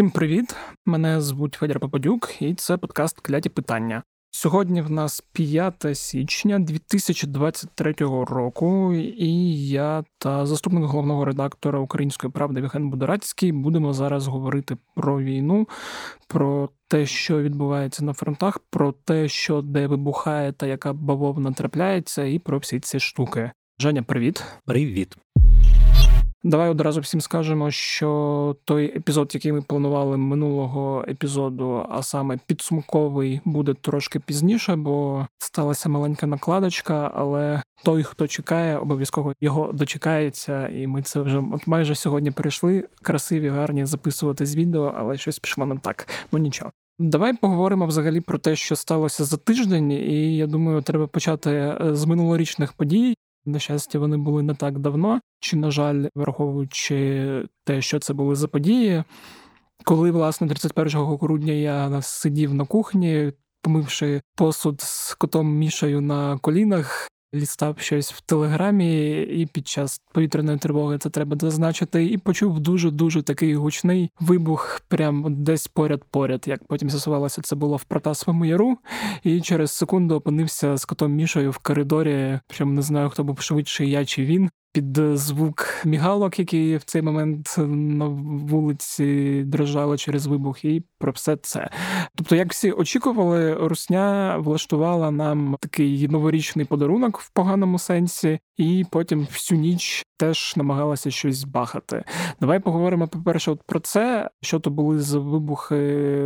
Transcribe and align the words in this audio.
Всім 0.00 0.10
привіт! 0.10 0.56
Мене 0.86 1.20
звуть 1.20 1.54
Федір 1.54 1.80
Попадюк, 1.80 2.42
і 2.42 2.54
це 2.54 2.76
подкаст 2.76 3.20
Кляті 3.20 3.48
питання. 3.48 4.02
Сьогодні 4.30 4.82
в 4.82 4.90
нас 4.90 5.24
5 5.32 5.86
січня 5.92 6.58
2023 6.58 7.94
року, 8.24 8.94
і 8.94 9.54
я 9.68 10.04
та 10.18 10.46
заступник 10.46 10.84
головного 10.84 11.24
редактора 11.24 11.78
Української 11.78 12.32
правди 12.32 12.60
Віхен 12.60 12.90
Будорацький 12.90 13.52
будемо 13.52 13.92
зараз 13.92 14.26
говорити 14.26 14.76
про 14.94 15.20
війну, 15.20 15.68
про 16.28 16.68
те, 16.88 17.06
що 17.06 17.42
відбувається 17.42 18.04
на 18.04 18.12
фронтах, 18.12 18.58
про 18.70 18.92
те, 18.92 19.28
що 19.28 19.62
де 19.62 19.86
вибухає 19.86 20.52
та 20.52 20.66
яка 20.66 20.92
бавовна 20.92 21.52
трапляється, 21.52 22.24
і 22.24 22.38
про 22.38 22.58
всі 22.58 22.80
ці 22.80 23.00
штуки. 23.00 23.50
Женя, 23.80 24.02
привіт. 24.02 24.44
Привіт. 24.66 25.16
Давай 26.42 26.70
одразу 26.70 27.00
всім 27.00 27.20
скажемо, 27.20 27.70
що 27.70 28.56
той 28.64 28.96
епізод, 28.96 29.30
який 29.34 29.52
ми 29.52 29.62
планували 29.62 30.16
минулого 30.16 31.04
епізоду, 31.08 31.86
а 31.90 32.02
саме 32.02 32.38
підсумковий, 32.46 33.40
буде 33.44 33.74
трошки 33.74 34.20
пізніше, 34.20 34.76
бо 34.76 35.26
сталася 35.38 35.88
маленька 35.88 36.26
накладочка. 36.26 37.12
Але 37.14 37.62
той, 37.84 38.02
хто 38.02 38.26
чекає, 38.26 38.78
обов'язково 38.78 39.32
його 39.40 39.72
дочекається, 39.72 40.68
і 40.68 40.86
ми 40.86 41.02
це 41.02 41.20
вже 41.20 41.42
от 41.52 41.66
майже 41.66 41.94
сьогодні 41.94 42.30
перейшли. 42.30 42.88
Красиві, 43.02 43.48
гарні 43.48 43.86
записувати 43.86 44.46
з 44.46 44.56
відео, 44.56 44.94
але 44.96 45.16
щось 45.18 45.38
пішло 45.38 45.66
не 45.66 45.78
так. 45.78 46.08
Ну 46.32 46.38
нічого. 46.38 46.70
Давай 47.02 47.36
поговоримо 47.36 47.86
взагалі 47.86 48.20
про 48.20 48.38
те, 48.38 48.56
що 48.56 48.76
сталося 48.76 49.24
за 49.24 49.36
тиждень, 49.36 49.92
і 49.92 50.36
я 50.36 50.46
думаю, 50.46 50.82
треба 50.82 51.06
почати 51.06 51.50
е, 51.50 51.76
з 51.92 52.04
минулорічних 52.04 52.72
подій. 52.72 53.14
На 53.44 53.58
щастя, 53.58 53.98
вони 53.98 54.16
були 54.16 54.42
не 54.42 54.54
так 54.54 54.78
давно, 54.78 55.20
чи, 55.40 55.56
на 55.56 55.70
жаль, 55.70 56.06
враховуючи 56.14 57.48
те, 57.64 57.82
що 57.82 57.98
це 57.98 58.14
були 58.14 58.34
за 58.34 58.48
події. 58.48 59.04
Коли, 59.84 60.10
власне, 60.10 60.48
31 60.48 61.00
грудня 61.00 61.52
я 61.52 62.02
сидів 62.02 62.54
на 62.54 62.64
кухні, 62.64 63.32
помивши 63.62 64.22
посуд 64.36 64.80
з 64.80 65.14
котом 65.14 65.54
Мішею 65.54 66.00
на 66.00 66.38
колінах, 66.38 67.10
лістав 67.34 67.78
щось 67.78 68.12
в 68.12 68.20
телеграмі, 68.20 69.12
і 69.22 69.46
під 69.46 69.68
час 69.68 70.02
повітряної 70.12 70.58
тривоги 70.58 70.98
це 70.98 71.10
треба 71.10 71.36
зазначити, 71.40 72.04
і 72.04 72.18
почув 72.18 72.60
дуже 72.60 72.90
дуже 72.90 73.22
такий 73.22 73.54
гучний 73.54 74.10
вибух, 74.20 74.80
прямо 74.88 75.30
десь 75.30 75.66
поряд-поряд. 75.66 76.44
Як 76.46 76.64
потім 76.64 76.90
з'ясувалося, 76.90 77.42
це 77.42 77.56
було 77.56 77.76
в 77.76 77.84
Протасовому 77.84 78.44
яру, 78.44 78.78
і 79.24 79.40
через 79.40 79.70
секунду 79.70 80.14
опинився 80.14 80.76
з 80.76 80.84
котом 80.84 81.12
Мішою 81.12 81.50
в 81.50 81.58
коридорі. 81.58 82.40
Причому 82.46 82.72
не 82.72 82.82
знаю, 82.82 83.10
хто 83.10 83.24
був 83.24 83.40
швидший, 83.40 83.90
я 83.90 84.04
чи 84.04 84.24
він 84.24 84.50
під 84.72 84.98
звук 85.14 85.66
мігалок, 85.84 86.38
які 86.38 86.76
в 86.76 86.82
цей 86.82 87.02
момент 87.02 87.54
на 87.68 88.04
вулиці 88.48 89.42
дрожали 89.46 89.98
через 89.98 90.26
вибух, 90.26 90.64
і 90.64 90.82
про 90.98 91.12
все 91.12 91.36
це. 91.36 91.70
Тобто, 92.14 92.36
як 92.36 92.50
всі 92.50 92.72
очікували, 92.72 93.54
Русня 93.54 94.36
влаштувала 94.38 95.10
нам 95.10 95.56
такий 95.60 96.08
новорічний 96.08 96.64
подарунок 96.64 97.18
в 97.18 97.30
поганому 97.30 97.78
сенсі, 97.78 98.38
і 98.56 98.84
потім 98.90 99.20
всю 99.20 99.60
ніч 99.60 100.06
теж 100.16 100.54
намагалася 100.56 101.10
щось 101.10 101.44
бахати. 101.44 102.04
Давай 102.40 102.60
поговоримо 102.60 103.08
по-перше, 103.08 103.50
от 103.50 103.62
про 103.66 103.80
це, 103.80 104.30
що 104.42 104.60
то 104.60 104.70
були 104.70 104.98
за 104.98 105.18
вибухи. 105.18 105.74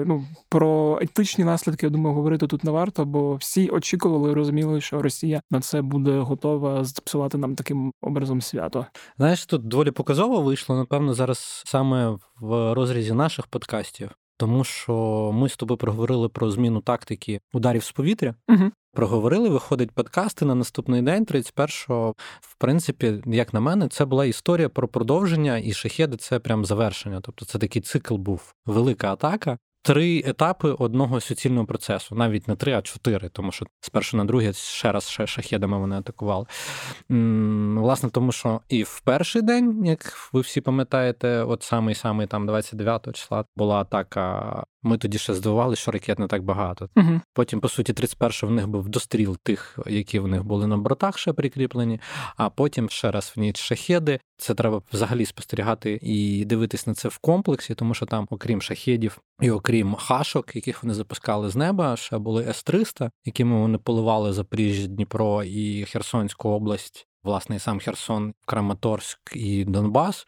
Ну 0.07 0.25
про 0.49 0.99
етичні 1.03 1.45
наслідки, 1.45 1.87
я 1.87 1.91
думаю, 1.91 2.15
говорити 2.17 2.47
тут 2.47 2.65
не 2.65 2.71
варто, 2.71 3.05
бо 3.05 3.35
всі 3.35 3.69
очікували, 3.69 4.35
розуміли, 4.35 4.81
що 4.81 5.03
Росія 5.03 5.41
на 5.51 5.61
це 5.61 5.83
буде 5.83 6.19
готова 6.19 6.85
зіпсувати 6.85 7.39
нам 7.39 7.55
таким 7.55 7.93
образом 8.03 8.41
свято. 8.41 8.87
Знаєш, 9.19 9.47
тут 9.47 9.69
доволі 9.69 9.91
показово 9.91 10.43
вийшло, 10.43 10.77
напевно, 10.77 11.15
зараз 11.15 11.63
саме 11.67 12.09
в 12.41 12.75
розрізі 12.75 13.13
наших 13.13 13.47
подкастів. 13.47 14.11
Тому 14.37 14.65
що 14.65 15.31
ми 15.35 15.49
з 15.49 15.57
тобою 15.57 15.79
проговорили 15.79 16.29
про 16.29 16.51
зміну 16.51 16.81
тактики 16.81 17.41
ударів 17.53 17.85
з 17.85 17.93
повітря. 17.93 18.35
Угу. 18.49 18.71
Проговорили, 18.93 19.49
виходить 19.49 19.91
подкасти 19.91 20.45
на 20.45 20.55
наступний 20.55 21.03
день, 21.03 21.25
31-го. 21.25 22.15
В 22.41 22.57
принципі, 22.57 23.23
як 23.27 23.55
на 23.55 23.61
мене, 23.61 23.89
це 23.89 24.05
була 24.05 24.27
історія 24.27 24.69
про 24.69 24.89
продовження, 24.89 25.59
і 25.59 25.73
шахеди 25.73 26.17
це 26.17 26.39
прям 26.39 26.65
завершення. 26.65 27.21
Тобто 27.21 27.45
це 27.45 27.59
такий 27.59 27.83
цикл 27.83 28.17
був 28.17 28.55
велика 28.67 29.13
атака, 29.13 29.59
три 29.85 30.23
етапи 30.27 30.69
одного 30.69 31.21
суцільного 31.21 31.67
процесу, 31.67 32.15
навіть 32.15 32.49
не 32.49 32.57
три, 32.57 32.73
а 32.73 32.83
чотири, 32.83 33.29
тому 33.29 33.53
що 33.53 33.67
спершу 33.81 34.17
на 34.17 34.25
друге 34.25 34.53
ще 34.53 34.93
раз 34.93 35.09
ще 35.09 35.27
шахедами 35.27 35.79
вони 35.79 35.97
атакували. 35.97 36.47
Власне, 37.81 38.11
тому 38.11 38.33
що 38.33 38.61
і 38.69 38.83
в 38.83 39.01
перший 39.01 39.43
день, 39.43 39.87
як 39.87 40.31
ви 40.33 40.41
всі 40.41 40.61
пам'ятаєте, 40.61 41.29
от 41.43 41.63
самий 41.63 41.95
самий 41.95 42.27
там 42.27 42.47
29 42.47 43.17
числа 43.17 43.45
була 43.57 43.81
атака 43.81 44.65
ми 44.85 44.99
тоді 44.99 45.19
ще 45.19 45.35
здивувалися, 45.35 45.83
що 45.83 45.91
ракет 45.91 46.19
не 46.19 46.27
так 46.27 46.43
багато. 46.43 46.89
Угу. 46.97 47.21
Потім, 47.33 47.61
по 47.61 47.69
суті, 47.69 47.93
31 47.93 48.51
в 48.51 48.53
них 48.53 48.69
був 48.69 48.89
достріл 48.89 49.37
тих, 49.43 49.79
які 49.87 50.19
в 50.19 50.29
них 50.29 50.45
були 50.45 50.67
на 50.67 50.77
бортах 50.77 51.19
ще 51.19 51.33
прикріплені. 51.33 52.01
А 52.37 52.51
потім 52.51 52.89
ще 52.89 53.11
раз 53.11 53.33
в 53.37 53.41
ніч 53.41 53.59
шахеди. 53.59 54.21
Це 54.37 54.55
треба 54.55 54.83
взагалі 54.93 55.27
спостерігати 55.27 55.99
і 56.03 56.45
дивитись 56.45 56.87
на 56.87 56.95
це 56.95 57.09
в 57.09 57.19
комплексі, 57.19 57.75
тому 57.75 57.95
що 57.95 58.07
там, 58.07 58.27
окрім 58.31 58.63
шахедів 58.63 59.19
і 59.41 59.51
окрім 59.51 59.74
хашок, 59.83 60.57
яких 60.57 60.83
вони 60.83 60.95
запускали 60.95 61.51
з 61.51 61.57
неба, 61.57 61.97
ще 61.97 62.19
були 62.19 62.45
С-300, 62.45 63.11
якими 63.25 63.61
вони 63.61 63.79
поливали 63.79 64.33
Запоріжжя, 64.33 64.87
Дніпро 64.87 65.45
і 65.45 65.85
Херсонську 65.85 66.49
область 66.49 67.07
власне, 67.25 67.57
і 67.57 67.59
сам 67.59 67.81
Херсон, 67.81 68.35
Краматорськ 68.47 69.19
і 69.35 69.65
Донбас. 69.65 70.27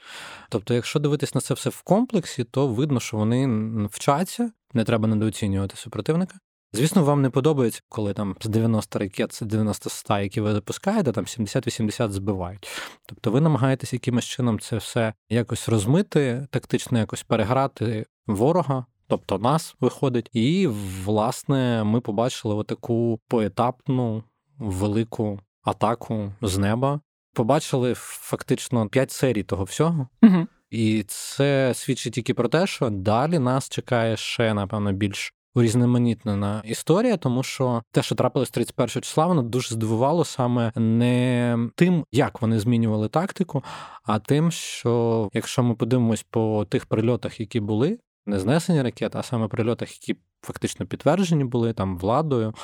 Тобто, 0.48 0.74
якщо 0.74 0.98
дивитись 0.98 1.34
на 1.34 1.40
це 1.40 1.54
все 1.54 1.70
в 1.70 1.82
комплексі, 1.82 2.44
то 2.44 2.66
видно, 2.66 3.00
що 3.00 3.16
вони 3.16 3.46
вчаться, 3.86 4.50
не 4.72 4.84
треба 4.84 5.08
недооцінювати 5.08 5.76
супротивника. 5.76 6.38
Звісно, 6.72 7.04
вам 7.04 7.22
не 7.22 7.30
подобається, 7.30 7.80
коли 7.88 8.14
там 8.14 8.36
з 8.40 8.48
90 8.48 8.98
ракет, 8.98 9.34
з 9.34 9.40
90 9.40 9.90
ста, 9.90 10.20
які 10.20 10.40
ви 10.40 10.52
запускаєте, 10.52 11.12
там 11.12 11.24
70-80 11.24 12.10
збивають. 12.10 12.68
Тобто 13.06 13.30
ви 13.30 13.40
намагаєтесь 13.40 13.92
якимось 13.92 14.24
чином 14.24 14.60
це 14.60 14.76
все 14.76 15.14
якось 15.28 15.68
розмити, 15.68 16.46
тактично 16.50 16.98
якось 16.98 17.22
переграти 17.22 18.06
ворога. 18.26 18.86
Тобто 19.08 19.38
нас 19.38 19.76
виходить, 19.80 20.30
і 20.32 20.66
власне 21.04 21.84
ми 21.84 22.00
побачили 22.00 22.54
отаку 22.54 23.20
поетапну 23.28 24.22
велику 24.58 25.40
атаку 25.62 26.32
з 26.42 26.58
неба. 26.58 27.00
Побачили 27.34 27.94
фактично 27.96 28.88
п'ять 28.88 29.10
серій 29.10 29.42
того 29.42 29.64
всього. 29.64 30.08
Угу. 30.22 30.46
І 30.70 31.04
це 31.08 31.72
свідчить 31.74 32.12
тільки 32.12 32.34
про 32.34 32.48
те, 32.48 32.66
що 32.66 32.90
далі 32.90 33.38
нас 33.38 33.68
чекає 33.68 34.16
ще, 34.16 34.54
напевно, 34.54 34.92
більш 34.92 35.32
урізноманітнена 35.56 36.62
історія, 36.64 37.16
тому 37.16 37.42
що 37.42 37.82
те, 37.90 38.02
що 38.02 38.14
трапилось 38.14 38.50
31 38.50 38.88
числа, 38.88 39.26
воно 39.26 39.42
дуже 39.42 39.74
здивувало 39.74 40.24
саме 40.24 40.72
не 40.76 41.58
тим, 41.74 42.04
як 42.12 42.42
вони 42.42 42.58
змінювали 42.58 43.08
тактику, 43.08 43.64
а 44.04 44.18
тим, 44.18 44.50
що 44.50 45.30
якщо 45.32 45.62
ми 45.62 45.74
подивимось 45.74 46.26
по 46.30 46.66
тих 46.68 46.86
прильотах, 46.86 47.40
які 47.40 47.60
були, 47.60 47.98
не 48.26 48.38
знесені 48.38 48.82
ракет, 48.82 49.16
а 49.16 49.22
саме 49.22 49.48
прильотах, 49.48 50.09
які 50.09 50.20
фактично 50.42 50.87
підтверджені 50.87 51.44
були 51.44 51.72
там 51.72 51.98
владою, 51.98 52.54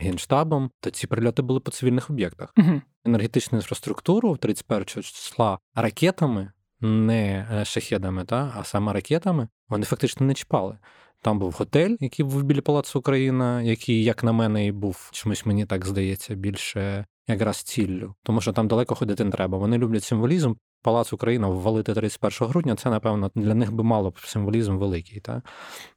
генштабом, 0.00 0.70
то 0.80 0.90
ці 0.90 1.06
прильоти 1.06 1.42
були 1.42 1.60
по 1.60 1.70
цивільних 1.70 2.10
об'єктах. 2.10 2.52
Угу. 2.56 2.82
Енергетичну 3.04 3.58
інфраструктуру 3.58 4.36
31 4.36 4.84
числа 4.84 5.58
ракетами, 5.74 6.52
не 6.80 7.48
е, 7.52 7.64
шахедами, 7.64 8.24
та, 8.24 8.54
а 8.56 8.64
саме 8.64 8.92
ракетами, 8.92 9.48
вони 9.68 9.84
фактично 9.84 10.26
не 10.26 10.34
чіпали. 10.34 10.78
Там 11.20 11.38
був 11.38 11.52
готель, 11.58 11.96
який 12.00 12.24
був 12.24 12.42
біля 12.42 12.60
Палацу 12.60 12.98
Україна, 12.98 13.62
який, 13.62 14.04
як 14.04 14.24
на 14.24 14.32
мене, 14.32 14.66
і 14.66 14.72
був 14.72 15.08
чомусь 15.12 15.46
мені 15.46 15.66
так 15.66 15.86
здається, 15.86 16.34
більше 16.34 17.06
якраз 17.28 17.56
ціллю, 17.56 18.14
тому 18.22 18.40
що 18.40 18.52
там 18.52 18.68
далеко 18.68 18.94
ходити 18.94 19.24
не 19.24 19.30
треба. 19.30 19.58
Вони 19.58 19.78
люблять 19.78 20.04
символізм. 20.04 20.54
Палац 20.82 21.12
Україна 21.12 21.48
ввалити 21.48 21.94
31 21.94 22.48
грудня, 22.48 22.76
це, 22.76 22.90
напевно, 22.90 23.30
для 23.34 23.54
них 23.54 23.72
би 23.72 23.84
мало 23.84 24.10
б 24.10 24.18
символізм 24.20 24.76
великий. 24.76 25.20
Та? 25.20 25.42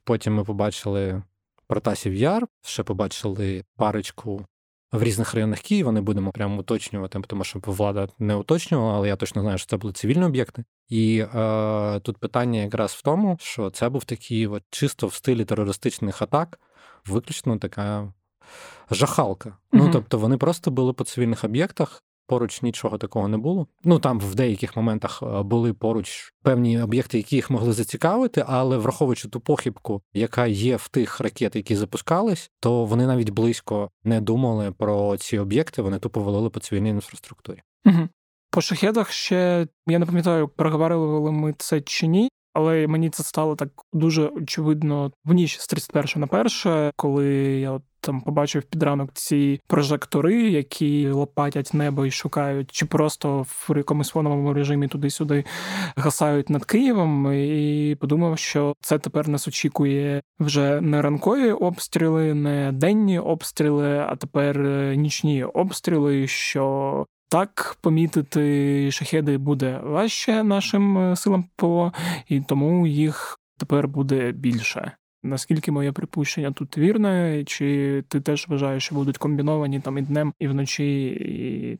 Потім 0.04 0.34
ми 0.34 0.44
побачили 0.44 1.22
Протасів 1.66 2.14
Яр, 2.14 2.46
ще 2.62 2.82
побачили 2.82 3.64
парочку 3.76 4.46
в 4.92 5.02
різних 5.02 5.34
районах 5.34 5.60
Києва. 5.60 5.92
Не 5.92 6.00
будемо 6.00 6.32
прямо 6.32 6.60
уточнювати, 6.60 7.20
тому 7.26 7.44
що 7.44 7.58
влада 7.66 8.08
не 8.18 8.34
уточнювала, 8.34 8.94
але 8.94 9.08
я 9.08 9.16
точно 9.16 9.42
знаю, 9.42 9.58
що 9.58 9.66
це 9.66 9.76
були 9.76 9.92
цивільні 9.92 10.24
об'єкти. 10.24 10.64
І 10.88 11.24
е, 11.34 12.00
тут 12.00 12.18
питання 12.18 12.60
якраз 12.60 12.92
в 12.92 13.02
тому, 13.02 13.36
що 13.40 13.70
це 13.70 13.88
був 13.88 14.04
такий 14.04 14.46
от 14.46 14.62
чисто 14.70 15.06
в 15.06 15.14
стилі 15.14 15.44
терористичних 15.44 16.22
атак, 16.22 16.60
виключно 17.06 17.58
така 17.58 18.12
жахалка. 18.90 19.48
Mm-hmm. 19.48 19.54
Ну 19.72 19.90
тобто 19.92 20.18
вони 20.18 20.36
просто 20.36 20.70
були 20.70 20.92
по 20.92 21.04
цивільних 21.04 21.44
об'єктах. 21.44 22.02
Поруч 22.26 22.62
нічого 22.62 22.98
такого 22.98 23.28
не 23.28 23.38
було. 23.38 23.66
Ну 23.84 23.98
там 23.98 24.20
в 24.20 24.34
деяких 24.34 24.76
моментах 24.76 25.22
е, 25.22 25.42
були 25.42 25.72
поруч 25.72 26.32
певні 26.42 26.82
об'єкти, 26.82 27.16
які 27.16 27.36
їх 27.36 27.50
могли 27.50 27.72
зацікавити, 27.72 28.44
але 28.46 28.76
враховуючи 28.76 29.28
ту 29.28 29.40
похибку, 29.40 30.02
яка 30.14 30.46
є 30.46 30.76
в 30.76 30.88
тих 30.88 31.20
ракет, 31.20 31.56
які 31.56 31.76
запускались, 31.76 32.50
то 32.60 32.84
вони 32.84 33.06
навіть 33.06 33.30
близько 33.30 33.90
не 34.04 34.20
думали 34.20 34.72
про 34.72 35.16
ці 35.16 35.38
об'єкти. 35.38 35.82
Вони 35.82 35.98
тупо 35.98 36.20
валили 36.20 36.50
по 36.50 36.60
цивільній 36.60 36.90
інфраструктурі. 36.90 37.62
Угу. 37.84 38.08
По 38.50 38.60
шахедах 38.60 39.10
ще 39.10 39.66
я 39.86 39.98
не 39.98 40.06
пам'ятаю, 40.06 40.48
проговорювали 40.48 41.32
ми 41.32 41.54
це 41.58 41.80
чи 41.80 42.06
ні. 42.06 42.28
Але 42.56 42.86
мені 42.86 43.10
це 43.10 43.22
стало 43.22 43.56
так 43.56 43.68
дуже 43.92 44.26
очевидно 44.26 45.12
в 45.24 45.32
ніч 45.32 45.58
з 45.58 45.66
31 45.66 46.20
на 46.20 46.26
перше, 46.26 46.92
коли 46.96 47.26
я 47.60 47.70
от 47.70 47.82
там 48.06 48.20
побачив 48.20 48.62
під 48.62 48.82
ранок 48.82 49.10
ці 49.14 49.60
прожектори, 49.66 50.50
які 50.50 51.10
лопатять 51.10 51.74
небо 51.74 52.06
і 52.06 52.10
шукають, 52.10 52.70
чи 52.72 52.86
просто 52.86 53.46
в 53.48 53.76
якомусь 53.76 54.08
фоновому 54.08 54.52
режимі 54.52 54.88
туди-сюди 54.88 55.44
гасають 55.96 56.50
над 56.50 56.64
Києвом, 56.64 57.32
і 57.32 57.96
подумав, 58.00 58.38
що 58.38 58.74
це 58.80 58.98
тепер 58.98 59.28
нас 59.28 59.48
очікує 59.48 60.22
вже 60.40 60.80
не 60.80 61.02
ранкові 61.02 61.52
обстріли, 61.52 62.34
не 62.34 62.72
денні 62.72 63.18
обстріли, 63.18 63.98
а 63.98 64.16
тепер 64.16 64.60
е, 64.60 64.96
нічні 64.96 65.44
обстріли. 65.44 66.26
що 66.26 67.06
так, 67.28 67.76
помітити 67.80 68.90
шахеди 68.90 69.38
буде 69.38 69.80
важче 69.82 70.42
нашим 70.42 70.98
е, 70.98 71.16
силам 71.16 71.42
ППО, 71.42 71.92
і 72.28 72.40
тому 72.40 72.86
їх 72.86 73.38
тепер 73.58 73.88
буде 73.88 74.32
більше. 74.32 74.92
Наскільки 75.22 75.72
моє 75.72 75.92
припущення 75.92 76.52
тут 76.52 76.78
вірне, 76.78 77.44
чи 77.46 78.04
ти 78.08 78.20
теж 78.20 78.48
вважаєш, 78.48 78.84
що 78.84 78.94
будуть 78.94 79.18
комбіновані 79.18 79.80
там 79.80 79.98
і 79.98 80.02
днем, 80.02 80.34
і 80.38 80.48
вночі? 80.48 81.06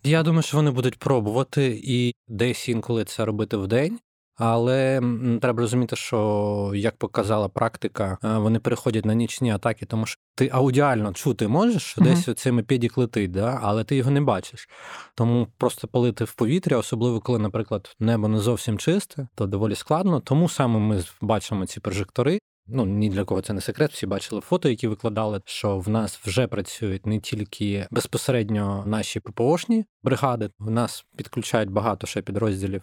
І... 0.04 0.08
Я 0.10 0.22
думаю, 0.22 0.42
що 0.42 0.56
вони 0.56 0.70
будуть 0.70 0.98
пробувати 0.98 1.80
і 1.84 2.14
десь 2.28 2.68
інколи 2.68 3.04
це 3.04 3.24
робити 3.24 3.56
в 3.56 3.66
день. 3.66 3.98
Але 4.38 5.00
треба 5.42 5.60
розуміти, 5.60 5.96
що 5.96 6.72
як 6.74 6.96
показала 6.96 7.48
практика, 7.48 8.18
е, 8.24 8.38
вони 8.38 8.58
переходять 8.58 9.04
на 9.04 9.14
нічні 9.14 9.50
атаки, 9.50 9.86
тому 9.86 10.06
що 10.06 10.20
ти 10.34 10.50
аудіально 10.52 11.12
чути 11.12 11.48
можеш, 11.48 11.82
що 11.82 12.00
uh-huh. 12.00 12.04
десь 12.26 12.38
цей 12.38 12.52
мепедік 12.52 12.98
летить, 12.98 13.30
да? 13.30 13.60
але 13.62 13.84
ти 13.84 13.96
його 13.96 14.10
не 14.10 14.20
бачиш. 14.20 14.68
Тому 15.14 15.48
просто 15.58 15.88
палити 15.88 16.24
в 16.24 16.34
повітря, 16.34 16.76
особливо 16.76 17.20
коли, 17.20 17.38
наприклад, 17.38 17.96
небо 18.00 18.28
не 18.28 18.38
зовсім 18.38 18.78
чисте, 18.78 19.28
то 19.34 19.46
доволі 19.46 19.74
складно. 19.74 20.20
Тому 20.20 20.48
саме 20.48 20.78
ми 20.78 21.02
бачимо 21.20 21.66
ці 21.66 21.80
прожектори, 21.80 22.38
Ну 22.68 22.86
ні 22.86 23.08
для 23.08 23.24
кого 23.24 23.40
це 23.40 23.52
не 23.52 23.60
секрет. 23.60 23.92
Всі 23.92 24.06
бачили 24.06 24.40
фото, 24.40 24.68
які 24.68 24.88
викладали, 24.88 25.40
що 25.44 25.78
в 25.78 25.88
нас 25.88 26.18
вже 26.24 26.46
працюють 26.46 27.06
не 27.06 27.20
тільки 27.20 27.86
безпосередньо 27.90 28.84
наші 28.86 29.20
ППОшні 29.20 29.84
бригади. 30.02 30.50
В 30.58 30.70
нас 30.70 31.04
підключають 31.16 31.70
багато 31.70 32.06
ще 32.06 32.22
підрозділів, 32.22 32.82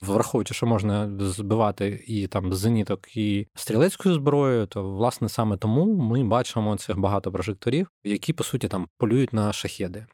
враховуючи, 0.00 0.54
що 0.54 0.66
можна 0.66 1.10
збивати 1.18 2.04
і 2.06 2.26
там 2.26 2.54
зеніток, 2.54 3.16
і 3.16 3.46
стрілецькою 3.54 4.14
зброєю. 4.14 4.66
То 4.66 4.82
власне 4.82 5.28
саме 5.28 5.56
тому 5.56 5.86
ми 5.94 6.24
бачимо 6.24 6.76
цих 6.76 6.98
багато 6.98 7.32
прожекторів, 7.32 7.90
які 8.04 8.32
по 8.32 8.44
суті 8.44 8.68
там 8.68 8.88
полюють 8.98 9.32
на 9.32 9.52
шахеди. 9.52 10.06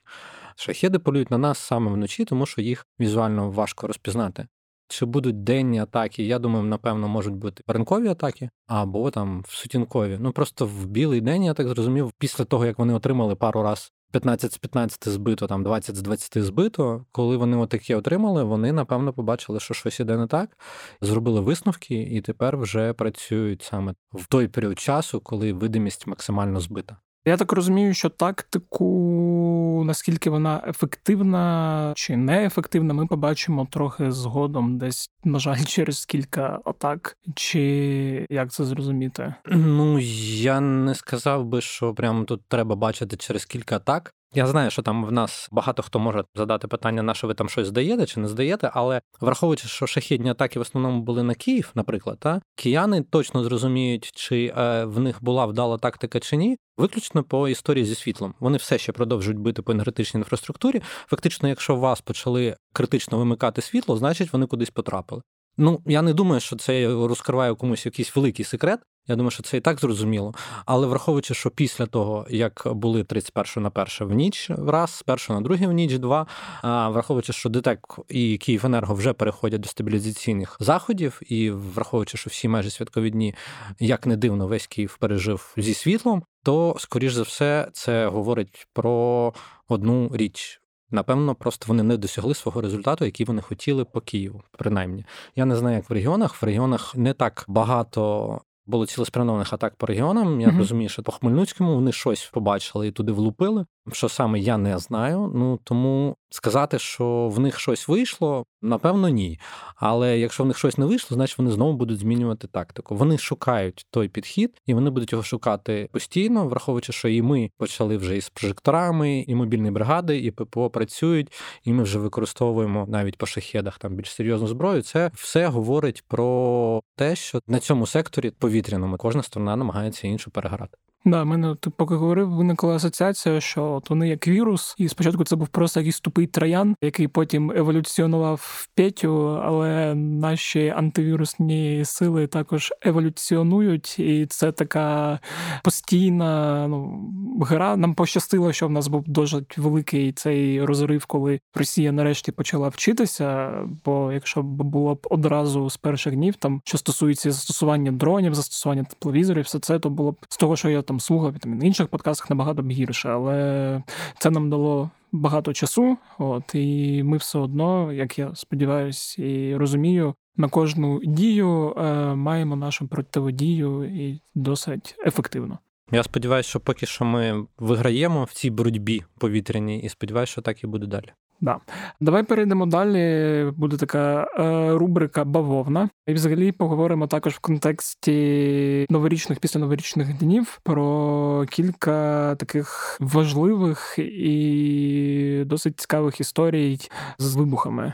Шахеди 0.57 0.99
полюють 0.99 1.31
на 1.31 1.39
нас 1.39 1.59
саме 1.59 1.93
вночі, 1.93 2.25
тому 2.25 2.47
що 2.47 2.61
їх 2.61 2.87
візуально 3.01 3.51
важко 3.51 3.87
розпізнати. 3.87 4.47
Чи 4.89 5.07
будуть 5.07 5.45
денні 5.45 5.79
атаки? 5.79 6.23
Я 6.23 6.39
думаю, 6.39 6.65
напевно, 6.65 7.09
можуть 7.09 7.35
бути 7.35 7.63
ранкові 7.67 8.09
атаки 8.09 8.51
або 8.67 9.11
там 9.11 9.43
в 9.49 9.51
сутінкові. 9.51 10.19
Ну 10.21 10.33
просто 10.33 10.67
в 10.67 10.87
білий 10.87 11.21
день, 11.21 11.45
я 11.45 11.55
так 11.55 11.69
зрозумів, 11.69 12.13
після 12.19 12.45
того 12.45 12.67
як 12.67 12.79
вони 12.79 12.95
отримали 12.95 13.35
пару 13.35 13.63
раз 13.63 13.93
15 14.13 14.53
з 14.53 14.59
15 14.59 15.09
збито, 15.09 15.47
там 15.47 15.63
20 15.63 15.97
з 15.97 16.03
20 16.03 16.45
збито. 16.45 17.05
Коли 17.13 17.37
вони 17.37 17.57
отакі 17.57 17.95
отримали, 17.95 18.43
вони 18.43 18.73
напевно 18.73 19.13
побачили, 19.13 19.61
що 19.61 19.75
щось 19.75 20.01
іде 20.01 20.17
не 20.17 20.27
так, 20.27 20.59
зробили 21.01 21.41
висновки 21.41 21.95
і 21.95 22.21
тепер 22.21 22.57
вже 22.57 22.93
працюють 22.93 23.63
саме 23.63 23.95
в 24.13 24.27
той 24.27 24.49
період 24.49 24.79
часу, 24.79 25.21
коли 25.21 25.53
видимість 25.53 26.07
максимально 26.07 26.61
збита. 26.61 26.97
Я 27.29 27.37
так 27.37 27.53
розумію, 27.53 27.95
що 27.95 28.09
тактику, 28.09 29.83
наскільки 29.87 30.31
вона 30.31 30.63
ефективна 30.67 31.93
чи 31.97 32.17
неефективна, 32.17 32.95
ми 32.95 33.07
побачимо 33.07 33.69
трохи 33.71 34.13
згодом, 34.13 34.79
десь, 34.79 35.11
на 35.25 35.39
жаль, 35.39 35.59
через 35.67 36.05
кілька 36.05 36.61
атак, 36.65 37.17
чи 37.35 38.27
як 38.31 38.53
це 38.53 38.65
зрозуміти? 38.65 39.35
Ну 39.47 39.99
я 40.39 40.61
не 40.61 40.95
сказав 40.95 41.45
би, 41.45 41.61
що 41.61 41.95
прямо 41.95 42.25
тут 42.25 42.43
треба 42.49 42.77
бачити 42.77 43.17
через 43.17 43.45
кілька 43.45 43.77
атак. 43.77 44.15
Я 44.35 44.47
знаю, 44.47 44.71
що 44.71 44.83
там 44.83 45.05
в 45.05 45.13
нас 45.13 45.49
багато 45.53 45.83
хто 45.83 45.99
може 45.99 46.25
задати 46.35 46.69
питання, 46.69 47.03
на 47.03 47.15
що 47.15 47.27
ви 47.27 47.35
там 47.35 47.49
щось 47.49 47.67
здаєте 47.67 48.07
чи 48.07 48.21
не 48.21 48.29
здаєте, 48.29 48.71
але 48.75 49.01
враховуючи, 49.21 49.69
що 49.69 49.87
шахідні 49.87 50.31
атаки 50.31 50.59
в 50.59 50.63
основному 50.63 51.03
були 51.03 51.23
на 51.23 51.35
Київ, 51.35 51.71
наприклад, 51.75 52.19
та 52.21 52.41
кияни 52.55 53.03
точно 53.03 53.45
зрозуміють, 53.45 54.11
чи 54.15 54.55
е, 54.57 54.85
в 54.85 55.01
них 55.01 55.25
була 55.25 55.47
вдала 55.47 55.79
тактика 55.79 56.21
чи 56.21 56.37
ні, 56.37 56.57
виключно 56.77 57.23
по 57.25 57.49
історії 57.49 57.85
зі 57.85 57.95
світлом. 57.95 58.35
Вони 58.41 58.59
все 58.59 58.79
ще 58.79 58.93
продовжують 58.93 59.39
бити 59.39 59.63
по 59.63 59.73
енергетичній 59.73 60.19
інфраструктурі. 60.19 60.83
Фактично, 61.07 61.49
якщо 61.49 61.77
вас 61.77 62.01
почали 62.01 62.57
критично 62.73 63.19
вимикати 63.19 63.63
світло, 63.63 63.97
значить 63.97 64.33
вони 64.33 64.47
кудись 64.47 64.71
потрапили. 64.71 65.23
Ну, 65.59 65.83
я 65.87 66.03
не 66.03 66.15
думаю, 66.15 66.41
що 66.41 66.57
це 66.57 66.87
розкриває 66.87 67.55
комусь 67.55 67.87
якийсь 67.87 68.17
великий 68.17 68.45
секрет. 68.45 68.81
Я 69.09 69.17
думаю, 69.17 69.31
що 69.31 69.43
це 69.43 69.57
і 69.57 69.61
так 69.61 69.81
зрозуміло. 69.81 70.35
Але 70.67 70.87
враховуючи, 70.87 71.35
що 71.35 71.51
після 71.51 71.87
того, 71.87 72.27
як 72.31 72.63
були 72.67 73.05
31 73.05 73.63
на 73.63 73.71
перше 73.71 74.05
в 74.05 74.13
ніч 74.13 74.51
раз, 74.51 74.91
з 74.91 75.03
першого 75.03 75.41
на 75.41 75.45
другий 75.45 75.67
в 75.67 75.73
ніч 75.73 75.99
два, 75.99 76.27
а 76.63 76.89
враховуючи, 76.89 77.33
що 77.33 77.49
ДТЕК 77.49 77.99
і 78.09 78.39
Київенерго 78.39 78.95
вже 78.95 79.13
переходять 79.13 79.61
до 79.61 79.69
стабілізаційних 79.69 80.57
заходів, 80.61 81.21
і 81.27 81.51
враховуючи, 81.51 82.19
що 82.19 82.31
всі 82.31 82.49
майже 82.49 82.71
святкові 82.71 83.11
дні, 83.11 83.35
як 83.81 84.07
не 84.07 84.17
дивно, 84.17 84.47
весь 84.47 84.67
Київ 84.67 84.97
пережив 85.01 85.55
зі 85.57 85.75
світлом, 85.75 86.23
то 86.43 86.77
скоріш 86.79 87.13
за 87.13 87.23
все 87.23 87.69
це 87.73 88.07
говорить 88.07 88.67
про 88.73 89.33
одну 89.69 90.11
річ. 90.15 90.61
Напевно, 90.91 91.35
просто 91.35 91.65
вони 91.69 91.83
не 91.83 91.97
досягли 91.97 92.35
свого 92.35 92.61
результату, 92.61 93.05
який 93.05 93.27
вони 93.27 93.43
хотіли 93.43 93.85
по 93.85 94.01
Києву. 94.01 94.43
Принаймні, 94.51 95.05
я 95.37 95.45
не 95.45 95.57
знаю, 95.57 95.77
як 95.77 95.91
в 95.91 95.93
регіонах. 95.93 96.43
В 96.43 96.45
регіонах 96.45 96.97
не 96.97 97.13
так 97.13 97.45
багато 97.49 98.41
було 98.67 98.87
цілеспрямованих 98.87 99.53
атак 99.53 99.77
по 99.77 99.87
регіонам. 99.87 100.41
Я 100.41 100.49
mm-hmm. 100.49 100.59
розумію, 100.59 100.89
що 100.89 101.03
по 101.03 101.13
Хмельницькому 101.13 101.75
вони 101.75 101.93
щось 101.93 102.31
побачили 102.33 102.89
і 102.89 102.93
туди 102.93 103.13
влупили. 103.13 103.67
Що 103.93 104.09
саме 104.09 104.39
я 104.39 104.57
не 104.57 104.79
знаю. 104.79 105.33
Ну 105.35 105.59
тому 105.65 106.17
сказати, 106.31 106.79
що 106.79 107.29
в 107.29 107.41
них 107.41 107.59
щось 107.59 107.89
вийшло, 107.89 108.45
напевно, 108.63 109.09
ні. 109.09 109.41
Але 109.77 110.19
якщо 110.19 110.45
в 110.45 110.47
них 110.47 110.59
щось 110.59 110.79
не 110.79 110.87
вийшло, 110.87 111.15
значить 111.15 111.39
вони 111.39 111.51
знову 111.51 111.73
будуть 111.73 111.99
змінювати 111.99 112.47
тактику. 112.47 112.97
Вони 112.97 113.19
шукають 113.19 113.87
той 113.91 114.09
підхід, 114.09 114.61
і 114.67 114.75
вони 114.75 114.91
будуть 114.91 115.13
його 115.13 115.25
шукати 115.25 115.89
постійно, 115.93 116.49
враховуючи, 116.49 116.93
що 116.93 117.09
і 117.09 117.23
ми 117.23 117.51
почали 117.59 117.97
вже 117.97 118.17
із 118.17 118.29
прожекторами, 118.29 119.21
і 119.21 119.35
мобільні 119.35 119.71
бригади, 119.71 120.19
і 120.19 120.31
ППО 120.31 120.71
працюють, 120.71 121.33
і 121.65 121.73
ми 121.73 121.83
вже 121.83 121.99
використовуємо 121.99 122.87
навіть 122.89 123.19
по 123.19 123.27
шахедах 123.27 123.79
там 123.79 123.95
більш 123.95 124.11
серйозну 124.11 124.49
зброю. 124.49 124.83
Це 124.83 125.11
все 125.15 125.47
говорить 125.47 126.05
про 126.09 126.81
те, 126.97 127.17
що 127.17 127.41
на 127.47 127.59
цьому 127.59 127.87
секторі 127.87 128.31
повітряному 128.31 128.97
кожна 128.97 129.23
сторона 129.23 129.57
намагається 129.57 130.09
іншу 130.09 130.31
переграти. 130.31 130.79
Да, 131.07 131.25
мене 131.25 131.55
ти 131.61 131.71
поки 131.71 131.95
говорив, 131.95 132.31
виникла 132.31 132.77
асоціація, 132.77 133.41
що 133.41 133.65
от 133.65 133.91
вони 133.91 134.09
як 134.09 134.29
вірус, 134.29 134.75
і 134.79 134.89
спочатку 134.89 135.25
це 135.25 135.37
був 135.37 135.49
просто 135.49 135.81
якийсь 135.81 136.01
тупий 136.01 136.27
троян, 136.27 136.77
який 136.83 137.09
потім 137.09 137.51
еволюціонував 137.57 138.41
в 138.43 138.69
Петю, 138.75 139.41
але 139.45 139.95
наші 139.95 140.69
антивірусні 140.77 141.85
сили 141.85 142.27
також 142.27 142.73
еволюціонують, 142.83 143.99
і 143.99 144.27
це 144.27 144.53
така 144.53 145.19
постійна 145.65 146.67
ну, 146.69 147.11
гра. 147.41 147.77
Нам 147.77 147.95
пощастило, 147.95 148.53
що 148.53 148.67
в 148.67 148.71
нас 148.71 148.89
був 148.89 149.05
дуже 149.07 149.43
великий 149.57 150.13
цей 150.13 150.65
розрив, 150.65 151.07
коли 151.07 151.41
Росія 151.55 151.93
нарешті 151.93 152.33
почала 152.33 152.69
вчитися. 152.69 153.53
Бо 153.85 154.13
якщо 154.13 154.43
б 154.43 154.47
було 154.47 154.95
б 154.95 155.07
одразу 155.11 155.71
з 155.71 155.77
перших 155.77 156.15
днів, 156.15 156.37
там 156.37 156.61
що 156.65 156.79
стосується 156.79 157.31
застосування 157.31 157.93
дронів, 157.93 158.35
застосування 158.35 158.85
тепловізорів, 158.85 159.45
все 159.45 159.59
це 159.59 159.79
то 159.79 159.91
було 159.91 160.13
б 160.13 160.17
з 160.29 160.37
того, 160.37 160.57
що 160.57 160.69
я 160.69 160.83
там 160.83 160.96
там 160.97 161.01
слухав 161.01 161.39
там, 161.39 161.59
на 161.59 161.65
інших 161.65 161.89
подкастах 161.89 162.31
набагато 162.31 162.63
б 162.63 162.71
гірше, 162.71 163.09
але 163.09 163.83
це 164.19 164.31
нам 164.31 164.51
дало 164.51 164.91
багато 165.13 165.53
часу. 165.53 165.99
От 166.19 166.55
і 166.55 167.03
ми 167.03 167.17
все 167.17 167.39
одно, 167.39 167.93
як 167.93 168.19
я 168.19 168.35
сподіваюся 168.35 169.23
і 169.23 169.57
розумію, 169.57 170.15
на 170.37 170.49
кожну 170.49 171.01
дію 171.05 171.75
е, 171.77 171.83
маємо 172.15 172.57
нашу 172.57 172.89
противодію 172.89 173.85
і 173.85 174.21
досить 174.35 174.95
ефективно. 175.07 175.59
Я 175.93 176.03
сподіваюся, 176.03 176.49
що 176.49 176.61
поки 176.61 176.87
що 176.87 177.05
ми 177.05 177.47
виграємо 177.59 178.25
в 178.25 178.33
цій 178.33 178.51
боротьбі 178.51 179.03
повітряній, 179.19 179.81
і 179.81 179.89
сподіваюся, 179.89 180.33
що 180.33 180.43
так 180.43 180.65
і 180.65 180.67
буде 180.67 180.87
далі. 180.87 181.13
Да. 181.41 181.61
Давай 182.01 182.23
перейдемо 182.23 182.67
далі. 182.67 183.51
Буде 183.57 183.77
така 183.77 184.29
е, 184.39 184.71
рубрика 184.79 185.25
бавовна. 185.25 185.89
І 186.07 186.13
взагалі 186.13 186.53
поговоримо 186.53 187.07
також 187.07 187.35
в 187.35 187.39
контексті 187.39 188.87
новорічних 188.91 189.39
після 189.41 189.61
новорічних 189.61 190.19
днів 190.19 190.61
про 190.63 191.47
кілька 191.51 192.35
таких 192.35 192.97
важливих 193.01 193.95
і 193.99 195.43
досить 195.47 195.81
цікавих 195.81 196.21
історій 196.21 196.79
з 197.19 197.35
вибухами. 197.35 197.93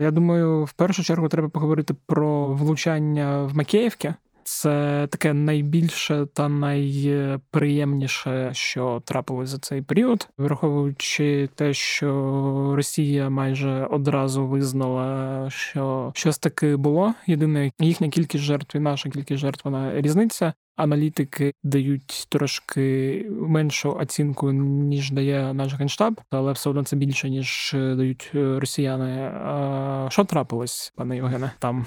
Я 0.00 0.10
думаю, 0.10 0.64
в 0.64 0.72
першу 0.72 1.02
чергу 1.02 1.28
треба 1.28 1.48
поговорити 1.48 1.94
про 2.06 2.46
влучання 2.46 3.42
в 3.42 3.56
Макеївці. 3.56 4.14
Це 4.48 5.06
таке 5.10 5.32
найбільше 5.32 6.26
та 6.32 6.48
найприємніше, 6.48 8.50
що 8.52 9.02
трапилось 9.04 9.48
за 9.48 9.58
цей 9.58 9.82
період, 9.82 10.28
враховуючи 10.38 11.48
те, 11.54 11.74
що 11.74 12.72
Росія 12.76 13.30
майже 13.30 13.84
одразу 13.84 14.46
визнала, 14.46 15.50
що 15.50 16.12
щось 16.14 16.38
таки 16.38 16.76
було. 16.76 17.14
Єдине 17.26 17.72
їхня 17.78 18.08
кількість 18.08 18.44
жертв 18.44 18.76
і 18.76 18.80
наша 18.80 19.10
кількість 19.10 19.40
жертв 19.40 19.60
вона 19.64 20.00
різниця. 20.00 20.52
Аналітики 20.78 21.52
дають 21.62 22.26
трошки 22.28 23.26
меншу 23.30 23.94
оцінку, 23.94 24.52
ніж 24.52 25.10
дає 25.10 25.54
наш 25.54 25.74
генштаб, 25.74 26.20
але 26.30 26.52
все 26.52 26.70
одно 26.70 26.84
це 26.84 26.96
більше 26.96 27.30
ніж 27.30 27.70
дають 27.74 28.30
росіяни. 28.34 29.20
А 29.44 30.06
Що 30.10 30.24
трапилось, 30.24 30.92
пане 30.96 31.16
Євгене? 31.16 31.50
Там 31.58 31.86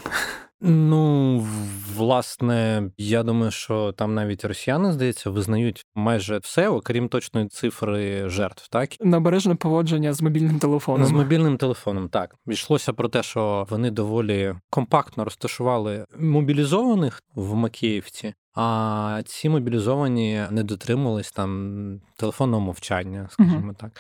Ну, 0.64 1.46
власне, 1.96 2.84
я 2.98 3.24
думаю, 3.24 3.52
що 3.52 3.92
там 3.92 4.16
навіть 4.16 4.46
росіяни, 4.46 4.92
здається, 4.92 5.30
визнають 5.30 5.86
майже 5.96 6.38
все, 6.38 6.70
окрім 6.70 7.10
точної 7.10 7.48
цифри 7.48 8.30
жертв, 8.30 8.68
так? 8.70 8.90
Набережне 9.00 9.56
поводження 9.56 10.14
з 10.14 10.22
мобільним 10.22 10.60
телефоном. 10.60 11.08
З 11.08 11.12
мобільним 11.12 11.58
телефоном, 11.58 12.10
так. 12.10 12.36
Йшлося 12.48 12.94
про 12.94 13.10
те, 13.10 13.24
що 13.24 13.68
вони 13.70 13.92
доволі 13.92 14.56
компактно 14.70 15.24
розташували 15.24 16.06
мобілізованих 16.20 17.24
в 17.36 17.56
Макіївці, 17.56 18.34
а 18.54 19.22
ці 19.26 19.50
мобілізовані 19.50 20.46
не 20.52 20.64
дотримувались 20.64 21.32
там 21.32 22.02
телефонного 22.16 22.62
мовчання, 22.62 23.28
скажімо 23.32 23.72
uh-huh. 23.72 23.76
так. 23.76 23.92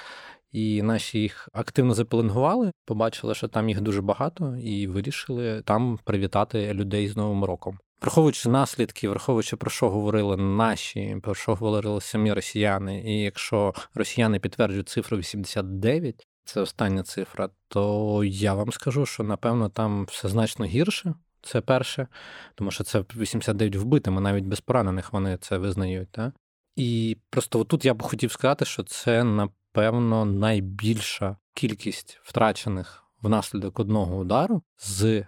І 0.51 0.81
наші 0.81 1.20
їх 1.20 1.50
активно 1.53 1.93
запеленгували, 1.93 2.72
побачили, 2.86 3.36
що 3.36 3.48
там 3.48 3.70
їх 3.70 3.81
дуже 3.81 4.01
багато, 4.01 4.55
і 4.55 4.88
вирішили 4.88 5.62
там 5.62 6.00
привітати 6.03 6.74
людей 6.74 7.08
з 7.08 7.17
Новим 7.17 7.43
роком. 7.43 7.79
Враховуючи 8.01 8.50
наслідки, 8.50 9.10
враховуючи 9.10 9.55
про 9.55 9.70
що 9.70 9.89
говорили 9.89 10.38
наші, 10.38 11.17
про 11.24 11.36
що 11.36 11.55
говорили 11.55 12.01
самі 12.01 12.34
росіяни, 12.34 13.01
і 13.05 13.22
якщо 13.22 13.74
росіяни 13.93 14.39
підтверджують 14.39 14.89
цифру 14.89 15.17
89, 15.17 16.27
це 16.46 16.62
остання 16.62 17.03
цифра, 17.03 17.50
то 17.67 18.24
я 18.24 18.53
вам 18.53 18.72
скажу, 18.72 19.05
що 19.05 19.24
напевно 19.24 19.70
там 19.70 20.05
все 20.05 20.29
значно 20.29 20.65
гірше. 20.65 21.13
Це 21.42 21.62
перше, 21.62 22.08
тому 22.56 22.72
що 22.72 22.84
це 22.84 23.04
89 23.18 23.76
вбитими, 23.76 24.22
навіть 24.22 24.46
без 24.46 24.62
поранених 24.62 25.14
вони 25.14 25.38
це 25.38 25.58
визнають. 25.58 26.12
Так? 26.12 26.34
І 26.76 27.18
просто 27.30 27.64
тут 27.64 27.86
я 27.86 27.94
б 27.94 28.02
хотів 28.02 28.32
сказати, 28.32 28.66
що 28.66 28.84
це 28.84 29.24
напевно 29.24 30.26
найбільша 30.26 31.38
кількість 31.54 32.20
втрачених 32.24 33.04
внаслідок 33.22 33.80
одного 33.80 34.18
удару 34.18 34.62
з 34.80 35.26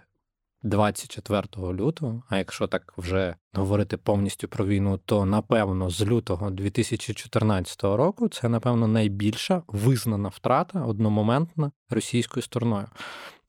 24 0.62 1.42
лютого. 1.56 2.22
А 2.28 2.36
якщо 2.36 2.66
так 2.66 2.94
вже 2.96 3.36
говорити 3.52 3.96
повністю 3.96 4.48
про 4.48 4.66
війну, 4.66 5.00
то 5.04 5.24
напевно 5.24 5.90
з 5.90 6.02
лютого 6.02 6.50
2014 6.50 7.84
року 7.84 8.28
це 8.28 8.48
напевно 8.48 8.88
найбільша 8.88 9.62
визнана 9.66 10.28
втрата 10.28 10.84
одномоментна 10.84 11.70
російською 11.90 12.42
стороною. 12.42 12.86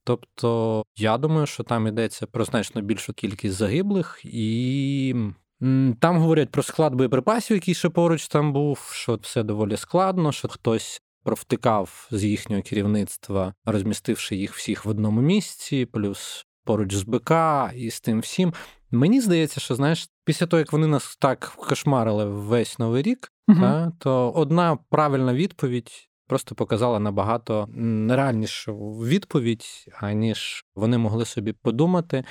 Тобто 0.06 0.82
я 0.96 1.18
думаю, 1.18 1.46
що 1.46 1.62
там 1.62 1.86
йдеться 1.86 2.26
про 2.26 2.44
значно 2.44 2.82
більшу 2.82 3.12
кількість 3.12 3.54
загиблих 3.54 4.20
і 4.24 5.14
там 6.00 6.18
говорять 6.18 6.50
про 6.50 6.62
склад 6.62 6.94
боєприпасів, 6.94 7.56
який 7.56 7.74
ще 7.74 7.88
поруч 7.88 8.28
там 8.28 8.52
був, 8.52 8.90
що 8.92 9.14
все 9.14 9.42
доволі 9.42 9.76
складно, 9.76 10.32
що 10.32 10.48
хтось 10.48 11.02
провтикав 11.24 12.08
з 12.10 12.24
їхнього 12.24 12.62
керівництва, 12.62 13.54
розмістивши 13.64 14.36
їх 14.36 14.54
всіх 14.54 14.84
в 14.84 14.88
одному 14.88 15.20
місці, 15.20 15.86
плюс 15.86 16.46
поруч 16.64 16.94
з 16.94 17.02
БК 17.02 17.30
і 17.74 17.90
з 17.90 18.00
тим 18.00 18.20
всім. 18.20 18.54
Мені 18.90 19.20
здається, 19.20 19.60
що 19.60 19.74
знаєш, 19.74 20.08
після 20.24 20.46
того, 20.46 20.58
як 20.58 20.72
вони 20.72 20.86
нас 20.86 21.16
так 21.20 21.52
кошмарили 21.56 22.24
весь 22.24 22.78
новий 22.78 23.02
рік, 23.02 23.32
uh 23.48 23.60
та, 23.60 23.92
то 23.98 24.30
одна 24.30 24.78
правильна 24.90 25.34
відповідь 25.34 26.08
просто 26.26 26.54
показала 26.54 26.98
набагато 26.98 27.68
нереальнішу 27.74 28.76
відповідь, 28.90 29.64
аніж 30.00 30.64
вони 30.74 30.98
могли 30.98 31.24
собі 31.24 31.52
подумати. 31.52 32.24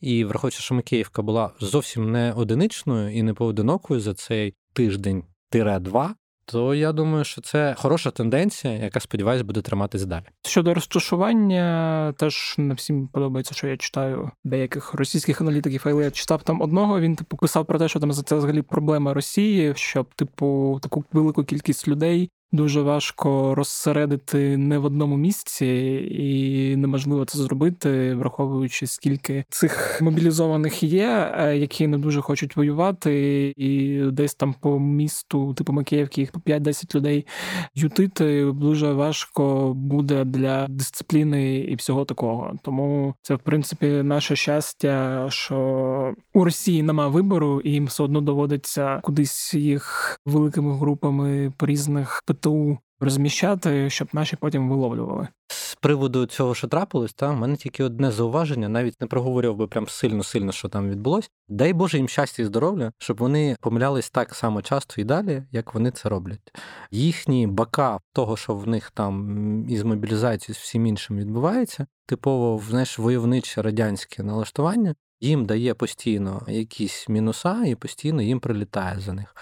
І 0.00 0.24
враховуючи, 0.24 0.60
що 0.62 0.74
Макеївка 0.74 1.22
була 1.22 1.50
зовсім 1.60 2.12
не 2.12 2.32
одиничною 2.32 3.16
і 3.16 3.22
не 3.22 3.34
поодинокою 3.34 4.00
за 4.00 4.14
цей 4.14 4.54
тиждень 4.72 5.24
тире 5.50 5.78
два. 5.78 6.14
То 6.44 6.74
я 6.74 6.92
думаю, 6.92 7.24
що 7.24 7.40
це 7.40 7.74
хороша 7.78 8.10
тенденція, 8.10 8.72
яка 8.72 9.00
сподіваюся 9.00 9.44
буде 9.44 9.60
триматись 9.62 10.04
далі. 10.04 10.24
Щодо 10.42 10.74
розташування, 10.74 12.14
теж 12.18 12.54
не 12.58 12.74
всім 12.74 13.08
подобається, 13.08 13.54
що 13.54 13.66
я 13.66 13.76
читаю 13.76 14.30
деяких 14.44 14.94
російських 14.94 15.40
аналітиків, 15.40 15.82
але 15.84 16.04
я 16.04 16.10
читав 16.10 16.42
там 16.42 16.60
одного. 16.60 17.00
Він 17.00 17.16
типу 17.16 17.36
писав 17.36 17.66
про 17.66 17.78
те, 17.78 17.88
що 17.88 18.00
там 18.00 18.12
за 18.12 18.22
це 18.22 18.36
взагалі 18.36 18.62
проблема 18.62 19.14
Росії, 19.14 19.72
щоб 19.76 20.14
типу 20.14 20.78
таку 20.82 21.04
велику 21.12 21.44
кількість 21.44 21.88
людей 21.88 22.30
дуже 22.52 22.82
важко 22.82 23.54
розсередити 23.54 24.56
не 24.56 24.78
в 24.78 24.84
одному 24.84 25.16
місці, 25.16 25.66
і 26.10 26.76
неможливо 26.76 27.24
це 27.24 27.38
зробити, 27.38 28.14
враховуючи 28.14 28.86
скільки 28.86 29.44
цих 29.48 30.02
мобілізованих 30.02 30.82
є, 30.82 31.32
е, 31.38 31.56
які 31.56 31.86
не 31.86 31.98
дуже 31.98 32.20
хочуть 32.20 32.56
воювати, 32.56 33.52
і 33.56 34.00
десь 34.02 34.34
там 34.34 34.54
по 34.60 34.78
місту, 34.78 35.54
типу 35.54 35.72
Макіївки, 35.72 36.20
їх 36.20 36.32
по 36.32 36.40
5-10 36.40 36.94
людей 36.94 37.26
ютити 37.74 38.52
дуже 38.54 38.92
важко 38.92 39.72
буде 39.74 40.24
для 40.24 40.66
дисципліни 40.68 41.56
і 41.58 41.74
всього 41.74 42.04
такого. 42.04 42.52
Тому 42.62 43.14
це 43.22 43.34
в 43.34 43.38
принципі 43.38 43.86
наше 43.86 44.36
щастя, 44.36 45.26
що 45.30 46.14
у 46.34 46.44
Росії 46.44 46.82
нема 46.82 47.08
вибору, 47.08 47.60
і 47.60 47.70
їм 47.70 47.86
все 47.86 48.02
одно 48.02 48.20
доводиться 48.20 49.00
кудись 49.02 49.54
їх 49.54 50.16
великими 50.26 50.78
групами 50.78 51.52
по 51.56 51.66
різних 51.66 52.22
ПТУ 52.40 52.78
розміщати, 53.00 53.90
щоб 53.90 54.08
наші 54.12 54.36
потім 54.36 54.70
виловлювали. 54.70 55.28
З 55.48 55.74
приводу 55.74 56.26
цього, 56.26 56.54
що 56.54 56.68
трапилось, 56.68 57.12
та 57.12 57.30
в 57.30 57.36
мене 57.36 57.56
тільки 57.56 57.84
одне 57.84 58.10
зауваження, 58.10 58.68
навіть 58.68 59.00
не 59.00 59.06
проговорював 59.06 59.56
би 59.56 59.66
прям 59.66 59.88
сильно-сильно, 59.88 60.52
що 60.52 60.68
там 60.68 60.90
відбулось. 60.90 61.30
Дай 61.48 61.72
Боже 61.72 61.96
їм 61.96 62.08
щастя 62.08 62.42
і 62.42 62.46
здоров'я, 62.46 62.92
щоб 62.98 63.16
вони 63.16 63.56
помилялись 63.60 64.10
так 64.10 64.34
само 64.34 64.62
часто 64.62 65.00
і 65.00 65.04
далі, 65.04 65.42
як 65.52 65.74
вони 65.74 65.90
це 65.90 66.08
роблять. 66.08 66.52
Їхні 66.90 67.46
бака 67.46 67.98
того, 68.12 68.36
що 68.36 68.54
в 68.54 68.68
них 68.68 68.90
там 68.90 69.66
із 69.68 69.82
мобілізацією 69.82 70.54
з 70.54 70.62
всім 70.62 70.86
іншим 70.86 71.16
відбувається, 71.16 71.86
типово 72.06 72.62
знаєш, 72.68 72.98
войовниче 72.98 73.62
радянське 73.62 74.22
налаштування, 74.22 74.94
їм 75.20 75.46
дає 75.46 75.74
постійно 75.74 76.42
якісь 76.48 77.08
мінуса, 77.08 77.64
і 77.66 77.74
постійно 77.74 78.22
їм 78.22 78.40
прилітає 78.40 79.00
за 79.00 79.12
них 79.12 79.34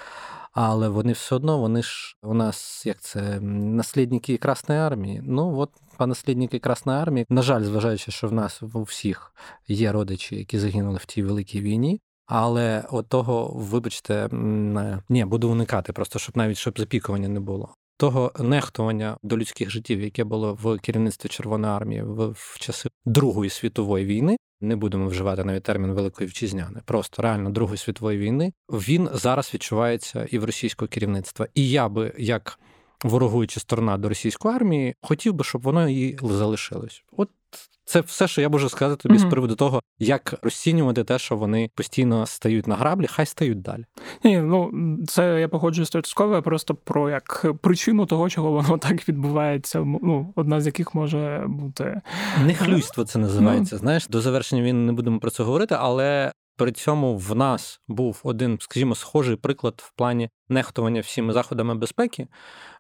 але 0.60 0.88
вони 0.88 1.12
все 1.12 1.34
одно, 1.34 1.58
вони 1.58 1.82
ж 1.82 2.16
у 2.22 2.34
нас 2.34 2.86
як 2.86 3.00
це 3.00 3.40
наслідники 3.40 4.36
Красної 4.36 4.80
армії. 4.80 5.22
Ну 5.24 5.58
от 5.58 5.70
наслідники 5.98 6.58
Красної 6.58 6.98
армії, 6.98 7.26
на 7.28 7.42
жаль, 7.42 7.62
зважаючи, 7.62 8.10
що 8.10 8.28
в 8.28 8.32
нас 8.32 8.62
у 8.74 8.82
всіх 8.82 9.32
є 9.68 9.92
родичі, 9.92 10.36
які 10.36 10.58
загинули 10.58 10.98
в 10.98 11.04
тій 11.04 11.22
великій 11.22 11.60
війні. 11.60 12.00
Але 12.26 12.84
от 12.90 13.08
того, 13.08 13.52
вибачте, 13.54 14.28
ні, 15.08 15.24
буду 15.24 15.50
уникати, 15.50 15.92
просто 15.92 16.18
щоб 16.18 16.36
навіть 16.36 16.56
щоб 16.56 16.78
запікування 16.78 17.28
не 17.28 17.40
було. 17.40 17.74
Того 18.00 18.32
нехтування 18.38 19.16
до 19.22 19.38
людських 19.38 19.70
життів, 19.70 20.00
яке 20.00 20.24
було 20.24 20.54
в 20.62 20.78
керівництві 20.78 21.28
Червоної 21.28 21.72
армії 21.72 22.02
в, 22.02 22.28
в 22.28 22.56
часи 22.58 22.88
Другої 23.04 23.50
світової 23.50 24.04
війни, 24.04 24.36
не 24.60 24.76
будемо 24.76 25.06
вживати 25.06 25.44
навіть 25.44 25.62
термін 25.62 25.92
Великої 25.92 26.28
Вітчизняни, 26.28 26.80
просто 26.84 27.22
реально 27.22 27.50
Другої 27.50 27.78
світової 27.78 28.18
війни, 28.18 28.52
він 28.68 29.08
зараз 29.12 29.54
відчувається 29.54 30.26
і 30.30 30.38
в 30.38 30.44
російського 30.44 30.88
керівництва. 30.88 31.46
І 31.54 31.70
я 31.70 31.88
би, 31.88 32.14
як 32.18 32.58
ворогуюча 33.04 33.60
сторона 33.60 33.98
до 33.98 34.08
російської 34.08 34.54
армії, 34.54 34.94
хотів 35.02 35.34
би, 35.34 35.44
щоб 35.44 35.62
воно 35.62 35.88
і 35.88 36.18
залишилось. 36.22 37.02
От 37.16 37.28
це 37.88 38.00
все, 38.00 38.28
що 38.28 38.40
я 38.40 38.48
можу 38.48 38.68
сказати 38.68 39.02
тобі 39.02 39.14
mm-hmm. 39.14 39.28
з 39.28 39.30
приводу 39.30 39.54
того, 39.54 39.82
як 39.98 40.34
розцінювати 40.42 41.04
те, 41.04 41.18
що 41.18 41.36
вони 41.36 41.70
постійно 41.74 42.26
стають 42.26 42.66
на 42.66 42.76
граблі, 42.76 43.06
хай 43.06 43.26
стають 43.26 43.62
далі. 43.62 43.84
Ні, 44.24 44.38
ну 44.38 44.70
це 45.06 45.40
я 45.40 45.48
погоджуюсь 45.48 45.88
стовідсотково, 45.88 46.42
просто 46.42 46.74
про 46.74 47.10
як 47.10 47.46
причину 47.62 48.06
того, 48.06 48.28
чого 48.28 48.50
воно 48.50 48.78
так 48.88 49.08
відбувається. 49.08 49.78
Ну, 50.02 50.32
одна 50.36 50.60
з 50.60 50.66
яких 50.66 50.94
може 50.94 51.44
бути 51.48 52.00
нехлюйство. 52.44 53.04
Це 53.04 53.18
називається. 53.18 53.76
Mm-hmm. 53.76 53.80
Знаєш, 53.80 54.08
до 54.08 54.20
завершення 54.20 54.62
він 54.62 54.86
не 54.86 54.92
будемо 54.92 55.18
про 55.18 55.30
це 55.30 55.42
говорити, 55.42 55.76
але 55.78 56.32
при 56.58 56.72
цьому 56.72 57.16
в 57.16 57.36
нас 57.36 57.80
був 57.88 58.20
один, 58.24 58.58
скажімо, 58.60 58.94
схожий 58.94 59.36
приклад 59.36 59.82
в 59.86 59.92
плані 59.96 60.30
нехтування 60.48 61.00
всіми 61.00 61.32
заходами 61.32 61.74
безпеки. 61.74 62.26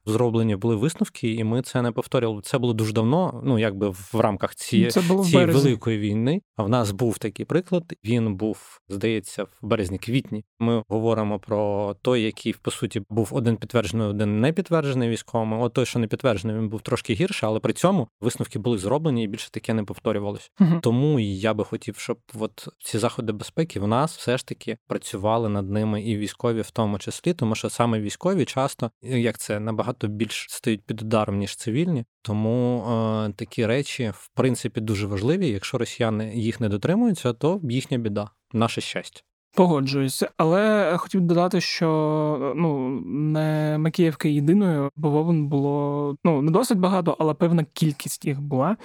Зроблені 0.08 0.56
були 0.56 0.76
висновки, 0.76 1.34
і 1.34 1.44
ми 1.44 1.62
це 1.62 1.82
не 1.82 1.92
повторювали. 1.92 2.42
Це 2.42 2.58
було 2.58 2.72
дуже 2.72 2.92
давно. 2.92 3.40
Ну 3.44 3.58
якби 3.58 3.88
в 3.88 4.14
рамках 4.14 4.54
цієї, 4.54 4.90
цієї 4.90 5.46
великої 5.46 5.98
війни. 5.98 6.42
А 6.56 6.62
в 6.62 6.68
нас 6.68 6.90
був 6.90 7.18
такий 7.18 7.46
приклад. 7.46 7.84
Він 8.04 8.34
був, 8.36 8.80
здається, 8.88 9.44
в 9.44 9.58
березні-квітні. 9.62 10.44
Ми 10.58 10.82
говоримо 10.88 11.38
про 11.38 11.94
той, 12.02 12.22
який 12.22 12.52
по 12.52 12.70
суті 12.70 13.02
був 13.10 13.28
один 13.32 13.56
підтверджений, 13.56 14.06
один 14.08 14.40
не 14.40 14.52
підтверджений 14.52 15.08
військовим. 15.08 15.52
От 15.52 15.72
той, 15.72 15.86
що 15.86 15.98
не 15.98 16.06
підтверджений, 16.06 16.56
він 16.56 16.68
був 16.68 16.80
трошки 16.80 17.14
гірше, 17.14 17.46
але 17.46 17.60
при 17.60 17.72
цьому 17.72 18.08
висновки 18.20 18.58
були 18.58 18.78
зроблені 18.78 19.24
і 19.24 19.26
більше 19.26 19.50
таке 19.50 19.74
не 19.74 19.84
повторювалось. 19.84 20.50
Угу. 20.60 20.80
Тому 20.82 21.20
я 21.20 21.54
би 21.54 21.64
хотів, 21.64 21.96
щоб 21.98 22.18
от 22.40 22.68
ці 22.84 22.98
заходи 22.98 23.32
безпеки 23.32 23.80
в 23.80 23.86
нас 23.86 24.16
все 24.16 24.38
ж 24.38 24.46
таки 24.46 24.78
працювали 24.86 25.48
над 25.48 25.70
ними 25.70 26.02
і 26.02 26.16
військові, 26.16 26.60
в 26.60 26.70
тому 26.70 26.98
числі, 26.98 27.34
тому 27.34 27.54
що 27.54 27.70
саме 27.70 28.00
військові 28.00 28.44
часто 28.44 28.90
як 29.02 29.38
це 29.38 29.60
набагато 29.60 29.97
більш 30.06 30.46
стають 30.50 30.82
під 30.82 31.02
ударом 31.02 31.38
ніж 31.38 31.56
цивільні. 31.56 32.04
Тому 32.22 32.82
е, 32.82 33.32
такі 33.32 33.66
речі 33.66 34.12
в 34.14 34.30
принципі 34.34 34.80
дуже 34.80 35.06
важливі. 35.06 35.48
Якщо 35.48 35.78
росіяни 35.78 36.34
їх 36.34 36.60
не 36.60 36.68
дотримуються, 36.68 37.32
то 37.32 37.60
їхня 37.62 37.98
біда, 37.98 38.30
наше 38.52 38.80
щастя. 38.80 39.22
Погоджуюся, 39.54 40.30
але 40.36 40.94
хотів 40.98 41.20
додати, 41.20 41.60
що 41.60 42.52
ну 42.56 42.88
не 43.06 43.76
Макіївка 43.78 44.28
єдиною, 44.28 44.90
бо 44.96 45.10
Вовен 45.10 45.46
було 45.46 46.16
ну 46.24 46.42
не 46.42 46.50
досить 46.50 46.78
багато, 46.78 47.16
але 47.18 47.34
певна 47.34 47.64
кількість 47.72 48.24
їх 48.24 48.40
була 48.40 48.76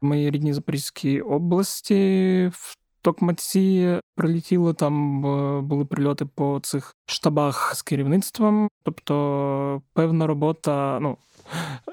в 0.00 0.06
моїй 0.06 0.30
рідній 0.30 0.52
Запорізькій 0.52 1.20
області. 1.20 2.50
В 2.54 2.76
Токмаці 3.02 4.00
прилетіло 4.14 4.74
там, 4.74 5.22
були 5.68 5.84
прильоти 5.84 6.24
по 6.24 6.60
цих 6.62 6.94
штабах 7.06 7.74
з 7.74 7.82
керівництвом. 7.82 8.68
Тобто 8.82 9.82
певна 9.94 10.26
робота, 10.26 10.98
ну. 11.00 11.16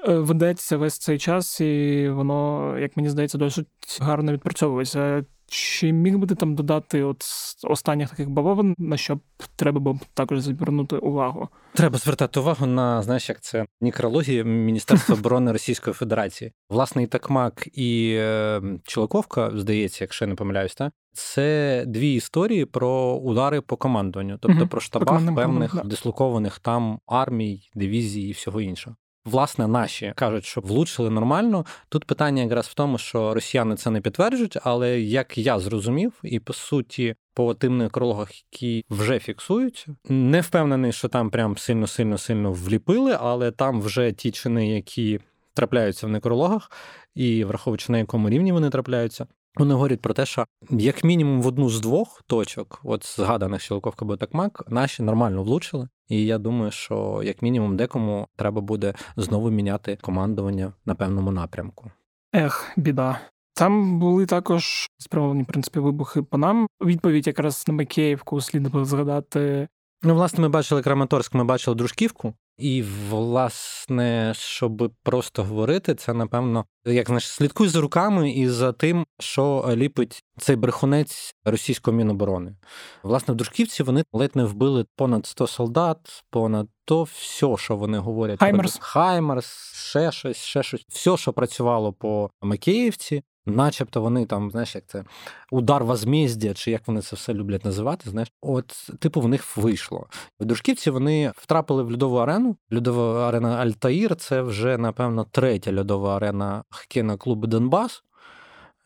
Ведеться 0.06 0.76
весь 0.76 0.98
цей 0.98 1.18
час, 1.18 1.60
і 1.60 2.08
воно, 2.08 2.74
як 2.78 2.96
мені 2.96 3.08
здається, 3.08 3.38
досить 3.38 3.66
гарно 4.00 4.32
відпрацьовується. 4.32 5.24
Чи 5.50 5.92
міг 5.92 6.18
би 6.18 6.26
ти 6.26 6.34
там 6.34 6.54
додати 6.54 7.02
от 7.02 7.24
останніх 7.64 8.10
таких 8.10 8.30
бавовин, 8.30 8.74
на 8.78 8.96
що 8.96 9.16
б 9.16 9.20
треба 9.56 9.80
було 9.80 10.00
також 10.14 10.40
звернути 10.40 10.96
увагу? 10.96 11.48
Треба 11.72 11.98
звертати 11.98 12.40
увагу 12.40 12.66
на 12.66 13.02
знаєш, 13.02 13.28
як 13.28 13.40
це 13.40 13.66
нікрологія 13.80 14.44
Міністерства 14.44 15.14
оборони 15.18 15.52
Російської 15.52 15.94
Федерації. 15.94 16.52
Власне, 16.68 17.02
і 17.02 17.06
Такмак 17.06 17.68
і 17.72 18.14
е, 18.18 18.62
Чолоковка, 18.84 19.50
здається, 19.54 20.04
якщо 20.04 20.24
я 20.24 20.28
не 20.28 20.34
помиляюсь, 20.34 20.74
та 20.74 20.90
це 21.12 21.84
дві 21.86 22.14
історії 22.14 22.64
про 22.64 23.14
удари 23.14 23.60
по 23.60 23.76
командуванню, 23.76 24.38
тобто 24.40 24.66
про 24.66 24.80
штабах 24.80 25.34
певних 25.34 25.74
да. 25.74 25.82
дислокованих 25.82 26.58
там 26.58 26.98
армій, 27.06 27.70
дивізій 27.74 28.28
і 28.28 28.32
всього 28.32 28.60
іншого. 28.60 28.96
Власне, 29.24 29.66
наші 29.66 30.12
кажуть, 30.16 30.44
що 30.44 30.60
влучили 30.60 31.10
нормально. 31.10 31.66
Тут 31.88 32.04
питання 32.04 32.42
якраз 32.42 32.66
в 32.66 32.74
тому, 32.74 32.98
що 32.98 33.34
росіяни 33.34 33.76
це 33.76 33.90
не 33.90 34.00
підтверджують, 34.00 34.58
але 34.62 35.00
як 35.00 35.38
я 35.38 35.58
зрозумів, 35.58 36.12
і 36.22 36.40
по 36.40 36.52
суті, 36.52 37.14
по 37.34 37.54
тим 37.54 37.78
некрологах, 37.78 38.30
які 38.52 38.84
вже 38.90 39.18
фіксують, 39.18 39.86
не 40.08 40.40
впевнений, 40.40 40.92
що 40.92 41.08
там 41.08 41.30
прям 41.30 41.56
сильно, 41.56 41.86
сильно, 41.86 42.18
сильно 42.18 42.52
вліпили, 42.52 43.16
але 43.20 43.50
там 43.50 43.80
вже 43.80 44.12
ті 44.12 44.30
чини, 44.30 44.70
які 44.74 45.20
трапляються 45.54 46.06
в 46.06 46.10
некрологах, 46.10 46.70
і 47.14 47.44
враховуючи 47.44 47.92
на 47.92 47.98
якому 47.98 48.30
рівні 48.30 48.52
вони 48.52 48.70
трапляються, 48.70 49.26
вони 49.56 49.74
говорять 49.74 50.00
про 50.00 50.14
те, 50.14 50.26
що 50.26 50.46
як 50.70 51.04
мінімум 51.04 51.42
в 51.42 51.46
одну 51.46 51.70
з 51.70 51.80
двох 51.80 52.22
точок, 52.26 52.80
от 52.84 53.16
згаданих 53.16 53.60
Щелковка 53.60 54.04
або 54.04 54.16
Такмак, 54.16 54.62
наші 54.68 55.02
нормально 55.02 55.42
влучили. 55.42 55.88
І 56.08 56.24
я 56.26 56.38
думаю, 56.38 56.70
що 56.70 57.20
як 57.24 57.42
мінімум 57.42 57.76
декому 57.76 58.28
треба 58.36 58.60
буде 58.60 58.94
знову 59.16 59.50
міняти 59.50 59.98
командування 60.00 60.72
на 60.86 60.94
певному 60.94 61.32
напрямку. 61.32 61.90
Ех, 62.34 62.72
біда. 62.76 63.20
Там 63.54 63.98
були 63.98 64.26
також 64.26 64.88
спрямовані 64.98 65.42
в 65.42 65.46
принципі 65.46 65.78
вибухи 65.78 66.22
по 66.22 66.38
нам. 66.38 66.66
Відповідь 66.84 67.26
якраз 67.26 67.64
на 67.68 67.74
Макеївку 67.74 68.40
слід 68.40 68.70
було 68.70 68.84
згадати. 68.84 69.68
Ну, 70.02 70.14
власне, 70.14 70.42
ми 70.42 70.48
бачили 70.48 70.82
Краматорськ, 70.82 71.34
ми 71.34 71.44
бачили 71.44 71.74
Дружківку. 71.74 72.34
І, 72.60 72.82
власне, 73.10 74.32
щоб 74.36 74.92
просто 75.02 75.44
говорити, 75.44 75.94
це 75.94 76.14
напевно, 76.14 76.64
як 76.84 77.06
знаєш, 77.06 77.28
слідкуй 77.28 77.68
за 77.68 77.80
руками 77.80 78.30
і 78.30 78.48
за 78.48 78.72
тим, 78.72 79.06
що 79.18 79.70
ліпить 79.76 80.24
цей 80.38 80.56
брехунець 80.56 81.34
російської 81.44 81.96
міноборони. 81.96 82.56
Власне, 83.02 83.34
в 83.34 83.36
Дружківці 83.36 83.82
вони 83.82 84.04
ледь 84.12 84.36
не 84.36 84.44
вбили 84.44 84.86
понад 84.96 85.26
100 85.26 85.46
солдат, 85.46 86.24
понад 86.30 86.68
то 86.84 87.02
все, 87.02 87.56
що 87.56 87.76
вони 87.76 87.98
говорять 87.98 88.38
Хаймерс. 88.40 88.78
Хаймерс, 88.80 89.74
ще 89.74 90.12
щось, 90.12 90.36
ще 90.36 90.62
щось, 90.62 90.84
все, 90.88 91.16
що 91.16 91.32
працювало 91.32 91.92
по 91.92 92.30
Макеївці, 92.42 93.22
начебто 93.46 94.02
вони 94.02 94.26
там, 94.26 94.50
знаєш, 94.50 94.74
як 94.74 94.84
це 94.86 95.04
удар 95.50 95.84
возмездя, 95.84 96.54
чи 96.54 96.70
як 96.70 96.88
вони 96.88 97.02
це 97.02 97.16
все 97.16 97.34
люблять 97.34 97.64
називати, 97.64 98.10
знаєш, 98.10 98.32
от, 98.40 98.90
типу, 98.98 99.20
в 99.20 99.28
них 99.28 99.56
вийшло. 99.56 100.06
В 100.40 100.44
Дружківці 100.44 100.90
вони 100.90 101.32
втрапили 101.36 101.82
в 101.82 101.92
льодову 101.92 102.16
арену. 102.16 102.56
Льодова 102.74 103.28
арена 103.28 103.56
Альтаїр 103.56 104.16
це 104.16 104.42
вже, 104.42 104.78
напевно, 104.78 105.26
третя 105.30 105.76
льодова 105.76 106.16
арена 106.16 106.64
хокейного 106.70 107.18
клубу 107.18 107.46
Донбас. 107.46 108.02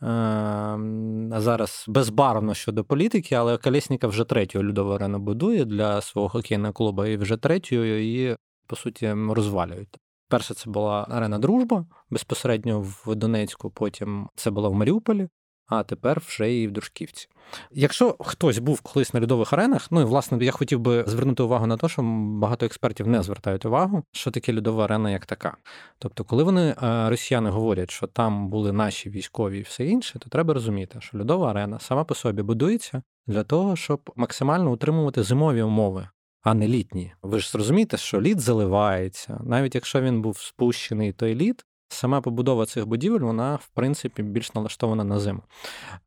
Ем, 0.03 1.31
зараз 1.37 1.85
безбарвно 1.89 2.55
щодо 2.55 2.85
політики, 2.85 3.35
але 3.35 3.57
Колєсніка 3.57 4.07
вже 4.07 4.25
третю 4.25 4.69
льодову 4.69 4.93
арену 4.93 5.19
будує 5.19 5.65
для 5.65 6.01
свого 6.01 6.29
хокейного 6.29 6.73
клубу 6.73 7.05
і 7.05 7.17
вже 7.17 7.37
третю 7.37 7.85
її, 7.85 8.37
по 8.67 8.77
суті, 8.77 9.15
розвалюють. 9.31 9.99
Перша 10.35 10.55
це 10.55 10.71
була 10.71 11.07
арена 11.11 11.39
Дружба 11.39 11.87
безпосередньо 12.11 12.81
в 12.81 13.15
Донецьку, 13.15 13.71
потім 13.71 14.29
це 14.35 14.51
була 14.51 14.69
в 14.69 14.75
Маріуполі, 14.75 15.29
а 15.67 15.83
тепер 15.83 16.23
вже 16.27 16.55
і 16.55 16.69
в 16.69 16.73
Дружківці. 16.73 17.29
Якщо 17.71 18.17
хтось 18.21 18.59
був 18.59 18.81
колись 18.81 19.15
на 19.15 19.21
льодових 19.21 19.53
аренах, 19.53 19.87
ну 19.91 20.01
і 20.01 20.05
власне 20.05 20.45
я 20.45 20.53
хотів 20.53 20.81
би 20.81 21.05
звернути 21.07 21.43
увагу 21.43 21.67
на 21.67 21.77
те, 21.77 21.89
що 21.89 22.03
багато 22.41 22.67
експертів 22.67 23.07
не 23.07 23.23
звертають 23.23 23.65
увагу, 23.65 24.03
що 24.13 24.31
таке 24.31 24.57
льодова 24.57 24.85
арена 24.85 25.11
як 25.11 25.27
така. 25.27 25.57
Тобто, 25.99 26.25
коли 26.25 26.43
вони 26.43 26.63
е, 26.83 27.09
росіяни 27.09 27.51
говорять, 27.51 27.91
що 27.91 28.07
там 28.07 28.49
були 28.49 28.73
наші 28.73 29.11
військові 29.11 29.59
і 29.59 29.63
все 29.63 29.87
інше, 29.87 30.19
то 30.19 30.29
треба 30.29 30.55
розуміти, 30.55 30.99
що 31.01 31.19
льодова 31.19 31.51
арена 31.51 31.79
сама 31.79 32.05
по 32.05 32.15
собі 32.15 32.43
будується 32.43 33.03
для 33.27 33.43
того, 33.45 33.77
щоб 33.77 34.13
максимально 34.17 34.73
утримувати 34.73 35.23
зимові 35.23 35.63
умови 35.63 36.09
а 36.45 36.55
не 36.55 36.69
літні. 36.69 37.13
Ви 37.23 37.39
ж 37.39 37.51
зрозумієте, 37.51 37.97
що 37.97 38.21
лід 38.21 38.41
заливається, 38.41 39.41
навіть 39.45 39.75
якщо 39.75 40.01
він 40.01 40.23
був 40.23 40.39
спущений, 40.39 41.13
той 41.13 41.35
лід. 41.35 41.65
Сама 41.89 42.21
побудова 42.21 42.67
цих 42.67 42.87
будівель, 42.87 43.21
вона, 43.21 43.57
в 43.57 43.69
принципі, 43.69 44.23
більш 44.23 44.55
налаштована 44.55 45.05
на 45.05 45.21
зиму. 45.21 45.43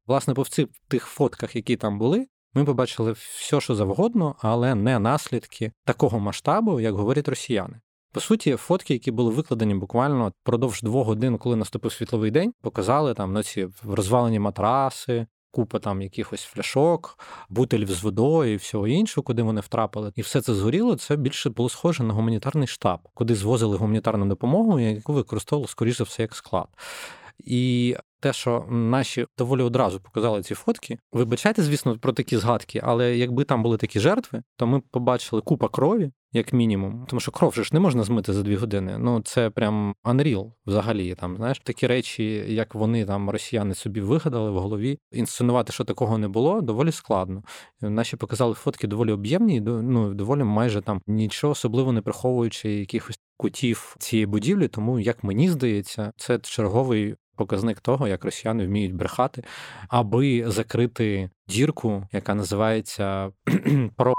Власне, 0.07 0.33
по 0.33 0.41
всіх 0.41 0.67
тих 0.87 1.05
фотках, 1.05 1.55
які 1.55 1.75
там 1.75 1.99
були, 1.99 2.27
ми 2.53 2.65
побачили 2.65 3.11
все, 3.11 3.61
що 3.61 3.75
завгодно, 3.75 4.35
але 4.39 4.75
не 4.75 4.99
наслідки 4.99 5.71
такого 5.85 6.19
масштабу, 6.19 6.79
як 6.79 6.95
говорять 6.95 7.27
росіяни. 7.27 7.79
По 8.13 8.19
суті, 8.19 8.55
фотки, 8.55 8.93
які 8.93 9.11
були 9.11 9.31
викладені 9.31 9.75
буквально 9.75 10.31
впродовж 10.43 10.81
двох 10.81 11.07
годин, 11.07 11.37
коли 11.37 11.55
наступив 11.55 11.91
світловий 11.91 12.31
день, 12.31 12.53
показали 12.61 13.13
там 13.13 13.33
ну, 13.33 13.43
ці 13.43 13.67
розвалені 13.83 14.39
матраси, 14.39 15.27
купа 15.57 15.79
там 15.79 16.01
якихось 16.01 16.41
фляшок, 16.41 17.19
бутелів 17.49 17.91
з 17.91 18.03
водою 18.03 18.53
і 18.53 18.55
всього 18.55 18.87
іншого, 18.87 19.23
куди 19.23 19.41
вони 19.41 19.61
втрапили, 19.61 20.11
і 20.15 20.21
все 20.21 20.41
це 20.41 20.53
згоріло. 20.53 20.95
Це 20.95 21.15
більше 21.15 21.49
було 21.49 21.69
схоже 21.69 22.03
на 22.03 22.13
гуманітарний 22.13 22.67
штаб, 22.67 22.99
куди 23.13 23.35
звозили 23.35 23.77
гуманітарну 23.77 24.25
допомогу, 24.25 24.79
яку 24.79 25.13
використовували 25.13 25.67
скоріш 25.67 25.97
за 25.97 26.03
все 26.03 26.21
як 26.21 26.35
склад. 26.35 26.67
І 27.39 27.95
те, 28.19 28.33
що 28.33 28.65
наші 28.69 29.25
доволі 29.37 29.61
одразу 29.61 29.99
показали 29.99 30.43
ці 30.43 30.55
фотки. 30.55 30.97
Вибачайте, 31.11 31.63
звісно, 31.63 31.97
про 31.99 32.13
такі 32.13 32.37
згадки, 32.37 32.81
але 32.83 33.17
якби 33.17 33.43
там 33.43 33.63
були 33.63 33.77
такі 33.77 33.99
жертви, 33.99 34.43
то 34.55 34.67
ми 34.67 34.81
побачили 34.91 35.41
купа 35.41 35.69
крові, 35.69 36.11
як 36.37 36.53
мінімум. 36.53 37.05
Тому 37.09 37.19
що 37.19 37.31
кров 37.31 37.53
же 37.53 37.63
ж 37.63 37.69
не 37.73 37.79
можна 37.79 38.03
змити 38.03 38.33
за 38.33 38.43
дві 38.43 38.55
години. 38.55 38.97
Ну 38.99 39.21
це 39.21 39.49
прям 39.49 39.95
unreal 40.03 40.51
взагалі. 40.65 41.15
Там 41.15 41.37
знаєш 41.37 41.59
такі 41.59 41.87
речі, 41.87 42.23
як 42.47 42.75
вони 42.75 43.05
там 43.05 43.29
росіяни 43.29 43.75
собі 43.75 44.01
вигадали 44.01 44.51
в 44.51 44.59
голові. 44.59 44.99
Інсценувати, 45.11 45.73
що 45.73 45.83
такого 45.83 46.17
не 46.17 46.27
було, 46.27 46.61
доволі 46.61 46.91
складно. 46.91 47.43
Наші 47.81 48.15
показали 48.15 48.53
фотки 48.53 48.87
доволі 48.87 49.11
об'ємні, 49.11 49.61
ну 49.61 50.13
доволі 50.13 50.43
майже 50.43 50.81
там 50.81 51.01
нічого 51.07 51.51
особливо 51.51 51.91
не 51.91 52.01
приховуючи 52.01 52.69
якихось 52.69 53.19
кутів 53.37 53.95
цієї 53.99 54.25
будівлі. 54.25 54.67
Тому 54.67 54.99
як 54.99 55.23
мені 55.23 55.49
здається, 55.49 56.11
це 56.17 56.39
черговий 56.39 57.15
показник 57.35 57.79
того, 57.79 58.07
як 58.07 58.25
росіяни 58.25 58.65
вміють 58.67 58.95
брехати, 58.95 59.43
аби 59.89 60.51
закрити 60.51 61.29
дірку, 61.47 62.07
яка 62.11 62.35
називається 62.35 63.31
про 63.95 64.13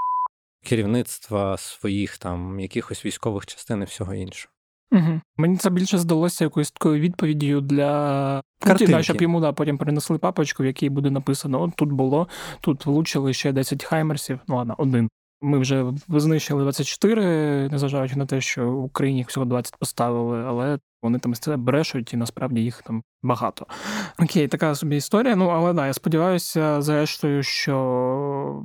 керівництва 0.63 1.57
своїх 1.57 2.17
там 2.17 2.59
якихось 2.59 3.05
військових 3.05 3.45
частин 3.45 3.81
і 3.81 3.85
всього 3.85 4.13
іншого. 4.13 4.53
Угу. 4.91 5.21
Мені 5.37 5.57
це 5.57 5.69
більше 5.69 5.97
здалося 5.97 6.43
якоюсь 6.43 6.71
такою 6.71 7.01
відповіддю 7.01 7.61
для 7.61 8.41
Путіна, 8.59 9.03
щоб 9.03 9.21
йому 9.21 9.41
да, 9.41 9.53
потім 9.53 9.77
принесли 9.77 10.17
папочку, 10.17 10.63
в 10.63 10.65
якій 10.65 10.89
буде 10.89 11.09
написано: 11.09 11.61
от 11.61 11.75
тут 11.75 11.91
було, 11.91 12.27
тут 12.61 12.85
влучили 12.85 13.33
ще 13.33 13.51
10 13.51 13.83
хаймерсів, 13.83 14.39
ну 14.47 14.55
ладно, 14.55 14.75
один. 14.77 15.09
Ми 15.41 15.59
вже 15.59 15.85
знищили 16.07 16.63
24, 16.63 17.69
незважаючи 17.69 18.15
на 18.15 18.25
те, 18.25 18.41
що 18.41 18.71
в 18.71 18.83
Україні 18.83 19.17
їх 19.17 19.27
всього 19.27 19.45
20 19.45 19.75
поставили, 19.79 20.43
але 20.43 20.79
вони 21.01 21.19
там 21.19 21.33
це 21.33 21.57
брешуть, 21.57 22.13
і 22.13 22.17
насправді 22.17 22.61
їх 22.61 22.81
там 22.81 23.03
багато. 23.23 23.65
Окей, 24.19 24.47
така 24.47 24.75
собі 24.75 24.95
історія. 24.95 25.35
Ну 25.35 25.47
але 25.47 25.73
да, 25.73 25.87
я 25.87 25.93
сподіваюся, 25.93 26.81
зрештою, 26.81 27.43
що 27.43 28.63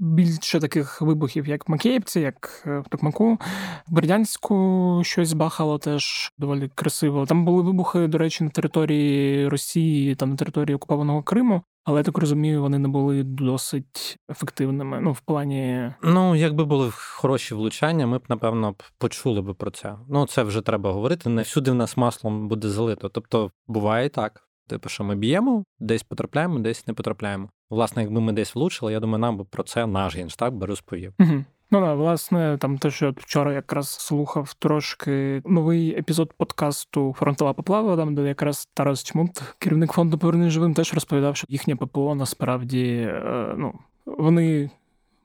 більше 0.00 0.60
таких 0.60 1.02
вибухів, 1.02 1.48
як 1.48 1.68
в 1.68 1.70
Макіївці, 1.70 2.20
як 2.20 2.62
в 2.66 2.88
Токмаку, 2.88 3.38
в 3.86 3.92
Бердянську 3.92 5.00
щось 5.04 5.32
бахало 5.32 5.78
теж 5.78 6.32
доволі 6.38 6.70
красиво. 6.74 7.26
Там 7.26 7.44
були 7.44 7.62
вибухи, 7.62 8.06
до 8.06 8.18
речі, 8.18 8.44
на 8.44 8.50
території 8.50 9.48
Росії, 9.48 10.14
там 10.14 10.30
на 10.30 10.36
території 10.36 10.76
окупованого 10.76 11.22
Криму. 11.22 11.62
Але 11.86 12.00
я 12.00 12.04
так 12.04 12.18
розумію, 12.18 12.62
вони 12.62 12.78
не 12.78 12.88
були 12.88 13.22
досить 13.22 14.18
ефективними. 14.30 15.00
Ну, 15.00 15.12
в 15.12 15.20
плані. 15.20 15.92
Ну, 16.02 16.34
якби 16.34 16.64
були 16.64 16.90
хороші 16.90 17.54
влучання, 17.54 18.06
ми 18.06 18.18
б, 18.18 18.22
напевно, 18.28 18.74
почули 18.98 19.42
би 19.42 19.54
про 19.54 19.70
це. 19.70 19.96
Ну, 20.08 20.26
це 20.26 20.42
вже 20.42 20.60
треба 20.60 20.92
говорити. 20.92 21.28
Не 21.28 21.42
всюди 21.42 21.70
в 21.70 21.74
нас 21.74 21.96
маслом 21.96 22.48
буде 22.48 22.68
залито. 22.68 23.08
Тобто, 23.08 23.50
буває 23.66 24.06
і 24.06 24.08
так. 24.08 24.42
Типу, 24.68 24.88
що 24.88 25.04
ми 25.04 25.16
б'ємо, 25.16 25.64
десь 25.78 26.02
потрапляємо, 26.02 26.58
десь 26.58 26.86
не 26.86 26.94
потрапляємо. 26.94 27.48
Власне, 27.70 28.02
якби 28.02 28.20
ми 28.20 28.32
десь 28.32 28.54
влучили, 28.54 28.92
я 28.92 29.00
думаю, 29.00 29.18
нам 29.18 29.36
би 29.36 29.44
про 29.44 29.62
це 29.62 29.86
наш 29.86 30.16
генштаб 30.16 30.54
би 30.54 30.66
розповів. 30.66 31.14
Угу. 31.20 31.44
Ну 31.70 31.80
да, 31.80 31.94
власне, 31.94 32.58
там 32.60 32.78
те, 32.78 32.90
що 32.90 33.06
я 33.06 33.14
вчора 33.16 33.52
якраз 33.52 33.88
слухав 33.88 34.54
трошки 34.54 35.42
новий 35.44 35.98
епізод 35.98 36.32
подкасту 36.36 37.14
Фронтова 37.18 37.52
поплава, 37.52 37.96
там 37.96 38.14
де 38.14 38.22
якраз 38.22 38.68
Тарас 38.74 39.04
Чмут, 39.04 39.42
керівник 39.58 39.92
фонду 39.92 40.18
«Поверни 40.18 40.50
живим, 40.50 40.74
теж 40.74 40.94
розповідав, 40.94 41.36
що 41.36 41.46
їхнє 41.48 41.76
ППО 41.76 42.14
насправді 42.14 43.08
е, 43.08 43.54
ну 43.56 43.74
вони 44.06 44.70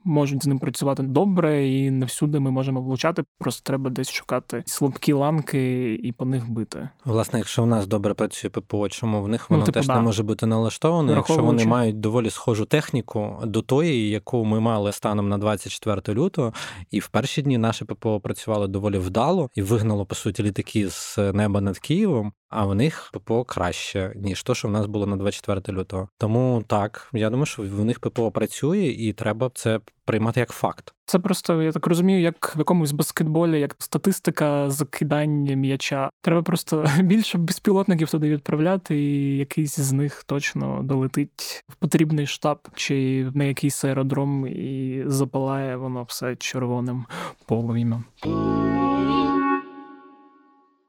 можуть 0.04 0.44
з 0.44 0.48
ним 0.48 0.60
працювати 0.60 1.04
добре, 1.04 1.68
і 1.68 1.92
не 1.92 2.06
всюди 2.06 2.40
ми 2.40 2.52
можемо 2.52 2.82
влучати. 2.82 3.24
Просто 3.40 3.62
треба 3.64 3.90
десь 3.90 4.12
шукати 4.12 4.64
слабкі 4.66 5.14
ланки 5.14 5.94
і 5.94 6.12
по 6.12 6.26
них 6.26 6.50
бити. 6.50 6.90
Власне, 7.06 7.40
якщо 7.40 7.64
в 7.64 7.68
нас 7.68 7.88
добре 7.88 8.14
працює 8.14 8.50
ППО, 8.50 8.90
чому 8.90 9.22
в 9.22 9.28
них 9.28 9.50
воно 9.50 9.60
ну, 9.60 9.66
типу, 9.66 9.74
теж 9.74 9.88
да. 9.88 9.96
не 9.96 10.02
може 10.02 10.24
бути 10.24 10.46
налаштоване, 10.46 11.14
якщо 11.14 11.44
вони 11.44 11.66
мають 11.66 12.00
доволі 12.00 12.30
схожу 12.30 12.66
техніку 12.66 13.38
до 13.44 13.62
тої, 13.62 14.10
яку 14.10 14.46
ми 14.46 14.60
мали 14.60 14.92
станом 14.92 15.30
на 15.30 15.38
24 15.38 16.20
лютого, 16.20 16.54
і 16.92 17.00
в 17.00 17.08
перші 17.08 17.42
дні 17.42 17.58
наше 17.58 17.86
ППО 17.86 18.20
працювало 18.20 18.68
доволі 18.68 18.98
вдало 18.98 19.50
і 19.56 19.62
вигнало 19.62 20.06
по 20.06 20.16
суті 20.16 20.44
літаки 20.44 20.90
з 20.90 21.18
неба 21.18 21.62
над 21.62 21.80
Києвом 21.80 22.34
а 22.52 22.66
в 22.66 22.76
них 22.76 23.10
ППО 23.14 23.44
краще, 23.44 24.14
ніж 24.16 24.44
то, 24.44 24.56
що 24.56 24.68
в 24.68 24.72
нас 24.72 24.86
було 24.86 25.06
на 25.06 25.18
24 25.18 25.78
лютого. 25.78 26.10
Тому 26.18 26.64
так, 26.68 27.10
я 27.14 27.30
думаю, 27.30 27.46
що 27.46 27.62
в 27.64 27.86
них 27.86 28.00
ППО 28.00 28.32
працює, 28.32 28.86
і 28.86 29.14
треба 29.14 29.52
це 29.54 29.80
приймати 30.06 30.40
як 30.40 30.50
факт. 30.50 30.94
Це 31.06 31.20
просто, 31.20 31.62
я 31.62 31.72
так 31.72 31.88
розумію, 31.88 32.22
як 32.22 32.56
в 32.56 32.60
якомусь 32.60 32.92
баскетболі, 32.92 33.60
як 33.60 33.76
статистика 33.80 34.70
закидання 34.70 35.56
м'яча. 35.56 36.10
Треба 36.22 36.42
просто 36.42 36.86
більше 37.00 37.38
безпілотників 37.38 38.10
туди 38.10 38.30
відправляти, 38.30 39.02
і 39.02 39.38
якийсь 39.38 39.80
з 39.80 39.92
них 39.92 40.24
точно 40.24 40.84
долетить 40.84 41.64
в 41.70 41.76
потрібний 41.76 42.28
штаб 42.28 42.68
чи 42.76 43.28
на 43.34 43.44
якийсь 43.44 43.84
аеродром 43.84 44.48
і 44.48 45.04
запалає 45.06 45.76
воно 45.76 46.04
все 46.04 46.36
червоним 46.36 47.06
полум'ям. 47.46 48.04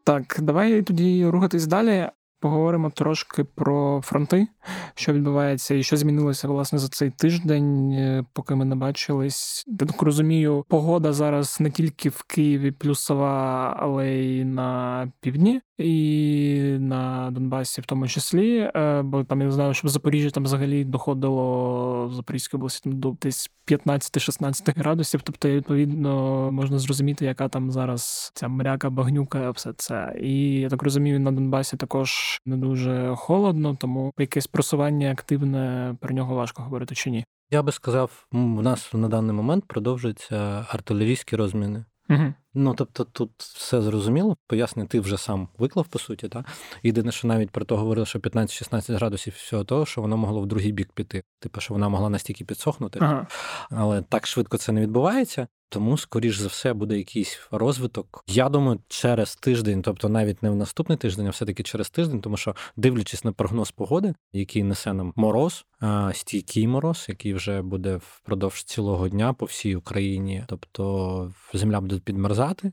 Так, 0.05 0.39
давай 0.43 0.83
тоді 0.83 1.27
рухатись 1.27 1.67
далі. 1.67 2.09
Поговоримо 2.41 2.91
трошки 2.91 3.45
про 3.45 4.01
фронти, 4.05 4.47
що 4.95 5.13
відбувається, 5.13 5.75
і 5.75 5.83
що 5.83 5.97
змінилося 5.97 6.49
власне 6.49 6.79
за 6.79 6.89
цей 6.89 7.11
тиждень, 7.11 7.93
е, 7.93 8.25
поки 8.33 8.55
ми 8.55 8.65
не 8.65 8.75
бачились. 8.75 9.65
Я 9.67 9.87
так 9.87 10.03
розумію, 10.03 10.65
погода 10.69 11.13
зараз 11.13 11.61
не 11.61 11.71
тільки 11.71 12.09
в 12.09 12.23
Києві 12.23 12.71
плюсова, 12.71 13.77
але 13.79 14.09
й 14.09 14.45
на 14.45 15.13
півдні 15.21 15.61
і 15.79 16.77
на 16.81 17.31
Донбасі, 17.31 17.81
в 17.81 17.87
тому 17.87 18.09
числі. 18.09 18.59
Е, 18.59 19.03
бо 19.03 19.25
там 19.25 19.41
я 19.41 19.51
знаю, 19.51 19.75
що 19.75 19.89
в 19.89 19.91
Запоріжжі 19.91 20.31
там 20.31 20.45
взагалі 20.45 20.85
доходило 20.85 22.07
в 22.07 22.15
Запорізькій 22.15 22.57
області 22.57 22.91
до 22.91 23.17
десь 23.23 23.51
15-16 23.67 24.79
градусів. 24.79 25.23
Тобто, 25.23 25.49
відповідно, 25.49 26.53
можна 26.53 26.79
зрозуміти, 26.79 27.25
яка 27.25 27.49
там 27.49 27.71
зараз 27.71 28.33
ця 28.35 28.49
мряка, 28.49 28.91
багнюка, 28.91 29.51
все 29.51 29.73
це. 29.77 30.17
І 30.21 30.61
я 30.61 30.69
так 30.69 30.83
розумію, 30.83 31.21
на 31.21 31.33
Донбасі 31.33 31.77
також 31.77 32.39
не 32.47 32.57
дуже 32.57 33.15
холодно, 33.17 33.77
тому 33.81 34.13
якесь 34.19 34.47
просування 34.47 35.11
активне 35.13 35.95
про 36.01 36.15
нього 36.15 36.35
важко 36.35 36.63
говорити 36.63 36.95
чи 36.95 37.11
ні. 37.11 37.25
Я 37.51 37.63
би 37.63 37.73
сказав, 37.73 38.27
у 38.33 38.39
нас 38.39 38.95
на 38.95 39.09
даний 39.09 39.37
момент 39.37 39.65
продовжуються 39.67 40.67
артилерійські 40.69 41.37
розміни. 41.37 41.85
Угу. 42.13 42.35
Ну, 42.55 42.75
тобто, 42.75 43.05
тут 43.05 43.31
все 43.39 43.83
зрозуміло, 43.83 44.37
пояснення 44.47 44.89
ти 44.89 45.01
вже 45.01 45.19
сам 45.19 45.49
виклав, 45.59 45.87
по 45.87 45.99
суті. 45.99 46.29
так? 46.29 46.47
Єдине, 46.83 47.13
що 47.13 47.29
навіть 47.29 47.51
про 47.51 47.65
те 47.65 47.75
говорили, 47.75 48.07
що 48.07 48.19
15-16 48.19 48.95
градусів 48.95 49.35
всього 49.37 49.65
того, 49.65 49.87
що 49.87 50.01
воно 50.01 50.17
могло 50.17 50.41
в 50.41 50.47
другий 50.47 50.73
бік 50.73 50.93
піти. 50.93 51.23
Типу, 51.41 51.61
що 51.61 51.75
вона 51.75 51.89
могла 51.89 52.09
настільки 52.09 52.45
підсохнути, 52.45 52.99
ага. 53.03 53.27
але 53.71 54.03
так 54.03 54.27
швидко 54.27 54.59
це 54.59 54.73
не 54.73 54.81
відбувається. 54.81 55.49
Тому, 55.73 55.99
скоріш 55.99 56.39
за 56.39 56.49
все, 56.49 56.73
буде 56.73 56.99
якийсь 56.99 57.41
розвиток. 57.51 58.25
Я 58.27 58.49
думаю, 58.49 58.81
через 58.89 59.37
тиждень, 59.37 59.83
тобто 59.83 60.09
навіть 60.09 60.43
не 60.43 60.51
в 60.51 60.57
наступний 60.57 60.99
тиждень, 60.99 61.27
а 61.27 61.31
все-таки 61.31 61.63
через 61.63 61.91
тиждень, 61.91 62.21
тому 62.21 62.37
що, 62.37 62.57
дивлячись 62.77 63.25
на 63.25 63.33
прогноз 63.33 63.71
погоди, 63.71 64.15
який 64.33 64.63
несе 64.63 64.93
нам 64.93 65.13
мороз, 65.17 65.65
стійкий 66.13 66.69
мороз, 66.69 67.07
який 67.09 67.35
вже 67.35 67.63
буде 67.63 68.01
впродовж 68.03 68.65
цілого 68.65 69.09
дня 69.09 69.33
по 69.33 69.47
всій 69.47 69.77
Україні, 69.77 70.45
тобто 70.47 71.33
земля 71.55 71.81
буде 71.81 71.99
підмерзати. 71.99 72.73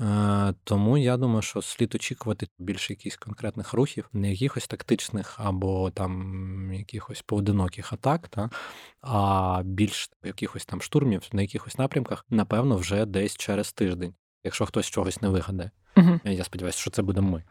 Е, 0.00 0.54
тому 0.64 0.98
я 0.98 1.16
думаю, 1.16 1.42
що 1.42 1.62
слід 1.62 1.94
очікувати 1.94 2.48
більше 2.58 2.92
якихось 2.92 3.16
конкретних 3.16 3.72
рухів, 3.72 4.08
не 4.12 4.30
якихось 4.30 4.66
тактичних 4.66 5.34
або 5.38 5.90
там 5.90 6.72
якихось 6.72 7.22
поодиноких 7.22 7.92
атак, 7.92 8.28
та, 8.28 8.50
а 9.00 9.62
більш 9.64 10.10
якихось 10.24 10.64
там 10.64 10.82
штурмів 10.82 11.22
на 11.32 11.42
якихось 11.42 11.78
напрямках, 11.78 12.26
напевно, 12.30 12.76
вже 12.76 13.06
десь 13.06 13.36
через 13.36 13.72
тиждень, 13.72 14.14
якщо 14.44 14.66
хтось 14.66 14.86
чогось 14.86 15.22
не 15.22 15.28
вигадає. 15.28 15.70
Uh-huh. 15.96 16.20
Я 16.24 16.44
сподіваюся, 16.44 16.78
що 16.78 16.90
це 16.90 17.02
буде 17.02 17.20
ми. 17.20 17.44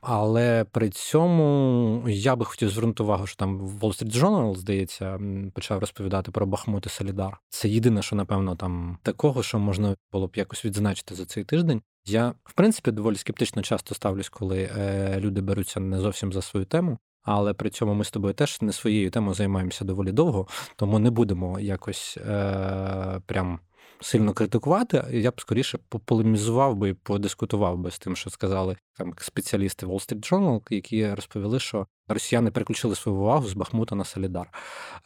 Але 0.00 0.64
при 0.64 0.90
цьому 0.90 2.04
я 2.08 2.36
би 2.36 2.44
хотів 2.44 2.70
звернути 2.70 3.02
увагу, 3.02 3.26
що 3.26 3.36
там 3.36 3.60
Wall 3.60 3.80
Street 3.80 4.12
Journal, 4.12 4.56
здається, 4.56 5.20
почав 5.54 5.78
розповідати 5.78 6.30
про 6.30 6.46
Бахмут 6.46 6.86
і 6.86 6.88
Солідар. 6.88 7.40
Це 7.48 7.68
єдине, 7.68 8.02
що 8.02 8.16
напевно 8.16 8.56
там 8.56 8.98
такого, 9.02 9.42
що 9.42 9.58
можна 9.58 9.96
було 10.12 10.26
б 10.26 10.36
якось 10.36 10.64
відзначити 10.64 11.14
за 11.14 11.26
цей 11.26 11.44
тиждень. 11.44 11.82
Я, 12.06 12.34
в 12.44 12.52
принципі, 12.52 12.90
доволі 12.90 13.16
скептично 13.16 13.62
часто 13.62 13.94
ставлюсь, 13.94 14.28
коли 14.28 14.70
е, 14.76 15.20
люди 15.20 15.40
беруться 15.40 15.80
не 15.80 16.00
зовсім 16.00 16.32
за 16.32 16.42
свою 16.42 16.66
тему. 16.66 16.98
Але 17.22 17.54
при 17.54 17.70
цьому 17.70 17.94
ми 17.94 18.04
з 18.04 18.10
тобою 18.10 18.34
теж 18.34 18.62
не 18.62 18.72
своєю 18.72 19.10
темою 19.10 19.34
займаємося 19.34 19.84
доволі 19.84 20.12
довго, 20.12 20.46
тому 20.76 20.98
не 20.98 21.10
будемо 21.10 21.60
якось 21.60 22.16
е, 22.16 23.20
прям 23.26 23.60
сильно 24.00 24.32
критикувати. 24.32 25.04
Я 25.10 25.30
б 25.30 25.40
скоріше 25.40 25.78
пополемізував 25.88 26.76
би 26.76 26.88
і 26.88 26.94
подискутував 26.94 27.78
би 27.78 27.90
з 27.90 27.98
тим, 27.98 28.16
що 28.16 28.30
сказали 28.30 28.76
там 28.96 29.14
спеціалісти 29.18 29.86
Wall 29.86 30.08
Street 30.08 30.30
Journal, 30.32 30.62
які 30.70 31.14
розповіли, 31.14 31.60
що 31.60 31.86
росіяни 32.08 32.50
переключили 32.50 32.94
свою 32.94 33.18
увагу 33.18 33.46
з 33.46 33.52
Бахмута 33.52 33.94
на 33.94 34.04
Солідар. 34.04 34.52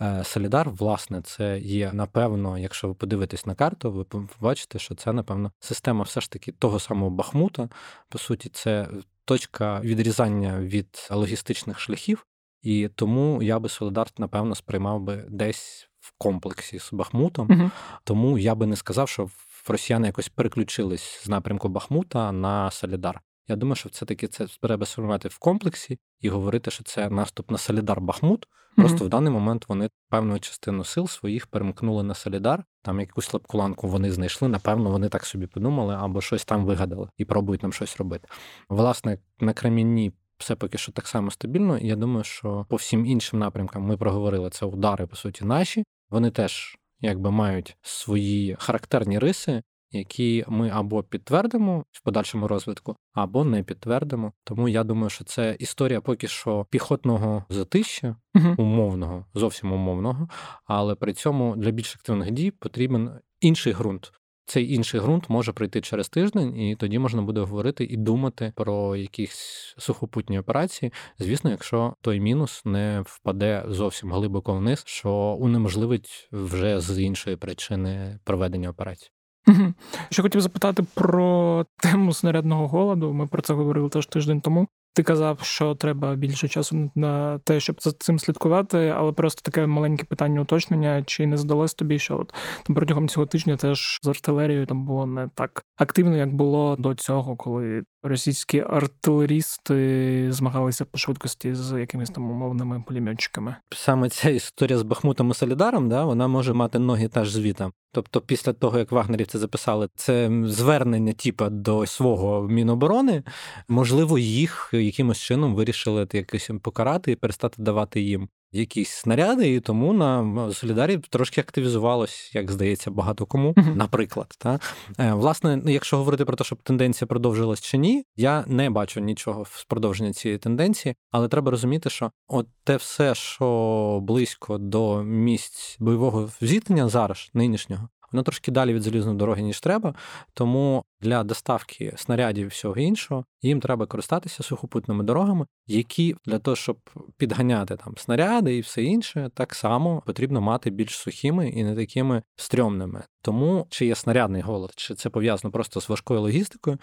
Е, 0.01 0.25
Солідар, 0.25 0.71
власне, 0.71 1.23
це 1.23 1.59
є 1.59 1.91
напевно, 1.93 2.59
якщо 2.59 2.89
ви 2.89 2.95
подивитесь 2.95 3.47
на 3.47 3.55
карту, 3.55 3.93
ви 3.93 4.05
побачите, 4.05 4.79
що 4.79 4.95
це 4.95 5.13
напевно 5.13 5.53
система 5.61 6.03
все 6.03 6.21
ж 6.21 6.31
таки 6.31 6.53
того 6.53 6.81
самого 6.81 7.11
Бахмута. 7.11 7.69
По 8.09 8.19
суті, 8.19 8.49
це 8.49 8.89
точка 9.25 9.81
відрізання 9.81 10.61
від 10.61 11.09
логістичних 11.11 11.81
шляхів. 11.81 12.27
І 12.63 12.89
тому 12.95 13.43
я 13.43 13.59
би 13.59 13.69
Солідар, 13.69 14.07
напевно, 14.19 14.55
сприймав 14.55 15.01
би 15.01 15.25
десь 15.29 15.89
в 16.05 16.13
комплексі 16.19 16.79
з 16.79 16.93
Бахмутом. 16.93 17.49
uh 17.49 17.71
Тому 18.05 18.39
я 18.39 18.55
би 18.55 18.67
не 18.67 18.77
сказав, 18.77 19.09
що 19.09 19.29
росіяни 19.69 20.07
якось 20.07 20.29
переключились 20.29 21.25
з 21.25 21.29
напрямку 21.29 21.69
Бахмута 21.69 22.33
на 22.33 22.71
Солідар. 22.71 23.21
Я 23.49 23.57
думаю, 23.57 23.77
що 23.77 23.89
все-таки 23.89 24.29
це 24.29 24.47
треба 24.63 24.87
сформувати 24.87 25.29
в 25.29 25.39
комплексі 25.39 25.99
і 26.21 26.29
говорити, 26.29 26.71
що 26.71 26.85
це 26.85 27.11
наступ 27.11 27.51
на 27.51 27.59
Солідар 27.59 28.01
Бахмут. 28.01 28.47
Просто 28.77 28.99
mm-hmm. 28.99 29.07
в 29.07 29.09
даний 29.09 29.33
момент 29.33 29.65
вони 29.69 29.91
певну 30.09 30.39
частину 30.39 30.85
сил 30.85 31.09
своїх 31.09 31.47
перемкнули 31.47 32.03
на 32.03 32.15
Солідар. 32.15 32.65
Там 32.83 33.01
якусь 33.01 33.27
слабку 33.27 33.59
ланку 33.59 33.89
вони 33.89 34.13
знайшли. 34.13 34.49
Напевно, 34.49 34.91
вони 34.91 35.09
так 35.09 35.27
собі 35.27 35.47
подумали 35.47 35.95
або 35.95 36.21
щось 36.21 36.45
там 36.45 36.65
вигадали 36.65 37.09
і 37.17 37.25
пробують 37.25 37.63
нам 37.63 37.73
щось 37.73 37.97
робити. 37.97 38.29
Власне, 38.69 39.19
на 39.41 39.53
Кремінні 39.53 40.13
все 40.45 40.57
поки 40.57 40.79
що 40.79 40.93
так 40.93 41.07
само 41.07 41.31
стабільно. 41.31 41.79
І 41.79 41.87
я 41.87 41.97
думаю, 41.97 42.25
що 42.25 42.67
по 42.69 42.77
всім 42.77 43.07
іншим 43.07 43.39
напрямкам 43.39 43.83
ми 43.83 43.97
проговорили 43.97 44.51
це 44.51 44.67
удари, 44.67 45.07
по 45.07 45.17
суті, 45.17 45.45
наші. 45.45 45.85
Вони 46.11 46.31
теж 46.31 46.77
якби 47.01 47.31
мають 47.31 47.77
свої 47.83 48.57
характерні 48.59 49.19
риси, 49.19 49.63
які 49.91 50.45
ми 50.49 50.71
або 50.71 51.03
підтвердимо 51.03 51.85
в 51.93 52.03
подальшому 52.03 52.49
розвитку, 52.49 52.97
або 53.13 53.45
не 53.45 53.63
підтвердимо. 53.63 54.33
Тому 54.45 54.69
я 54.69 54.85
думаю, 54.85 55.11
що 55.11 55.25
це 55.25 55.57
історія 55.59 56.01
поки 56.01 56.29
що 56.29 56.67
піхотного 56.71 57.45
затища, 57.49 58.17
умовного, 58.57 59.27
зовсім 59.35 59.73
умовного, 59.73 60.29
але 60.65 60.95
при 60.95 61.13
цьому 61.13 61.57
для 61.57 61.71
більш 61.71 61.95
активних 61.95 62.31
дій 62.31 62.51
потрібен 62.51 63.11
інший 63.41 63.73
ґрунт. 63.73 64.13
Цей 64.47 64.75
інший 64.75 65.01
ґрунт 65.01 65.31
може 65.31 65.53
прийти 65.53 65.81
через 65.81 66.09
тиждень, 66.09 66.57
і 66.57 66.77
тоді 66.77 66.99
можна 66.99 67.23
буде 67.23 67.41
говорити 67.41 67.85
і 67.85 67.97
думати 67.97 68.53
про 68.57 68.97
якісь 68.97 69.75
сухопутні 69.79 70.39
операції. 70.39 70.93
Звісно, 71.19 71.51
якщо 71.51 71.95
той 72.01 72.21
мінус 72.21 72.63
не 72.65 73.03
впаде 73.07 73.65
зовсім 73.69 74.13
глибоко 74.13 74.55
вниз, 74.55 74.83
що 74.87 75.11
унеможливить 75.41 76.29
вже 76.33 76.81
з 76.81 77.01
іншої 77.01 77.37
причини 77.37 78.19
проведення 78.25 78.71
операції. 78.71 79.11
Угу. 79.47 79.75
Ще 80.11 80.23
хотів 80.23 80.41
запитати 80.41 80.85
про 80.95 81.67
тему 81.83 82.13
снарядного 82.13 82.69
голоду. 82.69 83.13
Ми 83.13 83.27
про 83.27 83.43
це 83.43 83.55
говорили 83.55 83.89
теж 83.89 84.07
тиждень 84.07 84.41
тому. 84.41 84.69
Ти 84.95 85.03
казав, 85.03 85.41
що 85.43 85.75
треба 85.75 86.15
більше 86.15 86.49
часу 86.49 86.91
на 86.95 87.39
те, 87.39 87.61
щоб 87.61 87.77
за 87.81 87.93
цим 87.93 88.19
слідкувати, 88.19 88.95
але 88.97 89.13
просто 89.13 89.43
таке 89.43 89.67
маленьке 89.67 90.05
питання 90.05 90.41
уточнення: 90.41 91.03
чи 91.07 91.27
не 91.27 91.37
здалось 91.37 91.75
тобі, 91.75 91.99
що 91.99 92.19
от 92.19 92.35
там 92.67 92.77
протягом 92.77 93.09
цього 93.09 93.27
тижня 93.27 93.57
теж 93.57 94.01
з 94.03 94.09
артилерією 94.09 94.67
там 94.67 94.85
було 94.87 95.07
не 95.07 95.29
так 95.35 95.65
активно, 95.77 96.17
як 96.17 96.35
було 96.35 96.77
до 96.77 96.95
цього, 96.95 97.37
коли 97.37 97.83
російські 98.05 98.65
артилерісти 98.71 100.27
змагалися 100.33 100.85
по 100.85 100.99
швидкості 100.99 101.55
з 101.55 101.81
якимись 101.81 102.11
там 102.11 102.31
умовними 102.31 102.85
пулеметчиками. 102.87 103.57
Саме 103.71 104.09
ця 104.09 104.31
історія 104.31 104.79
з 104.79 104.83
Бахмутом 104.83 105.31
і 105.31 105.35
Солідаром, 105.35 105.89
да, 105.89 106.05
вона 106.05 106.29
може 106.29 106.53
мати 106.53 106.79
ноги 106.79 107.09
теж 107.09 107.31
звітом. 107.31 107.73
Тобто, 107.93 108.21
після 108.21 108.53
того, 108.53 108.79
як 108.79 108.93
вагнерівці 108.93 109.39
записали 109.39 109.89
це 109.95 110.31
звернення, 110.45 111.13
типа 111.13 111.51
до 111.51 111.87
свого 111.87 112.43
міноборони, 112.49 113.23
можливо, 113.69 114.19
їх 114.19 114.71
якимось 114.73 115.19
чином 115.19 115.55
вирішили 115.55 116.09
якось 116.13 116.51
покарати 116.63 117.13
і 117.13 117.17
перестати 117.17 117.63
давати 117.63 118.01
їм 118.01 118.29
якісь 118.55 118.91
снаряди, 118.91 119.55
і 119.55 119.61
тому 119.61 119.93
на 119.93 120.53
Солідарі 120.53 120.99
трошки 121.11 121.41
активізувалось, 121.41 122.35
як 122.35 122.51
здається, 122.51 122.91
багато 122.91 123.27
кому, 123.27 123.53
uh-huh. 123.53 123.77
наприклад. 123.77 124.35
Та? 124.39 124.61
Е, 124.99 125.13
власне, 125.13 125.57
ну, 125.57 125.71
якщо 125.71 125.97
говорити 125.97 126.25
про 126.25 126.37
те, 126.37 126.45
щоб 126.45 126.63
тенденція 126.63 127.07
продовжилась 127.07 127.61
чи 127.61 127.79
ні, 127.79 128.05
я 128.17 128.45
не 128.47 128.71
бачу 128.71 129.01
нічого 129.01 129.45
з 129.45 129.65
продовження 129.65 130.13
цієї 130.13 130.39
тенденції, 130.39 130.95
але 131.11 131.29
треба 131.29 131.51
розуміти, 131.51 131.91
що 131.91 132.11
от 132.29 132.47
те 132.65 132.77
все, 132.77 133.15
що 133.15 133.99
близько 134.03 134.59
до 134.59 135.03
місць 135.03 135.77
бойового 135.81 136.31
зіткнення 136.41 136.89
зараз, 136.89 137.31
нинішнього, 137.35 137.89
воно 138.15 138.23
трошки 138.23 138.51
далі 138.51 138.75
від 138.75 138.83
залізної 138.83 139.17
дороги, 139.17 139.43
ніж 139.43 139.61
треба. 139.61 139.95
Тому 140.35 140.85
для 141.05 141.25
доставки 141.25 141.93
снарядів 141.97 142.45
і 142.45 142.49
всього 142.49 142.77
іншого 142.77 143.25
їм 143.43 143.61
треба 143.61 143.87
користатися 143.87 144.43
сухопутними 144.43 145.05
дорогами, 145.05 145.47
які 145.67 146.17
для 146.25 146.39
того, 146.39 146.57
щоб 146.57 146.79
підганяти 147.17 147.77
там 147.77 147.97
снаряди 147.97 148.57
і 148.57 148.61
все 148.61 148.83
інше, 148.83 149.31
так 149.35 149.55
само 149.55 150.03
потрібно 150.07 150.41
мати 150.41 150.71
більш 150.71 150.97
сухими 150.97 151.49
і 151.49 151.65
не 151.65 151.75
такими 151.75 152.23
стрьомними. 152.37 153.03
Тому 153.23 153.67
чи 153.71 153.87
є 153.87 153.95
снарядний 153.95 154.43
голод, 154.43 154.73
чи 154.77 154.95
це 154.95 155.11
пов'язано 155.11 155.53
просто 155.53 155.81
з 155.81 155.89
важкою 155.89 156.21
логістикою. 156.21 156.79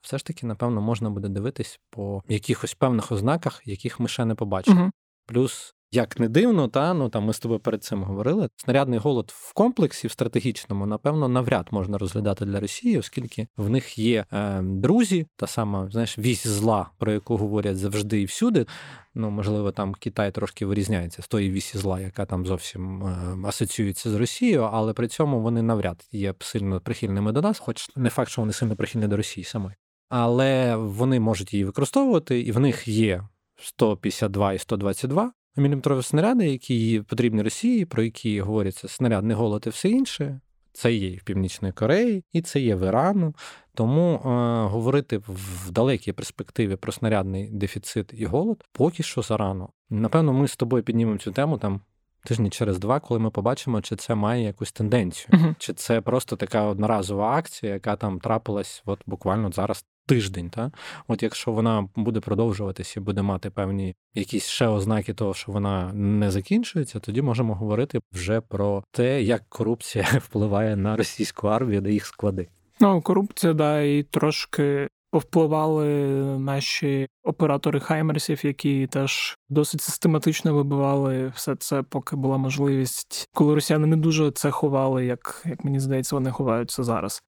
Все 0.00 0.18
ж 0.18 0.26
таки, 0.26 0.46
напевно, 0.46 0.80
можна 0.80 1.10
буде 1.10 1.28
дивитись 1.28 1.80
по 1.90 2.22
якихось 2.28 2.74
певних 2.74 3.12
ознаках, 3.12 3.62
яких 3.64 4.00
ми 4.00 4.08
ще 4.08 4.24
не 4.24 4.34
побачили. 4.34 4.76
uh 4.80 4.90
Плюс 5.26 5.74
як 5.92 6.20
не 6.20 6.28
дивно, 6.28 6.68
та 6.68 6.94
ну 6.94 7.08
там 7.08 7.24
ми 7.24 7.32
з 7.32 7.38
тобою 7.38 7.60
перед 7.60 7.84
цим 7.84 8.02
говорили. 8.02 8.48
Снарядний 8.56 8.98
голод 8.98 9.32
в 9.34 9.54
комплексі, 9.54 10.08
в 10.08 10.10
стратегічному, 10.10 10.86
напевно, 10.86 11.28
навряд 11.28 11.68
можна 11.70 11.98
розглядати 11.98 12.44
для 12.44 12.60
Росії, 12.60 12.98
оскільки 12.98 13.48
в 13.56 13.70
них 13.70 13.98
є 13.98 14.24
е, 14.32 14.60
друзі, 14.62 15.26
та 15.36 15.46
сама 15.46 15.88
знаєш, 15.90 16.18
вісь 16.18 16.46
зла, 16.46 16.90
про 16.98 17.12
яку 17.12 17.36
говорять 17.36 17.76
завжди 17.76 18.20
і 18.20 18.24
всюди. 18.24 18.66
Ну, 19.14 19.30
можливо, 19.30 19.72
там 19.72 19.94
Китай 19.94 20.32
трошки 20.32 20.66
вирізняється 20.66 21.22
з 21.22 21.28
тої 21.28 21.50
вісі 21.50 21.78
зла, 21.78 22.00
яка 22.00 22.26
там 22.26 22.46
зовсім 22.46 23.02
е, 23.02 23.48
асоціюється 23.48 24.10
з 24.10 24.14
Росією, 24.14 24.62
але 24.72 24.92
при 24.92 25.08
цьому 25.08 25.40
вони 25.40 25.62
навряд 25.62 26.08
є 26.12 26.34
сильно 26.40 26.80
прихильними 26.80 27.32
до 27.32 27.42
нас, 27.42 27.58
хоч 27.58 27.90
не 27.96 28.10
факт, 28.10 28.30
що 28.30 28.42
вони 28.42 28.52
сильно 28.52 28.76
прихильні 28.76 29.06
до 29.06 29.16
Росії 29.16 29.44
самої. 29.44 29.74
Але 30.08 30.76
вони 30.76 31.20
можуть 31.20 31.52
її 31.52 31.64
використовувати, 31.64 32.40
і 32.40 32.52
в 32.52 32.60
них 32.60 32.88
є 32.88 33.22
152 33.56 34.52
і 34.52 34.58
122 34.58 35.32
міліметрові 35.56 36.02
снаряди, 36.02 36.48
які 36.48 37.02
потрібні 37.08 37.42
Росії, 37.42 37.84
про 37.84 38.02
які 38.02 38.40
говоряться 38.40 38.88
снарядний 38.88 39.36
голод 39.36 39.64
і 39.66 39.70
все 39.70 39.88
інше. 39.88 40.40
Це 40.72 40.92
є 40.92 41.16
в 41.16 41.22
Північної 41.22 41.72
Кореї, 41.72 42.24
і 42.32 42.42
це 42.42 42.60
є 42.60 42.76
в 42.76 42.86
Ірану. 42.86 43.34
Тому 43.74 44.14
е, 44.14 44.18
говорити 44.68 45.18
в 45.18 45.70
далекій 45.70 46.12
перспективі 46.12 46.76
про 46.76 46.92
снарядний 46.92 47.50
дефіцит 47.50 48.10
і 48.12 48.24
голод 48.24 48.64
поки 48.72 49.02
що 49.02 49.22
зарано. 49.22 49.68
Напевно, 49.90 50.32
ми 50.32 50.48
з 50.48 50.56
тобою 50.56 50.82
піднімемо 50.82 51.18
цю 51.18 51.32
тему 51.32 51.58
там 51.58 51.80
тижні 52.24 52.50
через 52.50 52.78
два, 52.78 53.00
коли 53.00 53.20
ми 53.20 53.30
побачимо, 53.30 53.82
чи 53.82 53.96
це 53.96 54.14
має 54.14 54.44
якусь 54.44 54.72
тенденцію, 54.72 55.28
uh-huh. 55.32 55.54
чи 55.58 55.72
це 55.72 56.00
просто 56.00 56.36
така 56.36 56.62
одноразова 56.62 57.36
акція, 57.36 57.72
яка 57.72 57.96
там 57.96 58.20
трапилась 58.20 58.82
от 58.86 59.00
буквально 59.06 59.52
зараз 59.52 59.84
тиждень. 60.06 60.50
Та? 60.50 60.70
От 61.08 61.22
якщо 61.22 61.52
вона 61.52 61.88
буде 61.96 62.20
продовжуватися 62.20 63.00
і 63.00 63.02
буде 63.02 63.22
мати 63.22 63.50
певні 63.50 63.94
якісь 64.14 64.46
ще 64.46 64.66
ознаки 64.66 65.14
того, 65.14 65.34
що 65.34 65.52
вона 65.52 65.92
не 65.92 66.30
закінчується, 66.30 67.00
тоді 67.00 67.22
можемо 67.22 67.54
говорити 67.54 68.00
вже 68.12 68.40
про 68.40 68.84
те, 68.90 69.22
як 69.22 69.42
корупція 69.48 70.04
впливає 70.22 70.76
на 70.76 70.96
російську 70.96 71.48
армію, 71.48 71.82
на 71.82 71.88
їх 71.88 72.06
склади. 72.06 72.48
Ну, 72.80 73.00
корупція, 73.00 73.52
да, 73.52 73.80
і 73.80 74.02
трошки 74.02 74.88
повпливали 75.10 75.86
наші 76.38 77.08
оператори 77.24 77.80
Хаймерсів, 77.80 78.46
які 78.46 78.86
теж 78.86 79.36
досить 79.48 79.80
систематично 79.80 80.54
вибивали 80.54 81.32
все 81.34 81.56
це, 81.56 81.82
поки 81.82 82.16
була 82.16 82.36
можливість, 82.36 83.28
коли 83.34 83.54
росіяни 83.54 83.86
не 83.86 83.96
дуже 83.96 84.30
це 84.30 84.50
ховали, 84.50 85.06
як, 85.06 85.42
як 85.46 85.64
мені 85.64 85.80
здається, 85.80 86.16
вони 86.16 86.30
ховаються 86.30 86.82
зараз. 86.82 87.22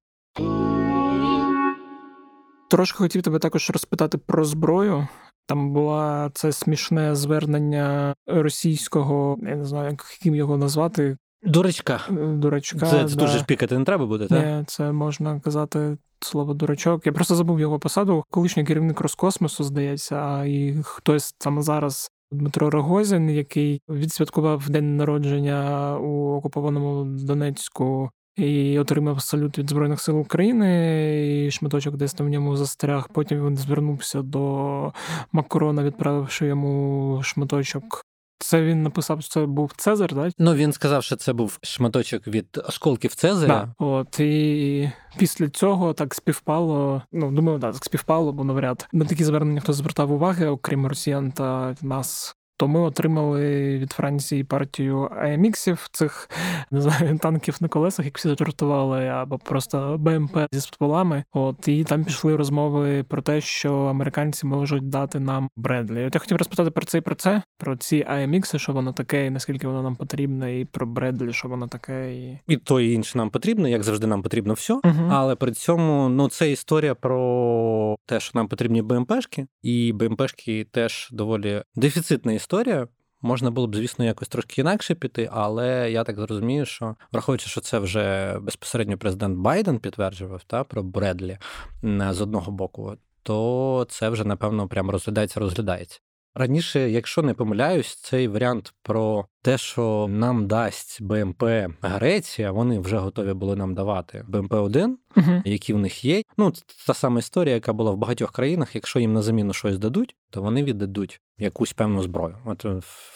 Трошки 2.69 2.97
хотів 2.97 3.21
тебе 3.21 3.39
також 3.39 3.69
розпитати 3.69 4.17
про 4.17 4.45
зброю. 4.45 5.07
Там 5.47 5.73
була 5.73 6.31
це 6.33 6.51
смішне 6.51 7.15
звернення 7.15 8.15
російського, 8.27 9.37
я 9.41 9.55
не 9.55 9.65
знаю, 9.65 9.89
як 9.91 10.05
яким 10.19 10.35
його 10.35 10.57
назвати. 10.57 11.17
Дурачка. 11.43 12.01
Е, 12.09 12.13
дурачка. 12.13 12.79
Це, 12.79 13.07
це 13.07 13.15
да. 13.15 13.25
дуже 13.25 13.39
шпікати 13.39 13.77
не 13.77 13.85
треба 13.85 14.05
буде, 14.05 14.27
так? 14.27 14.45
Ні, 14.45 14.63
Це 14.67 14.91
можна 14.91 15.39
казати 15.39 15.97
слово 16.19 16.53
дурачок. 16.53 17.05
Я 17.05 17.11
просто 17.11 17.35
забув 17.35 17.59
його 17.59 17.79
посаду. 17.79 18.23
Колишній 18.29 18.63
керівник 18.63 19.01
Роскосмосу, 19.01 19.63
здається, 19.63 20.15
а 20.15 20.45
і 20.45 20.77
хтось 20.83 21.35
саме 21.39 21.61
зараз. 21.61 22.11
Дмитро 22.31 22.69
Рогозін, 22.69 23.29
який 23.29 23.81
відсвяткував 23.89 24.69
день 24.69 24.97
народження 24.97 25.97
у 25.99 26.35
окупованому 26.35 27.05
Донецьку 27.05 28.09
і 28.35 28.79
отримав 28.79 29.21
салют 29.21 29.57
від 29.57 29.69
Збройних 29.69 30.01
сил 30.01 30.19
України, 30.19 31.45
і 31.45 31.51
шматочок 31.51 31.97
десь 31.97 32.13
там 32.13 32.27
в 32.27 32.29
ньому 32.29 32.57
застряг. 32.57 33.09
Потім 33.13 33.47
він 33.47 33.57
звернувся 33.57 34.21
до 34.21 34.93
Макрона, 35.31 35.83
відправивши 35.83 36.45
йому 36.45 37.19
шматочок. 37.23 38.05
Це 38.39 38.63
він 38.63 38.83
написав, 38.83 39.21
що 39.21 39.29
це 39.29 39.45
був 39.45 39.71
Цезар, 39.77 40.13
так? 40.13 40.33
Ну 40.37 40.53
він 40.53 40.73
сказав, 40.73 41.03
що 41.03 41.15
це 41.15 41.33
був 41.33 41.59
шматочок 41.61 42.27
від 42.27 42.61
осколків 42.67 43.15
Цезаря. 43.15 43.73
Да. 43.79 43.85
От 43.85 44.19
і 44.19 44.91
після 45.17 45.49
цього 45.49 45.93
так 45.93 46.15
співпало. 46.15 47.01
Ну 47.11 47.31
думаю, 47.31 47.57
да, 47.57 47.71
так 47.71 47.85
співпало, 47.85 48.33
бо 48.33 48.43
навряд 48.43 48.87
на 48.93 49.05
такі 49.05 49.23
звернення 49.23 49.61
хто 49.61 49.73
звертав 49.73 50.11
уваги, 50.11 50.47
окрім 50.47 50.87
росіян 50.87 51.31
та 51.31 51.75
нас 51.81 52.35
то 52.57 52.67
ми 52.67 52.79
отримали 52.79 53.77
від 53.77 53.91
Франції 53.91 54.43
партію 54.43 55.09
АМХів, 55.21 55.87
цих 55.91 56.29
не 56.71 56.81
знаю, 56.81 57.17
танків 57.17 57.57
на 57.61 57.67
колесах, 57.67 58.05
як 58.05 58.17
всі 58.17 58.29
зажартували, 58.29 59.07
або 59.07 59.37
просто 59.37 59.97
БМП 59.99 60.37
зі 60.51 60.61
стволами. 60.61 61.23
От 61.33 61.67
і 61.67 61.83
там 61.83 62.03
пішли 62.03 62.35
розмови 62.35 63.03
про 63.03 63.21
те, 63.21 63.41
що 63.41 63.73
американці 63.75 64.45
можуть 64.45 64.89
дати 64.89 65.19
нам 65.19 65.49
Бредлі. 65.55 66.05
От 66.05 66.15
я 66.15 66.19
хотів 66.19 66.37
розпитати 66.37 66.71
про 66.71 66.85
це 66.85 66.97
і 66.97 67.01
про 67.01 67.15
це, 67.15 67.41
про 67.57 67.77
ці 67.77 68.05
AMX, 68.11 68.57
що 68.57 68.73
воно 68.73 68.93
таке, 68.93 69.25
і 69.25 69.29
наскільки 69.29 69.67
воно 69.67 69.83
нам 69.83 69.95
потрібне, 69.95 70.59
і 70.59 70.65
про 70.65 70.87
Бредлі, 70.87 71.33
що 71.33 71.47
воно 71.47 71.67
таке, 71.67 72.15
і 72.15 72.39
і 72.47 72.57
то 72.57 72.79
і 72.79 72.93
інше 72.93 73.17
нам 73.17 73.29
потрібно, 73.29 73.67
як 73.67 73.83
завжди, 73.83 74.07
нам 74.07 74.21
потрібно 74.21 74.53
все. 74.53 74.73
uh 74.73 75.07
Але 75.11 75.35
при 75.35 75.51
цьому 75.51 76.09
ну 76.09 76.29
це 76.29 76.51
історія 76.51 76.95
про 76.95 77.95
те, 78.05 78.19
що 78.19 78.31
нам 78.33 78.47
потрібні 78.47 78.81
БМПшки, 78.81 79.47
і 79.63 79.93
БМПшки 79.93 80.67
теж 80.71 81.09
доволі 81.11 81.63
дефіцитна 81.75 82.33
історія 82.33 82.44
історія. 82.45 82.87
Можна 83.21 83.51
було 83.51 83.67
б, 83.67 83.75
звісно, 83.75 84.05
якось 84.05 84.27
трошки 84.27 84.61
інакше 84.61 84.95
піти, 84.95 85.29
але 85.31 85.91
я 85.91 86.03
так 86.03 86.19
зрозумію, 86.19 86.65
що 86.65 86.95
враховуючи, 87.11 87.49
що 87.49 87.61
це 87.61 87.79
вже 87.79 88.37
безпосередньо 88.39 88.97
президент 88.97 89.37
Байден 89.37 89.79
підтверджував 89.79 90.43
та 90.43 90.63
про 90.63 90.83
Бредлі 90.83 91.37
з 91.83 92.21
одного 92.21 92.51
боку, 92.51 92.97
то 93.23 93.87
це 93.89 94.09
вже 94.09 94.23
напевно 94.23 94.67
прямо 94.67 94.91
розглядається, 94.91 95.39
розглядається. 95.39 95.99
Раніше, 96.37 96.89
якщо 96.89 97.21
не 97.21 97.33
помиляюсь, 97.33 97.95
цей 97.95 98.27
варіант 98.27 98.73
про 98.83 99.25
те, 99.41 99.57
що 99.57 100.07
нам 100.09 100.47
дасть 100.47 101.01
БМП 101.01 101.43
Греція, 101.81 102.51
вони 102.51 102.79
вже 102.79 102.97
готові 102.97 103.33
були 103.33 103.55
нам 103.55 103.75
давати 103.75 104.25
БМП 104.27 104.53
1 104.53 104.97
uh 105.15 105.41
які 105.45 105.73
в 105.73 105.77
них 105.77 106.05
є. 106.05 106.21
Ну 106.37 106.53
та 106.87 106.93
сама 106.93 107.19
історія, 107.19 107.55
яка 107.55 107.73
була 107.73 107.91
в 107.91 107.97
багатьох 107.97 108.31
країнах. 108.31 108.75
Якщо 108.75 108.99
їм 108.99 109.13
на 109.13 109.21
заміну 109.21 109.53
щось 109.53 109.77
дадуть, 109.77 110.15
то 110.29 110.41
вони 110.41 110.63
віддадуть 110.63 111.21
якусь 111.37 111.73
певну 111.73 112.01
зброю. 112.01 112.37
От 112.45 112.65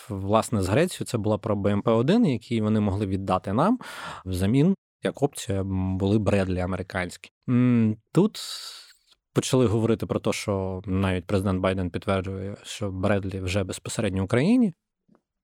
власне 0.09 0.61
з 0.61 0.69
Грецією 0.69 1.05
це 1.05 1.17
була 1.17 1.37
про 1.37 1.55
БМП 1.55 1.87
1 1.87 2.25
який 2.25 2.61
вони 2.61 2.79
могли 2.79 3.05
віддати 3.05 3.53
нам 3.53 3.79
взамін 4.25 4.75
як 5.03 5.23
опція 5.23 5.63
були 5.99 6.19
Бредлі 6.19 6.59
американські. 6.59 7.31
Тут 8.13 8.39
почали 9.33 9.65
говорити 9.65 10.05
про 10.05 10.19
те, 10.19 10.33
що 10.33 10.81
навіть 10.85 11.25
президент 11.25 11.61
Байден 11.61 11.89
підтверджує, 11.89 12.55
що 12.63 12.91
Бредлі 12.91 13.39
вже 13.39 13.63
безпосередньо 13.63 14.21
в 14.21 14.25
Україні. 14.25 14.73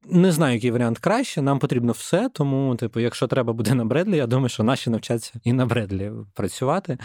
Не 0.10 0.32
знаю, 0.32 0.54
який 0.56 0.72
варіант 0.72 1.00
краще. 1.00 1.42
Нам 1.42 1.60
потрібно 1.60 1.92
все. 1.92 2.30
Тому, 2.30 2.76
типу, 2.76 3.00
якщо 3.00 3.28
треба 3.28 3.54
буде 3.54 3.74
на 3.74 3.86
Бредлі, 3.86 4.18
я 4.18 4.28
думаю, 4.28 4.50
що 4.50 4.64
наші 4.64 4.90
навчаться 4.90 5.34
і 5.44 5.54
на 5.54 5.66
Бредлі 5.66 6.12
працювати. 6.34 6.98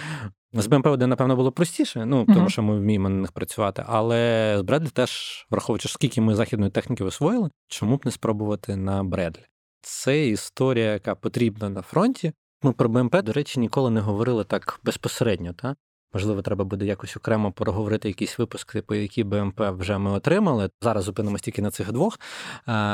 З 0.52 0.66
БМП-1, 0.66 1.06
напевно, 1.06 1.36
було 1.36 1.52
простіше, 1.52 2.06
ну 2.06 2.26
тому 2.26 2.48
що 2.48 2.62
ми 2.62 2.78
вміємо 2.78 3.08
на 3.08 3.16
них 3.16 3.32
працювати. 3.32 3.84
Але 3.86 4.54
з 4.58 4.62
Бредлі 4.62 4.88
теж, 4.88 5.46
враховуючи, 5.50 5.88
скільки 5.88 6.20
ми 6.20 6.34
західної 6.34 6.70
техніки 6.70 7.04
освоїли, 7.04 7.50
чому 7.68 7.96
б 7.96 8.00
не 8.04 8.10
спробувати 8.10 8.76
на 8.76 9.04
Бредлі? 9.04 9.42
Це 9.82 10.28
історія, 10.28 10.92
яка 10.92 11.14
потрібна 11.14 11.68
на 11.68 11.82
фронті. 11.82 12.32
Ми 12.62 12.72
про 12.72 12.88
БМП, 12.88 13.22
до 13.22 13.32
речі, 13.32 13.60
ніколи 13.60 13.90
не 13.90 14.00
говорили 14.00 14.44
так 14.44 14.80
безпосередньо. 14.84 15.52
Та? 15.52 15.76
Можливо, 16.12 16.42
треба 16.42 16.64
буде 16.64 16.86
якось 16.86 17.16
окремо 17.16 17.52
проговорити 17.52 18.08
якісь 18.08 18.38
випуски, 18.38 18.82
по 18.82 18.94
які 18.94 19.24
БМП 19.24 19.60
вже 19.60 19.98
ми 19.98 20.10
отримали. 20.10 20.70
Зараз 20.82 21.04
зупинимось 21.04 21.40
тільки 21.42 21.62
на 21.62 21.70
цих 21.70 21.92
двох, 21.92 22.20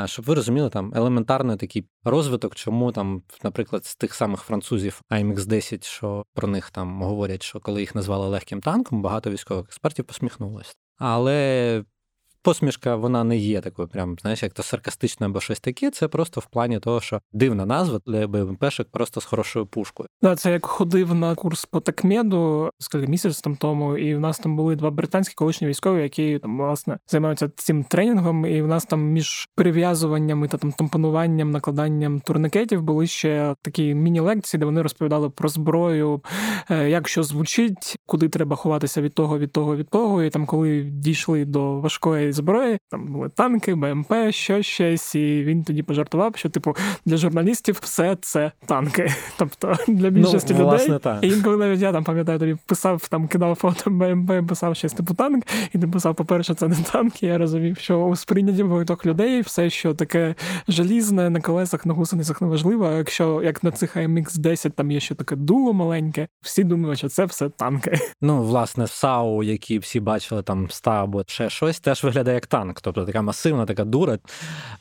щоб 0.05 0.25
ви 0.25 0.35
розуміли 0.35 0.69
там 0.69 0.93
елементарний 0.95 1.57
такий 1.57 1.85
розвиток, 2.03 2.55
чому 2.55 2.91
там, 2.91 3.21
наприклад, 3.43 3.85
з 3.85 3.95
тих 3.95 4.13
самих 4.13 4.41
французів 4.41 5.01
amx 5.11 5.45
10 5.45 5.83
що 5.85 6.25
про 6.33 6.47
них 6.47 6.69
там 6.69 7.01
говорять, 7.01 7.43
що 7.43 7.59
коли 7.59 7.79
їх 7.79 7.95
назвали 7.95 8.27
легким 8.27 8.61
танком, 8.61 9.01
багато 9.01 9.29
військових 9.29 9.65
експертів 9.65 10.05
посміхнулося. 10.05 10.73
Але 10.97 11.83
посмішка 12.47 12.95
вона 12.95 13.23
не 13.23 13.37
є 13.37 13.61
такою, 13.61 13.87
прям 13.87 14.15
знаєш, 14.21 14.43
як 14.43 14.53
то 14.53 14.63
саркастична 14.63 15.27
або 15.27 15.39
щось 15.39 15.59
таке. 15.59 15.91
Це 15.91 16.07
просто 16.07 16.41
в 16.41 16.45
плані 16.45 16.79
того, 16.79 17.01
що 17.01 17.21
дивна 17.33 17.65
назва 17.65 17.99
для 18.05 18.27
БМПшок 18.27 18.87
просто 18.91 19.21
з 19.21 19.25
хорошою 19.25 19.65
пушкою. 19.65 20.09
Да, 20.21 20.35
це 20.35 20.51
як 20.51 20.65
ходив 20.65 21.15
на 21.15 21.35
курс 21.35 21.65
по 21.65 21.79
такмеду 21.79 22.69
скільки 22.79 23.07
місяць 23.07 23.41
там 23.41 23.55
тому, 23.55 23.97
і 23.97 24.15
в 24.15 24.19
нас 24.19 24.39
там 24.39 24.55
були 24.55 24.75
два 24.75 24.91
британські 24.91 25.35
колишні 25.35 25.67
військові, 25.67 26.01
які 26.01 26.39
там 26.39 26.57
власне 26.57 26.97
займаються 27.07 27.49
цим 27.55 27.83
тренінгом. 27.83 28.45
І 28.45 28.61
в 28.61 28.67
нас 28.67 28.85
там 28.85 29.01
між 29.01 29.49
перев'язуванням 29.55 30.47
та 30.47 30.57
там 30.57 30.71
тампонуванням, 30.71 31.51
накладанням 31.51 32.19
турникетів 32.19 32.81
були 32.81 33.07
ще 33.07 33.55
такі 33.61 33.93
міні-лекції, 33.93 34.59
де 34.59 34.65
вони 34.65 34.81
розповідали 34.81 35.29
про 35.29 35.49
зброю, 35.49 36.21
е, 36.69 36.89
як 36.89 37.07
що 37.07 37.23
звучить, 37.23 37.95
куди 38.05 38.29
треба 38.29 38.55
ховатися 38.55 39.01
від 39.01 39.13
того, 39.13 39.39
від 39.39 39.51
того, 39.51 39.75
від 39.75 39.89
того. 39.89 40.23
І 40.23 40.29
там, 40.29 40.45
коли 40.45 40.81
дійшли 40.81 41.45
до 41.45 41.79
важкої 41.79 42.36
зброї, 42.37 42.77
там 42.89 43.05
були 43.05 43.29
танки, 43.29 43.75
БМП, 43.75 44.13
що 44.29 44.61
щось, 44.61 45.15
і 45.15 45.43
він 45.43 45.63
тоді 45.63 45.83
пожартував, 45.83 46.35
що 46.35 46.49
типу 46.49 46.75
для 47.05 47.17
журналістів 47.17 47.79
все 47.81 48.17
це 48.21 48.51
танки. 48.65 49.11
Тобто 49.37 49.75
для 49.87 50.09
більшості 50.09 50.55
ну, 50.57 50.63
власне, 50.63 50.87
людей. 50.87 50.99
Так. 50.99 51.23
І 51.23 51.27
інколи 51.27 51.57
навіть 51.57 51.81
я 51.81 51.91
там 51.91 52.03
пам'ятаю, 52.03 52.39
тобі 52.39 52.57
писав 52.65 53.07
там, 53.07 53.27
кидав 53.27 53.55
фото 53.55 53.89
БМП, 53.89 54.31
писав 54.49 54.75
щось 54.75 54.93
типу 54.93 55.13
танк, 55.13 55.45
і 55.73 55.79
ти 55.79 55.87
писав, 55.87 56.15
по-перше, 56.15 56.53
це 56.53 56.67
не 56.67 56.75
танк. 56.91 57.23
І 57.23 57.25
я 57.25 57.37
розумів, 57.37 57.77
що 57.77 57.99
у 57.99 58.15
сприйнятті 58.15 58.63
багатьох 58.63 59.05
людей 59.05 59.41
все, 59.41 59.69
що 59.69 59.93
таке 59.93 60.35
желізне 60.67 61.29
на 61.29 61.41
колесах, 61.41 61.85
на 61.85 61.93
гусеницях 61.93 62.41
не 62.41 62.47
важливо. 62.47 62.85
А 62.85 62.91
якщо 62.91 63.41
як 63.43 63.63
на 63.63 63.71
цих 63.71 63.97
AMX 63.97 64.37
10 64.37 64.75
там 64.75 64.91
є 64.91 64.99
ще 64.99 65.15
таке 65.15 65.35
дуло 65.35 65.73
маленьке, 65.73 66.27
всі 66.41 66.63
думають, 66.63 66.97
що 66.97 67.09
це 67.09 67.25
все 67.25 67.49
танки. 67.49 67.99
Ну, 68.21 68.43
власне, 68.43 68.87
САУ, 68.87 69.43
які 69.43 69.79
всі 69.79 69.99
бачили 69.99 70.43
там 70.43 70.65
ста 70.65 71.03
або 71.03 71.23
ще 71.27 71.49
щось, 71.49 71.79
теж 71.79 72.03
виглядає 72.03 72.16
виглядає 72.17 72.35
як 72.35 72.47
танк, 72.47 72.81
тобто 72.81 73.05
така 73.05 73.21
масивна, 73.21 73.65
така 73.65 73.83
дура. 73.83 74.13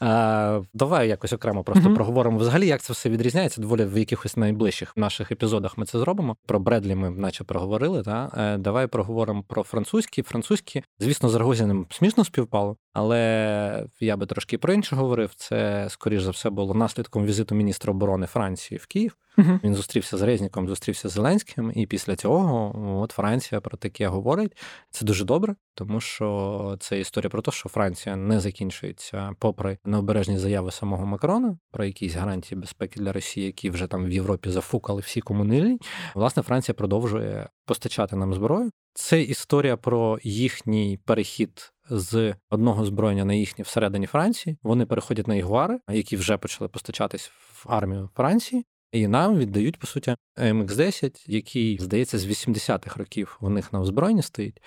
Е, 0.02 0.62
Давай 0.74 1.08
якось 1.08 1.32
окремо 1.32 1.64
просто 1.64 1.88
mm-hmm. 1.88 1.94
проговоримо. 1.94 2.38
Взагалі, 2.38 2.66
як 2.66 2.82
це 2.82 2.92
все 2.92 3.10
відрізняється 3.10 3.60
доволі 3.60 3.84
в 3.84 3.98
якихось 3.98 4.36
найближчих 4.36 4.96
наших 4.96 5.32
епізодах. 5.32 5.78
Ми 5.78 5.86
це 5.86 5.98
зробимо. 5.98 6.36
Про 6.46 6.60
Бредлі 6.60 6.94
ми 6.94 7.10
наче 7.10 7.44
проговорили. 7.44 8.02
Та? 8.02 8.30
Е, 8.36 8.58
Давай 8.58 8.86
проговоримо 8.86 9.42
про 9.48 9.62
французькі. 9.62 10.22
Французькі, 10.22 10.82
звісно, 10.98 11.28
з 11.28 11.34
Рогозіним 11.34 11.86
смішно 11.90 12.24
співпало, 12.24 12.76
але 12.92 13.86
я 14.00 14.16
би 14.16 14.26
трошки 14.26 14.58
про 14.58 14.72
інше 14.72 14.96
говорив. 14.96 15.34
Це, 15.34 15.86
скоріш 15.88 16.22
за 16.22 16.30
все, 16.30 16.50
було 16.50 16.74
наслідком 16.74 17.26
візиту 17.26 17.54
міністра 17.54 17.90
оборони 17.90 18.26
Франції 18.26 18.78
в 18.78 18.86
Київ. 18.86 19.16
Uh-huh. 19.38 19.60
Він 19.64 19.74
зустрівся 19.74 20.16
з 20.16 20.22
Резніком, 20.22 20.68
зустрівся 20.68 21.08
з 21.08 21.12
Зеленським, 21.12 21.72
і 21.74 21.86
після 21.86 22.16
цього 22.16 22.72
от 23.02 23.12
Франція 23.12 23.60
про 23.60 23.76
таке 23.76 24.08
говорить. 24.08 24.56
Це 24.90 25.04
дуже 25.04 25.24
добре, 25.24 25.54
тому 25.74 26.00
що 26.00 26.76
це 26.80 27.00
історія 27.00 27.30
про 27.30 27.42
те, 27.42 27.50
що 27.50 27.68
Франція 27.68 28.16
не 28.16 28.40
закінчується, 28.40 29.32
попри 29.38 29.78
необережні 29.84 30.38
заяви 30.38 30.70
самого 30.70 31.06
Макрона 31.06 31.58
про 31.70 31.84
якісь 31.84 32.14
гарантії 32.14 32.60
безпеки 32.60 33.00
для 33.00 33.12
Росії, 33.12 33.46
які 33.46 33.70
вже 33.70 33.86
там 33.86 34.04
в 34.04 34.10
Європі 34.10 34.50
зафукали 34.50 35.00
всі 35.00 35.20
комунильні. 35.20 35.78
Власне, 36.14 36.42
Франція 36.42 36.74
продовжує 36.74 37.48
постачати 37.66 38.16
нам 38.16 38.34
зброю. 38.34 38.70
Це 38.94 39.22
історія 39.22 39.76
про 39.76 40.18
їхній 40.22 40.98
перехід. 41.04 41.72
З 41.90 42.34
одного 42.50 42.84
зброєння 42.84 43.24
на 43.24 43.34
їхнє 43.34 43.62
всередині 43.62 44.06
Франції 44.06 44.56
вони 44.62 44.86
переходять 44.86 45.28
на 45.28 45.34
ігуари, 45.34 45.78
які 45.90 46.16
вже 46.16 46.38
почали 46.38 46.68
постачатись 46.68 47.26
в 47.26 47.64
армію 47.68 48.10
Франції, 48.16 48.64
і 48.98 49.08
нам 49.08 49.36
віддають, 49.36 49.78
по 49.78 49.86
суті, 49.86 50.16
MX-10, 50.38 51.24
який, 51.26 51.78
здається, 51.78 52.18
з 52.18 52.26
80-х 52.26 52.96
років 52.96 53.38
у 53.40 53.50
них 53.50 53.72
на 53.72 53.80
озброєнні 53.80 54.22
стоїть. 54.22 54.62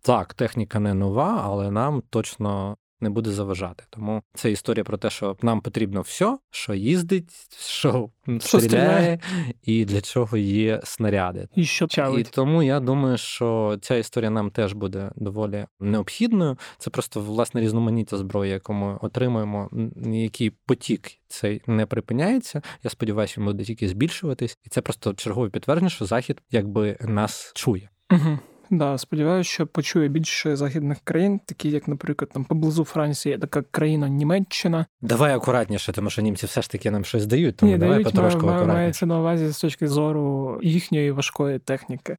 Так, 0.00 0.34
техніка 0.34 0.78
не 0.80 0.94
нова, 0.94 1.40
але 1.44 1.70
нам 1.70 2.02
точно 2.10 2.76
не 3.00 3.10
буде 3.10 3.30
заважати. 3.30 3.84
Тому 3.90 4.22
це 4.34 4.50
історія 4.50 4.84
про 4.84 4.98
те, 4.98 5.10
що 5.10 5.36
нам 5.42 5.60
потрібно 5.60 6.00
все, 6.00 6.38
що 6.50 6.74
їздить, 6.74 7.30
що, 7.58 8.10
що 8.40 8.60
стріляє, 8.60 9.18
і 9.62 9.84
для 9.84 10.00
чого 10.00 10.36
є 10.36 10.80
снаряди. 10.84 11.48
І 11.54 11.64
що 11.64 11.86
чалить. 11.86 12.28
І 12.28 12.30
тому 12.34 12.62
я 12.62 12.80
думаю, 12.80 13.18
що 13.18 13.78
ця 13.82 13.96
історія 13.96 14.30
нам 14.30 14.50
теж 14.50 14.72
буде 14.72 15.12
доволі 15.16 15.66
необхідною. 15.80 16.58
Це 16.78 16.90
просто 16.90 17.20
власне 17.20 17.60
різноманіття 17.60 18.16
зброї, 18.16 18.50
яку 18.50 18.72
ми 18.72 18.98
отримуємо, 19.00 19.70
який 20.06 20.50
потік 20.50 21.10
цей 21.28 21.62
не 21.66 21.86
припиняється. 21.86 22.62
Я 22.82 22.90
сподіваюся, 22.90 23.34
він 23.38 23.46
буде 23.46 23.64
тільки 23.64 23.88
збільшуватись, 23.88 24.58
і 24.64 24.68
це 24.68 24.80
просто 24.80 25.14
чергове 25.14 25.50
підтвердження, 25.50 25.90
що 25.90 26.04
захід 26.04 26.42
якби 26.50 26.96
нас 27.00 27.52
чує. 27.54 27.90
Угу. 28.10 28.38
Да, 28.70 28.98
сподіваюся, 28.98 29.50
що 29.50 29.66
почує 29.66 30.08
більше 30.08 30.56
західних 30.56 30.98
країн, 31.04 31.40
такі 31.46 31.70
як, 31.70 31.88
наприклад, 31.88 32.30
там 32.34 32.44
поблизу 32.44 32.84
Франції, 32.84 33.32
є 33.32 33.38
така 33.38 33.62
країна 33.62 34.08
Німеччина. 34.08 34.86
Давай 35.00 35.34
акуратніше, 35.34 35.92
тому 35.92 36.10
що 36.10 36.22
німці 36.22 36.46
все 36.46 36.62
ж 36.62 36.70
таки 36.70 36.90
нам 36.90 37.04
щось 37.04 37.26
дають. 37.26 37.56
Тому 37.56 37.72
Ні, 37.72 37.78
давай 37.78 37.94
дають, 37.94 38.04
потрошку 38.14 38.46
має, 38.46 38.56
акуратніше. 38.58 38.78
мається 38.78 39.06
на 39.06 39.18
увазі 39.20 39.48
з 39.48 39.60
точки 39.60 39.88
зору 39.88 40.58
їхньої 40.62 41.10
важкої 41.10 41.58
техніки. 41.58 42.16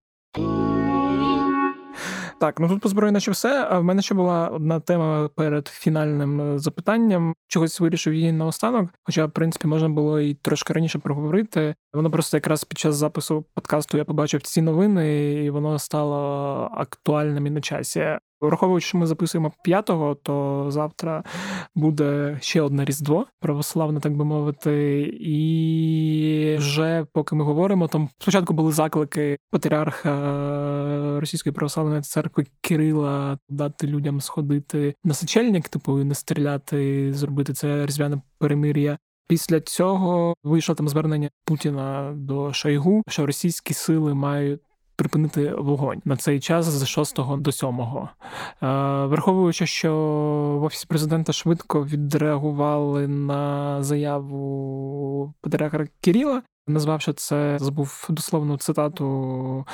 Так, 2.40 2.60
ну 2.60 2.68
тут 2.68 2.82
по 2.82 2.90
зброї 2.90 3.12
наче 3.12 3.32
все. 3.32 3.68
А 3.70 3.80
в 3.80 3.84
мене 3.84 4.02
ще 4.02 4.16
була 4.16 4.48
одна 4.48 4.80
тема 4.80 5.30
перед 5.36 5.68
фінальним 5.68 6.42
е, 6.42 6.60
запитанням. 6.60 7.34
Чогось 7.48 7.80
вирішив 7.80 8.14
її 8.14 8.32
наостанок. 8.32 8.90
Хоча, 9.04 9.26
в 9.26 9.32
принципі, 9.32 9.68
можна 9.68 9.90
було 9.90 10.20
і 10.20 10.34
трошки 10.34 10.74
раніше 10.74 11.00
проговорити. 11.00 11.76
Воно 11.94 12.12
просто 12.12 12.38
якраз 12.38 12.64
під 12.64 12.78
час 12.78 12.96
запису 12.96 13.46
подкасту 13.54 13.98
я 13.98 14.06
побачив 14.06 14.42
ці 14.42 14.62
новини, 14.62 15.34
і 15.34 15.50
воно 15.50 15.80
стало 15.80 16.18
актуальним 16.74 17.48
і 17.48 17.50
на 17.50 17.62
часі. 17.62 18.18
Враховуючи, 18.42 18.88
що 18.88 18.98
ми 18.98 19.08
записуємо 19.08 19.52
п'ятого, 19.64 20.16
то 20.16 20.66
завтра 20.70 21.24
буде 21.76 22.38
ще 22.42 22.62
одне 22.62 22.86
різдво 22.86 23.26
православне, 23.40 24.00
так 24.00 24.16
би 24.16 24.26
мовити. 24.26 25.02
І 25.20 26.56
вже 26.60 27.06
поки 27.14 27.36
ми 27.36 27.44
говоримо, 27.44 27.88
там 27.88 28.10
спочатку 28.20 28.54
були 28.54 28.72
заклики 28.72 29.38
патріарха 29.52 31.20
Російської 31.20 31.54
православної 31.54 32.02
церкви 32.02 32.46
Кирила 32.62 33.38
дати 33.50 33.88
людям 33.88 34.22
сходити 34.22 34.96
на 35.04 35.14
сочельник, 35.14 35.70
типу 35.70 36.00
і 36.00 36.04
не 36.04 36.16
стріляти, 36.16 37.14
зробити 37.14 37.54
це 37.54 37.86
різдвяне 37.86 38.22
перемир'я. 38.38 38.98
Після 39.28 39.60
цього 39.60 40.34
вийшло 40.44 40.76
там 40.76 40.90
звернення 40.90 41.30
Путіна 41.46 42.14
до 42.16 42.54
Шойгу, 42.54 43.04
що 43.08 43.26
російські 43.26 43.74
сили 43.74 44.14
мають 44.14 44.62
припинити 45.00 45.54
вогонь 45.58 46.02
на 46.06 46.18
цей 46.18 46.40
час 46.40 46.66
з 46.66 46.88
6 46.88 47.20
до 47.38 47.52
7. 47.52 47.70
Е, 47.70 48.08
враховуючи, 49.06 49.66
що 49.66 49.94
в 50.62 50.64
офісі 50.64 50.86
президента 50.88 51.34
швидко 51.34 51.86
відреагували 51.86 53.08
на 53.08 53.84
заяву 53.84 55.34
патріарха 55.42 55.88
Кирила, 56.02 56.42
назвавши 56.68 57.14
це, 57.14 57.58
забув 57.60 58.08
дословну 58.10 58.58
цитату. 58.58 59.66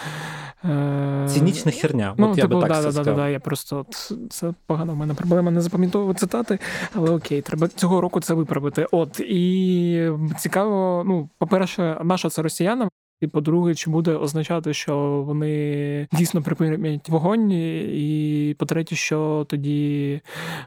Е... 0.65 1.27
Цінічна 1.29 1.71
херня. 1.71 2.15
Ну, 2.17 2.31
от 2.31 2.37
я 2.37 2.43
типу, 2.43 2.55
би 2.55 2.61
так 2.61 2.83
да, 2.83 2.91
да, 2.91 3.03
да, 3.03 3.13
да, 3.13 3.29
я 3.29 3.39
просто 3.39 3.77
от, 3.77 4.11
це 4.29 4.53
погано. 4.65 4.93
в 4.93 4.95
мене 4.95 5.13
проблема 5.13 5.51
не 5.51 5.61
запам'ятовувати 5.61 6.19
цитати, 6.19 6.59
але 6.93 7.11
окей, 7.11 7.41
треба 7.41 7.67
цього 7.67 8.01
року 8.01 8.21
це 8.21 8.33
виправити. 8.33 8.87
От 8.91 9.19
і 9.19 10.11
цікаво, 10.37 11.03
ну, 11.07 11.29
по-перше, 11.37 12.01
наша 12.03 12.29
це 12.29 12.41
росіянам. 12.41 12.89
І 13.21 13.27
по-друге, 13.27 13.75
чи 13.75 13.89
буде 13.89 14.11
означати, 14.11 14.73
що 14.73 15.23
вони 15.27 16.07
дійсно 16.13 16.41
припинять 16.41 17.09
вогонь, 17.09 17.51
і 17.51 18.55
по-третє, 18.59 18.95
що 18.95 19.45
тоді 19.49 20.21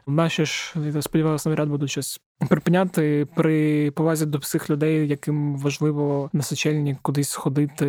наші 0.07 0.45
ж 0.45 0.73
сподіваюся, 1.01 1.49
навряд 1.49 1.69
будуть 1.69 1.89
щось 1.89 2.21
припиняти 2.49 3.27
при 3.35 3.91
повазі 3.91 4.25
до 4.25 4.37
всіх 4.37 4.69
людей, 4.69 5.07
яким 5.07 5.57
важливо 5.57 6.29
на 6.33 6.41
сочельні 6.41 6.97
кудись 7.01 7.35
ходити 7.35 7.85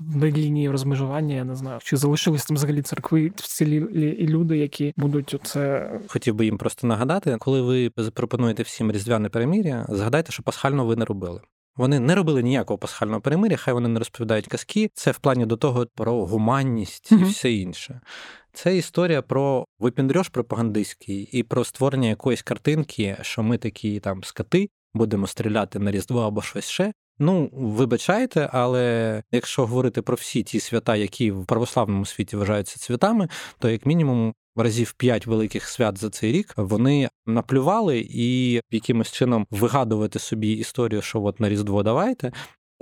на 0.00 0.26
лінії 0.26 0.70
розмежування. 0.70 1.34
Я 1.34 1.44
не 1.44 1.54
знаю, 1.54 1.78
чи 1.82 1.96
залишились 1.96 2.44
там 2.44 2.56
взагалі 2.56 2.82
церкви 2.82 3.32
вцілілі 3.36 4.08
і 4.08 4.28
люди, 4.28 4.58
які 4.58 4.92
будуть 4.96 5.34
оце. 5.34 5.90
Хотів 6.08 6.34
би 6.34 6.44
їм 6.44 6.58
просто 6.58 6.86
нагадати, 6.86 7.36
коли 7.38 7.62
ви 7.62 7.90
запропонуєте 7.96 8.62
всім 8.62 8.92
різдвяне 8.92 9.28
перемір'я, 9.28 9.86
згадайте, 9.88 10.32
що 10.32 10.42
пасхально 10.42 10.86
ви 10.86 10.96
не 10.96 11.04
робили. 11.04 11.40
Вони 11.76 12.00
не 12.00 12.14
робили 12.14 12.42
ніякого 12.42 12.78
пасхального 12.78 13.20
перемиря, 13.20 13.56
хай 13.56 13.74
вони 13.74 13.88
не 13.88 13.98
розповідають 13.98 14.46
казки. 14.46 14.90
Це 14.94 15.10
в 15.10 15.18
плані 15.18 15.46
до 15.46 15.56
того 15.56 15.86
про 15.94 16.26
гуманність 16.26 17.12
і 17.12 17.24
все 17.24 17.52
інше. 17.52 18.00
Це 18.52 18.76
історія 18.76 19.22
про 19.22 19.64
випіндрьош 19.78 20.28
пропагандистський 20.28 21.28
і 21.32 21.42
про 21.42 21.64
створення 21.64 22.08
якоїсь 22.08 22.42
картинки, 22.42 23.16
що 23.20 23.42
ми 23.42 23.58
такі 23.58 24.00
там 24.00 24.24
скати 24.24 24.68
будемо 24.94 25.26
стріляти 25.26 25.78
на 25.78 25.90
Різдво 25.90 26.20
або 26.20 26.42
щось 26.42 26.68
ще. 26.68 26.92
Ну, 27.24 27.50
вибачайте, 27.52 28.50
але 28.52 29.22
якщо 29.32 29.66
говорити 29.66 30.02
про 30.02 30.16
всі 30.16 30.42
ті 30.42 30.60
свята, 30.60 30.96
які 30.96 31.30
в 31.30 31.46
православному 31.46 32.06
світі 32.06 32.36
вважаються 32.36 32.78
цвятами, 32.78 33.28
то 33.58 33.70
як 33.70 33.86
мінімум 33.86 34.34
разів 34.56 34.92
п'ять 34.92 35.26
великих 35.26 35.68
свят 35.68 35.98
за 35.98 36.10
цей 36.10 36.32
рік 36.32 36.54
вони 36.56 37.08
наплювали 37.26 38.06
і 38.10 38.60
якимось 38.70 39.12
чином 39.12 39.46
вигадувати 39.50 40.18
собі 40.18 40.52
історію, 40.52 41.02
що 41.02 41.22
от 41.22 41.40
на 41.40 41.48
Різдво 41.48 41.82
давайте. 41.82 42.32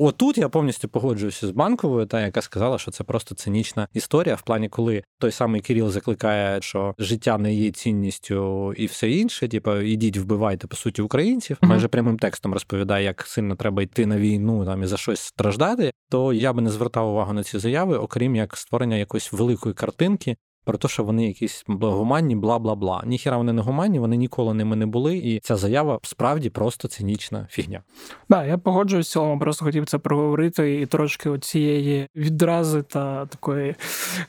Отут 0.02 0.38
я 0.38 0.48
повністю 0.48 0.88
погоджуюся 0.88 1.46
з 1.46 1.50
банковою, 1.50 2.06
та 2.06 2.20
яка 2.20 2.42
сказала, 2.42 2.78
що 2.78 2.90
це 2.90 3.04
просто 3.04 3.34
цинічна 3.34 3.88
історія, 3.94 4.34
в 4.34 4.42
плані, 4.42 4.68
коли 4.68 5.02
той 5.18 5.30
самий 5.30 5.60
Кирил 5.60 5.90
закликає, 5.90 6.62
що 6.62 6.94
життя 6.98 7.38
не 7.38 7.54
є 7.54 7.70
цінністю 7.70 8.72
і 8.72 8.86
все 8.86 9.10
інше. 9.10 9.48
Типу, 9.48 9.76
ідіть, 9.76 10.16
вбивайте 10.16 10.66
по 10.66 10.76
суті 10.76 11.02
українців. 11.02 11.58
Mm-hmm. 11.60 11.68
Майже 11.68 11.88
прямим 11.88 12.18
текстом 12.18 12.52
розповідає, 12.52 13.04
як 13.04 13.22
сильно 13.22 13.56
треба 13.56 13.82
йти 13.82 14.06
на 14.06 14.18
війну 14.18 14.64
там 14.64 14.82
і 14.82 14.86
за 14.86 14.96
щось 14.96 15.20
страждати. 15.20 15.92
То 16.10 16.32
я 16.32 16.52
би 16.52 16.62
не 16.62 16.70
звертав 16.70 17.08
увагу 17.08 17.32
на 17.32 17.44
ці 17.44 17.58
заяви, 17.58 17.96
окрім 17.96 18.36
як 18.36 18.56
створення 18.56 18.96
якоїсь 18.96 19.32
великої 19.32 19.74
картинки, 19.74 20.36
про 20.64 20.78
те, 20.78 20.88
що 20.88 21.04
вони 21.04 21.26
якісь 21.26 21.64
гуманні, 21.66 22.36
бла 22.36 22.58
бла 22.58 22.74
бла. 22.74 23.02
Ніхіра 23.06 23.36
вони 23.36 23.52
не 23.52 23.62
гуманні, 23.62 23.98
вони 23.98 24.16
ніколи 24.16 24.54
ними 24.54 24.76
не 24.76 24.86
були, 24.86 25.16
і 25.16 25.40
ця 25.40 25.56
заява 25.56 25.98
справді 26.02 26.50
просто 26.50 26.88
цинічна 26.88 27.46
фігня. 27.50 27.82
Да, 28.28 28.44
я 28.44 28.58
погоджуюсь 28.58 29.08
в 29.08 29.12
цілому, 29.12 29.40
просто 29.40 29.64
хотів 29.64 29.86
це 29.86 29.98
проговорити 29.98 30.80
і 30.80 30.86
трошки 30.86 31.30
оцієї 31.30 32.08
відрази 32.16 32.82
та 32.82 33.26
такої 33.26 33.74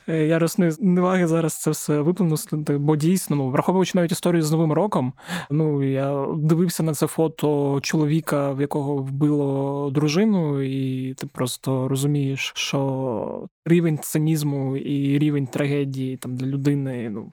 е, 0.08 0.26
яросної 0.26 0.72
неваги 0.80 1.26
зараз 1.26 1.60
це 1.60 1.70
все 1.70 2.00
виплинути, 2.00 2.78
бо 2.78 2.96
дійсно, 2.96 3.36
ну 3.36 3.50
враховуючи 3.50 3.92
навіть 3.94 4.12
історію 4.12 4.42
з 4.42 4.52
новим 4.52 4.72
роком. 4.72 5.12
Ну 5.50 5.82
я 5.82 6.26
дивився 6.36 6.82
на 6.82 6.94
це 6.94 7.06
фото 7.06 7.78
чоловіка, 7.82 8.52
в 8.52 8.60
якого 8.60 8.96
вбило 8.96 9.90
дружину, 9.90 10.62
і 10.62 11.14
ти 11.14 11.26
просто 11.26 11.88
розумієш, 11.88 12.52
що 12.56 13.48
рівень 13.64 13.98
цинізму 13.98 14.76
і 14.76 15.18
рівень 15.18 15.46
трагедії 15.46 16.16
там 16.22 16.36
для 16.36 16.46
людини. 16.46 17.10
ну, 17.10 17.32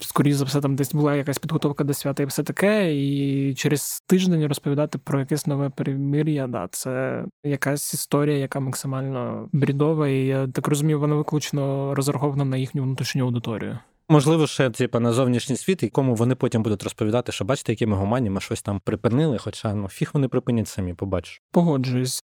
Скоріше 0.00 0.36
за 0.36 0.44
все, 0.44 0.60
там 0.60 0.76
десь 0.76 0.94
була 0.94 1.16
якась 1.16 1.38
підготовка 1.38 1.84
до 1.84 1.94
свята 1.94 2.22
і 2.22 2.26
все 2.26 2.42
таке, 2.42 2.94
і 2.94 3.54
через 3.54 4.02
тиждень 4.06 4.46
розповідати 4.46 4.98
про 4.98 5.20
якесь 5.20 5.46
нове 5.46 5.70
перемир'я, 5.70 6.46
да, 6.46 6.68
це 6.70 7.24
якась 7.44 7.94
історія, 7.94 8.38
яка 8.38 8.60
максимально 8.60 9.48
брідова, 9.52 10.08
і 10.08 10.26
я 10.26 10.48
так 10.48 10.68
розумію, 10.68 11.00
вона 11.00 11.14
виключно 11.14 11.94
розрахована 11.94 12.44
на 12.44 12.56
їхню 12.56 12.82
внутрішню 12.82 13.24
аудиторію. 13.24 13.78
Можливо, 14.08 14.46
ще 14.46 14.70
типу, 14.70 15.00
на 15.00 15.12
зовнішній 15.12 15.56
світ, 15.56 15.82
якому 15.82 16.14
вони 16.14 16.34
потім 16.34 16.62
будуть 16.62 16.82
розповідати, 16.82 17.32
що 17.32 17.44
бачите, 17.44 17.72
які 17.72 17.86
ми 17.86 17.96
гуманні, 17.96 18.30
ми 18.30 18.40
щось 18.40 18.62
там 18.62 18.80
припинили, 18.84 19.38
хоча 19.38 19.74
ну 19.74 19.88
фіг 19.88 20.10
вони 20.14 20.28
припинять 20.28 20.68
самі, 20.68 20.94
побачиш. 20.94 21.42
Погоджуюсь. 21.50 22.22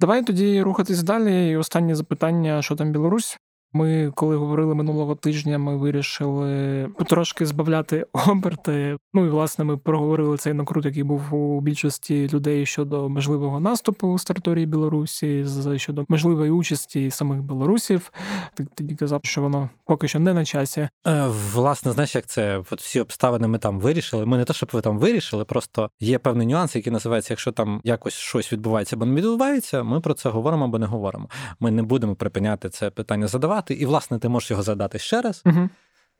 Давай 0.00 0.24
тоді 0.24 0.62
рухатись 0.62 1.02
далі. 1.02 1.50
І 1.50 1.56
Останнє 1.56 1.94
запитання: 1.94 2.62
що 2.62 2.76
там 2.76 2.92
Білорусь? 2.92 3.38
Ми, 3.72 4.12
коли 4.14 4.36
говорили 4.36 4.74
минулого 4.74 5.14
тижня, 5.14 5.58
ми 5.58 5.76
вирішили 5.76 6.88
потрошки 6.98 7.46
збавляти 7.46 8.06
оберти. 8.28 8.96
Ну 9.14 9.26
і 9.26 9.28
власне 9.28 9.64
ми 9.64 9.76
проговорили 9.76 10.36
цей 10.36 10.52
накрут, 10.52 10.84
який 10.84 11.02
був 11.02 11.34
у 11.34 11.60
більшості 11.60 12.28
людей 12.32 12.66
щодо 12.66 13.08
можливого 13.08 13.60
наступу 13.60 14.18
з 14.18 14.24
території 14.24 14.66
Білорусі, 14.66 15.46
щодо 15.76 16.04
можливої 16.08 16.50
участі 16.50 17.10
самих 17.10 17.42
білорусів. 17.42 18.12
Ти 18.54 18.66
тоді 18.74 18.94
казав, 18.94 19.20
що 19.24 19.42
воно 19.42 19.68
поки 19.88 20.08
що 20.08 20.18
не 20.18 20.34
на 20.34 20.44
часі. 20.44 20.88
Е, 21.06 21.26
власне, 21.52 21.92
знаєш, 21.92 22.14
як 22.14 22.26
це 22.26 22.58
от 22.70 22.80
всі 22.80 23.00
обставини 23.00 23.48
ми 23.48 23.58
там 23.58 23.80
вирішили. 23.80 24.26
Ми 24.26 24.36
не 24.36 24.44
те, 24.44 24.52
щоб 24.52 24.70
ви 24.72 24.80
там 24.80 24.98
вирішили, 24.98 25.44
просто 25.44 25.90
є 26.00 26.18
певний 26.18 26.46
нюанс, 26.46 26.76
який 26.76 26.92
називається, 26.92 27.32
якщо 27.32 27.52
там 27.52 27.80
якось 27.84 28.14
щось 28.14 28.52
відбувається 28.52 28.96
або 28.96 29.06
не 29.06 29.14
відбувається, 29.14 29.82
ми 29.82 30.00
про 30.00 30.14
це 30.14 30.28
говоримо 30.28 30.64
або 30.64 30.78
не 30.78 30.86
говоримо. 30.86 31.28
Ми 31.60 31.70
не 31.70 31.82
будемо 31.82 32.14
припиняти 32.14 32.68
це 32.68 32.90
питання 32.90 33.26
задавати 33.26 33.48
задавати, 33.48 33.74
і, 33.74 33.86
власне, 33.86 34.18
ти 34.18 34.28
можеш 34.28 34.50
його 34.50 34.62
задати 34.62 34.98
ще 34.98 35.22
раз. 35.22 35.42
Угу. 35.46 35.68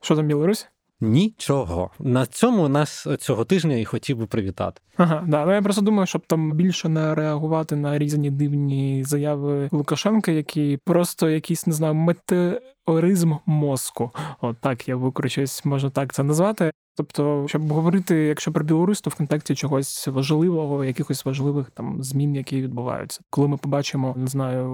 Що 0.01 0.15
там 0.15 0.27
Білорусь? 0.27 0.67
Нічого. 1.01 1.89
На 1.99 2.25
цьому 2.25 2.69
нас 2.69 3.07
цього 3.19 3.45
тижня 3.45 3.75
і 3.75 3.85
хотів 3.85 4.17
би 4.17 4.25
привітати. 4.25 4.81
Ага, 4.97 5.23
да. 5.27 5.45
Ну 5.45 5.53
я 5.53 5.61
просто 5.61 5.81
думаю, 5.81 6.07
щоб 6.07 6.21
там 6.27 6.51
більше 6.51 6.89
не 6.89 7.15
реагувати 7.15 7.75
на 7.75 7.97
різні 7.97 8.31
дивні 8.31 9.03
заяви 9.03 9.69
Лукашенка, 9.71 10.31
які 10.31 10.79
просто 10.85 11.29
якісь 11.29 11.67
не 11.67 11.73
знаю, 11.73 11.93
метеоризм 11.93 13.33
мозку. 13.45 14.11
От 14.41 14.57
так 14.61 14.87
я 14.87 14.95
викручусь, 14.95 15.65
можна 15.65 15.89
так 15.89 16.13
це 16.13 16.23
назвати. 16.23 16.71
Тобто, 16.95 17.45
щоб 17.47 17.71
говорити, 17.71 18.15
якщо 18.15 18.51
про 18.51 18.65
Білорусь, 18.65 19.01
то 19.01 19.09
в 19.09 19.15
контексті 19.15 19.55
чогось 19.55 20.07
важливого, 20.07 20.85
якихось 20.85 21.25
важливих 21.25 21.71
там 21.71 22.03
змін, 22.03 22.35
які 22.35 22.61
відбуваються, 22.61 23.21
коли 23.29 23.47
ми 23.47 23.57
побачимо, 23.57 24.15
не 24.17 24.27
знаю, 24.27 24.69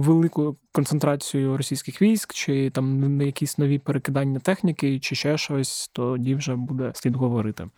велику 0.00 0.56
концентрацію 0.72 1.56
російських 1.56 2.02
військ, 2.02 2.34
чи 2.34 2.70
там 2.70 3.16
не 3.16 3.26
якісь 3.26 3.58
нові 3.58 3.78
перекидання 3.78 4.40
техніки, 4.40 5.00
чи 5.00 5.14
ще 5.14 5.38
щось, 5.38 5.90
тоді 5.92 6.34
вже 6.34 6.56
буде 6.56 6.90
слід 6.94 7.16
говорити. 7.16 7.68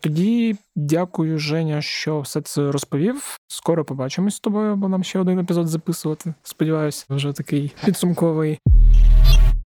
Тоді 0.00 0.56
дякую, 0.76 1.38
Женя, 1.38 1.82
що 1.82 2.20
все 2.20 2.40
це 2.40 2.72
розповів. 2.72 3.38
Скоро 3.48 3.84
побачимось 3.84 4.34
з 4.34 4.40
тобою, 4.40 4.76
бо 4.76 4.88
нам 4.88 5.04
ще 5.04 5.18
один 5.18 5.38
епізод 5.38 5.68
записувати. 5.68 6.34
Сподіваюсь, 6.42 7.06
вже 7.10 7.32
такий 7.32 7.72
підсумковий. 7.84 8.58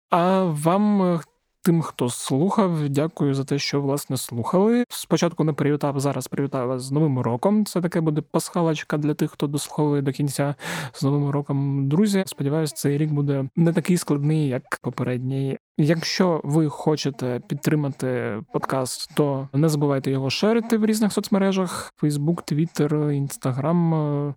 А 0.10 0.44
вам 0.44 1.20
тим, 1.68 1.82
хто 1.82 2.10
слухав. 2.10 2.90
Дякую 2.90 3.34
за 3.34 3.44
те, 3.44 3.60
що 3.60 3.82
власне 3.82 4.18
слухали. 4.18 4.84
Спочатку 4.90 5.44
не 5.44 5.54
привітав, 5.54 6.00
зараз 6.00 6.28
привітаю 6.28 6.68
вас 6.68 6.84
з 6.84 6.92
новим 6.92 7.20
роком. 7.20 7.66
Це 7.66 7.82
таке 7.82 8.02
буде 8.02 8.22
пасхалочка 8.22 8.98
для 8.98 9.14
тих, 9.14 9.32
хто 9.32 9.48
дослуховує 9.48 10.02
до 10.02 10.12
кінця 10.12 10.56
з 10.94 11.04
новим 11.04 11.30
роком. 11.30 11.90
Друзі, 11.90 12.24
сподіваюся, 12.28 12.76
цей 12.76 12.98
рік 12.98 13.12
буде 13.12 13.50
не 13.56 13.74
такий 13.74 13.98
складний, 13.98 14.48
як 14.48 14.80
попередній. 14.82 15.58
Якщо 15.80 16.42
ви 16.44 16.70
хочете 16.70 17.42
підтримати 17.48 18.40
подкаст, 18.54 19.16
то 19.16 19.50
не 19.54 19.70
забувайте 19.70 20.12
його 20.12 20.30
шерити 20.30 20.78
в 20.78 20.86
різних 20.86 21.14
соцмережах: 21.14 21.94
Facebook, 22.02 22.54
Twitter, 22.54 22.90
Instagram, 23.24 24.34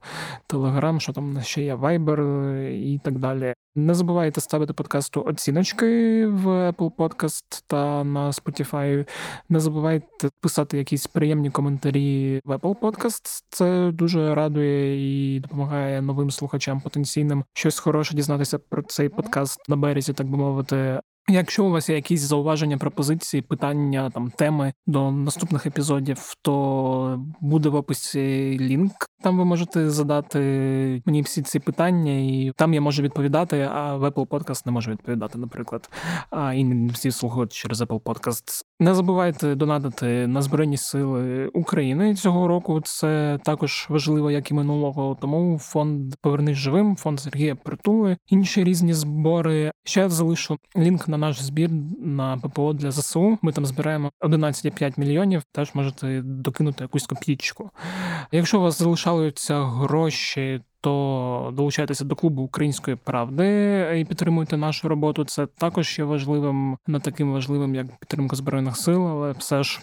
Telegram, 0.49 1.01
що 1.01 1.12
там 1.12 1.43
ще 1.43 1.62
є 1.62 1.74
Viber 1.74 2.59
і 2.68 2.99
так 3.05 3.18
далі. 3.18 3.55
Не 3.74 3.95
забувайте 3.95 4.41
ставити 4.41 4.72
подкасту 4.72 5.24
оціночки 5.26 5.86
в 6.26 6.47
Apple 6.47 6.91
Podcast 6.91 7.64
та 7.66 8.05
на 8.05 8.30
Spotify. 8.30 9.09
Не 9.49 9.61
забувайте 9.61 10.28
писати 10.41 10.78
якісь 10.78 11.07
приємні 11.07 11.51
коментарі 11.51 12.41
в 12.45 12.51
Apple 12.51 12.78
Podcast. 12.78 13.45
Це 13.51 13.91
дуже 13.93 14.34
радує 14.34 15.36
і 15.36 15.41
допомагає 15.41 16.03
новим 16.03 16.30
слухачам 16.30 16.80
потенційним 16.80 17.45
щось 17.55 17.78
хороше 17.78 18.14
дізнатися 18.14 18.59
про 18.59 18.82
цей 18.82 19.09
подкаст 19.09 19.68
на 19.68 19.76
березі, 19.76 20.12
так 20.12 20.26
би 20.26 20.38
мовити. 20.38 21.01
Якщо 21.30 21.64
у 21.64 21.70
вас 21.70 21.88
є 21.88 21.94
якісь 21.94 22.20
зауваження, 22.20 22.78
пропозиції, 22.78 23.42
питання 23.42 24.10
там 24.10 24.30
теми 24.30 24.72
до 24.86 25.10
наступних 25.10 25.66
епізодів, 25.66 26.34
то 26.42 27.24
буде 27.40 27.68
в 27.68 27.74
описі 27.74 28.56
лінк. 28.60 28.92
Там 29.22 29.38
ви 29.38 29.44
можете 29.44 29.90
задати 29.90 30.38
мені 31.06 31.22
всі 31.22 31.42
ці 31.42 31.58
питання, 31.58 32.12
і 32.12 32.52
там 32.56 32.74
я 32.74 32.80
можу 32.80 33.02
відповідати. 33.02 33.68
А 33.72 33.96
в 33.96 34.04
Apple 34.04 34.26
Podcast 34.26 34.62
не 34.66 34.72
можу 34.72 34.90
відповідати, 34.90 35.38
наприклад. 35.38 35.90
А 36.30 36.54
і 36.54 36.64
не 36.64 36.92
всі 36.92 37.10
слухають 37.10 37.52
через 37.52 37.80
Apple 37.80 38.00
Podcast. 38.00 38.62
Не 38.80 38.94
забувайте 38.94 39.54
донатити 39.54 40.26
на 40.26 40.42
Збройні 40.42 40.76
Сили 40.76 41.46
України 41.46 42.14
цього 42.14 42.48
року. 42.48 42.80
Це 42.84 43.38
також 43.44 43.86
важливо, 43.88 44.30
як 44.30 44.50
і 44.50 44.54
минулого. 44.54 45.16
Тому 45.20 45.58
фонд 45.58 46.14
Повернись 46.22 46.56
живим, 46.56 46.96
фонд 46.96 47.20
Сергія 47.20 47.54
Притули, 47.54 48.16
інші 48.26 48.64
різні 48.64 48.94
збори. 48.94 49.72
Ще 49.84 50.08
залишу 50.08 50.58
лінк 50.76 51.08
на 51.08 51.18
наш 51.20 51.42
збір 51.42 51.70
на 52.00 52.38
ППО 52.38 52.72
для 52.72 52.90
ЗСУ. 52.90 53.38
Ми 53.42 53.52
там 53.52 53.66
збираємо 53.66 54.10
11,5 54.20 55.00
мільйонів. 55.00 55.42
Теж 55.52 55.74
можете 55.74 56.22
докинути 56.24 56.84
якусь 56.84 57.06
копійку. 57.06 57.70
Якщо 58.32 58.58
у 58.58 58.62
вас 58.62 58.78
залишаються 58.78 59.64
гроші, 59.64 60.60
то 60.80 61.52
долучайтеся 61.56 62.04
до 62.04 62.14
клубу 62.14 62.42
української 62.42 62.96
правди 62.96 63.96
і 64.00 64.04
підтримуйте 64.04 64.56
нашу 64.56 64.88
роботу. 64.88 65.24
Це 65.24 65.46
також 65.46 65.98
є 65.98 66.04
важливим, 66.04 66.76
не 66.86 67.00
таким 67.00 67.32
важливим, 67.32 67.74
як 67.74 67.98
підтримка 67.98 68.36
збройних 68.36 68.76
сил, 68.76 69.08
але 69.08 69.32
все 69.32 69.62
ж 69.62 69.80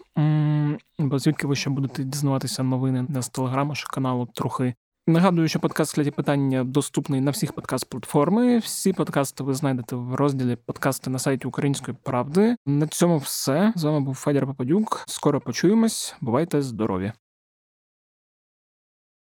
бо 1.00 1.20
звідки 1.20 1.48
ви 1.48 1.56
ще 1.56 1.70
будете 1.70 2.04
дізнаватися 2.04 2.64
новини 2.64 3.06
не 3.10 3.22
з 3.22 3.30
телеграму 3.30 3.76
чи 3.76 3.88
каналу 3.88 4.28
трохи. 4.34 4.74
Нагадую, 5.10 5.48
що 5.48 5.60
подкаст 5.60 5.96
«Кляті 5.96 6.12
питання 6.12 6.64
доступний 6.64 7.22
на 7.22 7.32
всіх 7.32 7.54
подкаст-платформи. 7.54 8.58
Всі 8.58 8.94
подкасти 8.94 9.44
ви 9.44 9.54
знайдете 9.54 9.96
в 9.96 10.16
розділі 10.16 10.56
подкасти 10.66 11.10
на 11.10 11.20
сайті 11.20 11.48
Української 11.48 11.98
правди. 12.04 12.56
На 12.66 12.88
цьому 12.88 13.18
все 13.18 13.74
з 13.76 13.84
вами 13.84 14.00
був 14.00 14.16
Федір 14.16 14.46
Попадюк. 14.46 15.04
Скоро 15.08 15.42
почуємось. 15.42 16.16
Бувайте 16.22 16.62
здорові! 16.62 17.12